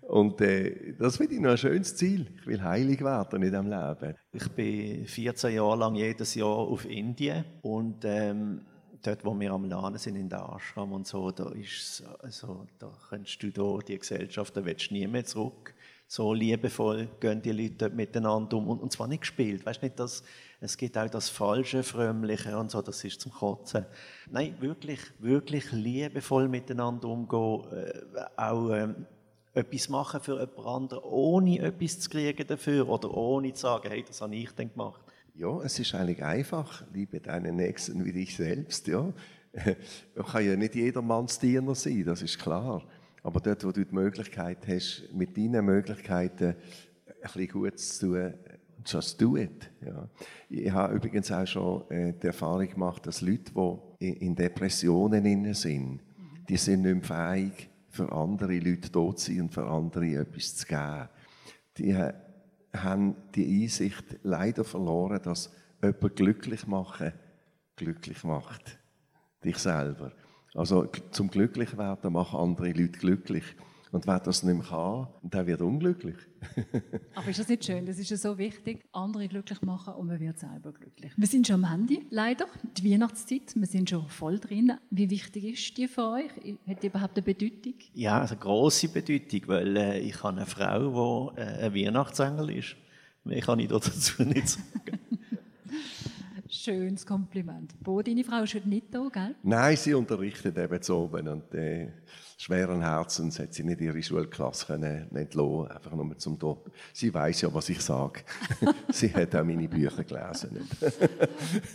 Und 0.02 0.42
äh, 0.42 0.94
das 1.00 1.18
finde 1.18 1.36
ich 1.36 1.40
noch 1.40 1.52
ein 1.52 1.58
schönes 1.58 1.96
Ziel. 1.96 2.28
Ich 2.36 2.46
will 2.46 2.62
heilig 2.62 3.02
werden 3.02 3.42
in 3.42 3.50
diesem 3.50 3.70
Leben. 3.70 4.16
Ich 4.34 4.50
bin 4.50 5.08
14 5.08 5.56
Jahre 5.56 5.78
lang 5.78 5.96
jedes 5.96 6.36
Jahr 6.36 6.58
auf 6.58 6.86
Indien 6.86 7.46
und 7.62 8.04
ähm, 8.04 8.62
dort, 9.02 9.24
wo 9.24 9.40
wir 9.40 9.52
am 9.52 9.64
Lernen 9.64 9.98
sind, 9.98 10.18
in 10.18 10.28
der 10.28 10.50
Ashram 10.54 10.92
und 10.92 11.08
so, 11.08 11.32
da 11.32 11.50
ist 11.52 12.04
also, 12.20 12.68
da 12.80 12.92
kannst 13.10 13.42
du 13.44 13.50
da 13.52 13.80
die 13.88 13.98
Gesellschaft, 13.98 14.56
da 14.58 14.66
willst 14.66 14.90
du 14.90 14.96
nie 14.96 15.08
mehr 15.08 15.24
zurück 15.24 15.73
so 16.14 16.32
liebevoll 16.32 17.08
gehen 17.20 17.42
die 17.42 17.52
Leute 17.52 17.90
miteinander 17.90 18.58
um. 18.58 18.68
Und, 18.68 18.84
und 18.84 18.92
zwar 18.92 19.08
nicht 19.08 19.22
gespielt. 19.22 19.66
Weißt 19.66 19.82
nicht, 19.82 20.00
dass 20.00 20.24
es 20.62 20.78
gibt 20.78 20.96
auch 20.96 21.10
das 21.10 21.28
falsche, 21.30 21.82
frömmliche 21.82 22.56
und 22.56 22.70
so, 22.70 22.84
das 22.84 23.04
ist 23.04 23.20
zum 23.20 23.32
Kotzen. 23.32 23.86
Nein, 24.30 24.56
wirklich, 24.60 25.00
wirklich 25.18 25.72
liebevoll 25.72 26.48
miteinander 26.48 27.08
umgehen, 27.08 27.64
äh, 27.72 28.26
auch 28.38 28.70
ähm, 28.70 29.08
etwas 29.56 29.90
machen 29.90 30.22
für 30.22 30.40
jemand 30.40 30.68
anderen, 30.68 31.04
ohne 31.04 31.58
etwas 31.58 32.00
zu 32.00 32.12
kriegen 32.12 32.46
dafür 32.46 32.88
oder 32.88 33.12
ohne 33.12 33.52
zu 33.54 33.62
sagen, 33.62 33.90
hey, 33.90 34.04
das 34.08 34.22
habe 34.22 34.36
ich 34.36 34.52
denn 34.52 34.72
gemacht. 34.72 35.02
Ja, 35.34 35.64
es 35.64 35.80
ist 35.80 35.96
eigentlich 35.96 36.24
einfach. 36.24 36.84
Liebe 36.94 37.22
deinen 37.22 37.56
Nächsten 37.56 38.06
wie 38.06 38.14
dich 38.14 38.36
selbst. 38.36 38.86
Ja. 38.86 39.12
Man 40.16 40.26
kann 40.28 40.46
ja 40.46 40.56
nicht 40.56 40.76
jedermanns 40.76 41.40
Diener 41.40 41.74
sein, 41.74 42.04
das 42.06 42.22
ist 42.22 42.38
klar. 42.38 42.84
Aber 43.24 43.40
dort, 43.40 43.64
wo 43.64 43.72
du 43.72 43.86
die 43.86 43.96
Möglichkeit 43.96 44.68
hast, 44.68 45.10
mit 45.14 45.38
deinen 45.38 45.66
Möglichkeiten 45.66 46.48
ein 46.48 46.56
bisschen 47.22 47.48
Gutes 47.48 47.98
zu 47.98 48.14
tun, 48.14 48.34
just 48.86 49.22
do 49.22 49.38
it. 49.38 49.72
Ja. 49.86 50.10
Ich 50.50 50.72
habe 50.72 50.96
übrigens 50.96 51.32
auch 51.32 51.48
schon 51.48 51.90
äh, 51.90 52.14
die 52.14 52.28
Erfahrung 52.28 52.70
gemacht, 52.70 53.08
dass 53.08 53.22
Leute, 53.22 53.54
die 54.00 54.10
in 54.10 54.36
Depressionen 54.36 55.54
sind, 55.54 56.02
die 56.50 56.58
sind 56.58 56.82
nicht 56.82 57.10
mehr 57.10 57.36
fähig, 57.36 57.70
für 57.88 58.12
andere 58.12 58.58
Leute 58.60 58.92
tot 58.92 59.20
zu 59.20 59.32
sein 59.32 59.42
und 59.44 59.54
für 59.54 59.66
andere 59.66 60.16
etwas 60.16 60.56
zu 60.56 60.68
geben. 60.68 61.10
Die 61.78 61.96
haben 62.76 63.16
die 63.36 63.64
Einsicht 63.64 64.20
leider 64.24 64.64
verloren, 64.64 65.22
dass 65.24 65.54
jemand 65.82 66.16
glücklich 66.16 66.68
machen 66.68 67.14
glücklich 67.76 68.24
macht. 68.24 68.78
Dich 69.44 69.58
selber. 69.58 70.12
Also 70.56 70.88
zum 71.12 71.30
Glücklichwerden 71.30 72.14
machen 72.14 72.40
andere 72.40 72.68
Leute 72.68 73.00
glücklich. 73.00 73.44
Und 73.94 74.08
wer 74.08 74.20
das 74.20 74.42
nicht 74.42 74.56
mehr 74.56 74.66
kann, 74.66 75.08
der 75.22 75.46
wird 75.46 75.62
unglücklich. 75.62 76.16
Aber 77.16 77.28
ist 77.28 77.40
das 77.40 77.48
nicht 77.48 77.64
schön? 77.64 77.86
Das 77.86 78.00
ist 78.00 78.10
ja 78.10 78.18
so 78.18 78.40
wichtig, 78.40 78.84
andere 78.92 79.28
glücklich 79.28 79.62
machen 79.62 79.94
und 79.94 80.08
man 80.08 80.20
wird 80.20 80.40
selber 80.40 80.72
glücklich. 80.72 81.12
Wir 81.16 81.28
sind 81.28 81.46
schon 81.46 81.64
am 81.64 81.70
Handy, 81.70 82.08
leider, 82.10 82.48
die 82.76 82.92
Weihnachtszeit, 82.92 83.54
wir 83.54 83.68
sind 83.68 83.92
schon 83.92 84.10
voll 84.10 84.40
drin. 84.40 84.74
Wie 84.90 85.12
wichtig 85.12 85.44
ist 85.44 85.78
die 85.78 85.88
für 85.88 86.10
euch? 86.10 86.58
Hat 86.68 86.82
die 86.82 86.88
überhaupt 86.88 87.18
eine 87.18 87.24
Bedeutung? 87.24 87.76
Ja, 87.94 88.22
also 88.22 88.34
eine 88.34 88.42
grosse 88.42 88.90
Bedeutung, 88.90 89.42
weil 89.46 89.78
äh, 89.78 90.00
ich 90.00 90.24
habe 90.24 90.38
eine 90.38 90.48
Frau, 90.48 91.32
die 91.38 91.42
äh, 91.42 91.66
ein 91.66 91.76
Weihnachtsengel 91.76 92.50
ist. 92.50 92.76
Mehr 93.24 93.42
kann 93.42 93.60
ich 93.60 93.68
dazu 93.68 94.24
nicht 94.24 94.50
sagen. 94.50 95.00
Schönes 96.54 97.04
Kompliment. 97.04 97.74
Bo, 97.82 98.04
deine 98.04 98.24
Frau 98.24 98.44
ist 98.44 98.54
heute 98.54 98.70
nicht 98.70 98.94
da, 98.94 99.10
gell? 99.12 99.36
Nein, 99.42 99.76
sie 99.76 99.96
unterrichtet 99.96 100.56
eben 100.56 100.80
zu 100.84 100.96
oben 100.96 101.28
und 101.28 101.52
äh, 101.56 101.88
schweren 102.38 102.80
Herzens 102.80 103.40
hat 103.40 103.56
sie 103.56 103.64
nicht 103.64 103.82
ihre 103.82 104.04
Schulklasse 104.04 104.68
können 104.68 105.08
entlassen, 105.16 105.72
einfach 105.72 105.96
nur 105.96 106.16
zum 106.20 106.38
Tod. 106.38 106.72
Sie 106.94 107.12
weiß 107.12 107.42
ja, 107.42 107.54
was 107.56 107.70
ich 107.70 107.82
sage. 107.82 108.20
sie 108.92 109.12
hat 109.12 109.36
auch 109.36 109.44
meine 109.44 109.68
Bücher 109.68 110.04
gelesen. 110.04 110.58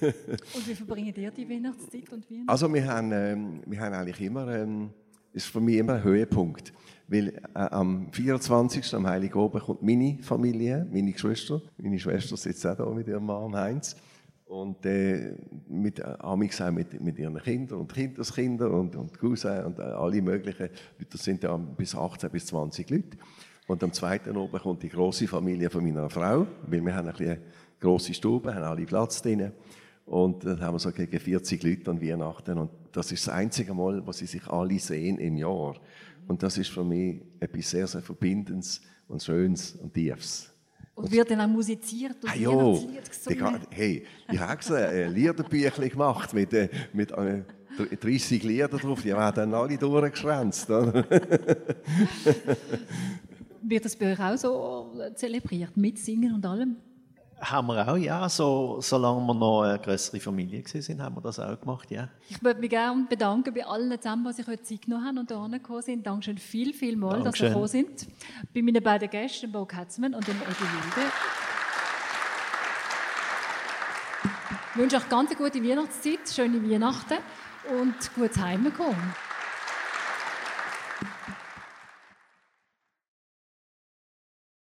und 0.00 0.68
wie 0.68 0.74
verbringen 0.76 1.12
ihr 1.16 1.32
die 1.32 1.50
Weihnachtszeit 1.50 2.12
und 2.12 2.30
Weihnachten? 2.30 2.48
Also 2.48 2.72
wir 2.72 2.86
haben, 2.86 3.10
ähm, 3.10 3.60
wir 3.66 3.80
haben 3.80 3.94
eigentlich 3.94 4.20
immer, 4.20 4.46
ähm, 4.46 4.90
ist 5.32 5.48
für 5.48 5.60
mich 5.60 5.78
immer 5.78 5.94
ein 5.94 6.04
Höhepunkt, 6.04 6.72
weil 7.08 7.30
äh, 7.30 7.40
am 7.52 8.12
24. 8.12 8.94
am 8.94 9.08
Heiligen 9.08 9.38
Oben 9.40 9.58
kommt 9.58 9.82
meine 9.82 10.18
Familie, 10.22 10.86
meine 10.88 11.10
Geschwister, 11.10 11.60
meine 11.78 11.98
Schwester 11.98 12.36
sitzt 12.36 12.64
auch 12.64 12.76
da 12.76 12.88
mit 12.88 13.08
ihrem 13.08 13.26
Mann 13.26 13.56
Heinz 13.56 13.96
und 14.48 14.84
äh, 14.86 15.34
mit, 15.68 16.02
Amix 16.02 16.60
auch 16.60 16.70
mit, 16.70 17.00
mit 17.00 17.18
ihren 17.18 17.36
Kindern 17.38 17.80
und 17.80 17.92
Kinderskindern 17.92 18.72
und, 18.72 18.96
und 18.96 19.18
Cousins 19.18 19.64
und 19.64 19.78
äh, 19.78 19.82
alle 19.82 20.22
möglichen 20.22 20.70
das 21.10 21.22
sind 21.22 21.42
ja 21.42 21.56
bis 21.56 21.94
18 21.94 22.30
bis 22.30 22.46
20 22.46 22.88
Leute. 22.90 23.18
Und 23.66 23.84
am 23.84 23.92
zweiten 23.92 24.36
oben 24.36 24.58
kommt 24.58 24.82
die 24.82 24.88
große 24.88 25.28
Familie 25.28 25.68
von 25.68 25.84
meiner 25.84 26.08
Frau, 26.08 26.46
weil 26.66 26.80
wir 26.80 26.94
haben 26.94 27.08
eine 27.08 27.38
große 27.78 28.14
Stube, 28.14 28.54
haben 28.54 28.64
alle 28.64 28.86
Platz 28.86 29.20
drin. 29.20 29.52
Und 30.06 30.46
dann 30.46 30.58
haben 30.62 30.74
wir 30.74 30.78
so 30.78 30.90
gegen 30.90 31.20
40 31.20 31.62
Leute 31.62 31.90
an 31.90 32.00
Weihnachten. 32.00 32.56
Und 32.56 32.70
das 32.92 33.12
ist 33.12 33.26
das 33.26 33.34
einzige 33.34 33.74
Mal, 33.74 34.06
wo 34.06 34.12
sie 34.12 34.24
sich 34.24 34.46
alle 34.46 34.78
sehen 34.78 35.18
im 35.18 35.36
Jahr. 35.36 35.74
Und 36.26 36.42
das 36.42 36.56
ist 36.56 36.70
für 36.70 36.84
mich 36.84 37.20
etwas 37.40 37.68
sehr, 37.68 37.86
sehr 37.86 38.00
Verbindendes 38.00 38.80
und 39.06 39.22
Schönes 39.22 39.72
und 39.72 39.92
Tiefes. 39.92 40.50
Und 40.98 41.10
wird 41.12 41.30
dann 41.30 41.40
auch 41.40 41.46
musiziert 41.46 42.16
und 42.24 42.30
ah, 42.30 42.34
jo, 42.34 42.76
hey, 43.70 44.04
ich 44.30 44.38
habe 44.38 44.56
gesagt, 44.56 44.92
ein 44.92 45.14
Liederbüchlein 45.14 45.90
gemacht 45.90 46.34
mit, 46.34 46.52
äh, 46.52 46.68
mit 46.92 47.12
äh, 47.12 47.44
30 48.00 48.42
Lieder 48.42 48.66
drauf, 48.66 49.02
die 49.02 49.10
werden 49.10 49.34
dann 49.36 49.54
alle 49.54 49.78
durchgeschwänzt. 49.78 50.68
wird 53.62 53.84
das 53.84 53.94
bei 53.94 54.12
euch 54.12 54.20
auch 54.20 54.36
so 54.36 54.92
zelebriert, 55.14 55.76
mit 55.76 55.98
Singen 55.98 56.34
und 56.34 56.44
allem? 56.44 56.76
Haben 57.40 57.68
wir 57.68 57.88
auch, 57.88 57.96
ja. 57.96 58.28
So, 58.28 58.78
solange 58.80 59.20
wir 59.26 59.34
noch 59.34 59.62
eine 59.62 59.78
größere 59.78 60.18
Familie 60.18 60.62
sind, 60.66 61.00
haben 61.00 61.16
wir 61.16 61.20
das 61.20 61.38
auch 61.38 61.60
gemacht, 61.60 61.90
ja. 61.90 62.08
Ich 62.28 62.42
würde 62.42 62.60
mich 62.60 62.70
gerne 62.70 63.06
bedanken 63.08 63.54
bei 63.54 63.64
allen 63.64 63.96
zusammen, 64.00 64.26
die 64.28 64.32
sich 64.32 64.46
heute 64.46 64.62
Zeit 64.62 64.82
genommen 64.82 65.06
haben 65.06 65.18
und 65.18 65.30
hierher 65.30 65.48
gekommen 65.48 65.82
sind. 65.82 66.06
Dankeschön 66.06 66.38
viel, 66.38 66.74
viel 66.74 66.96
mal, 66.96 67.22
dass 67.22 67.36
Sie 67.36 67.46
gekommen 67.46 67.68
sind. 67.68 68.08
Bei 68.52 68.62
meinen 68.62 68.82
beiden 68.82 69.08
Gästen, 69.08 69.52
Bo 69.52 69.64
Katzmann 69.64 70.14
und 70.14 70.26
dem 70.26 70.36
Edi 70.36 70.46
Wilde. 70.46 71.10
Ich 74.72 74.80
wünsche 74.80 74.96
euch 74.96 75.08
ganz 75.08 75.30
eine 75.30 75.38
gute 75.38 75.62
Weihnachtszeit, 75.62 76.28
schöne 76.28 76.62
Weihnachten 76.68 77.18
und 77.80 78.14
gutes 78.14 78.38
Heimkommen. 78.38 79.27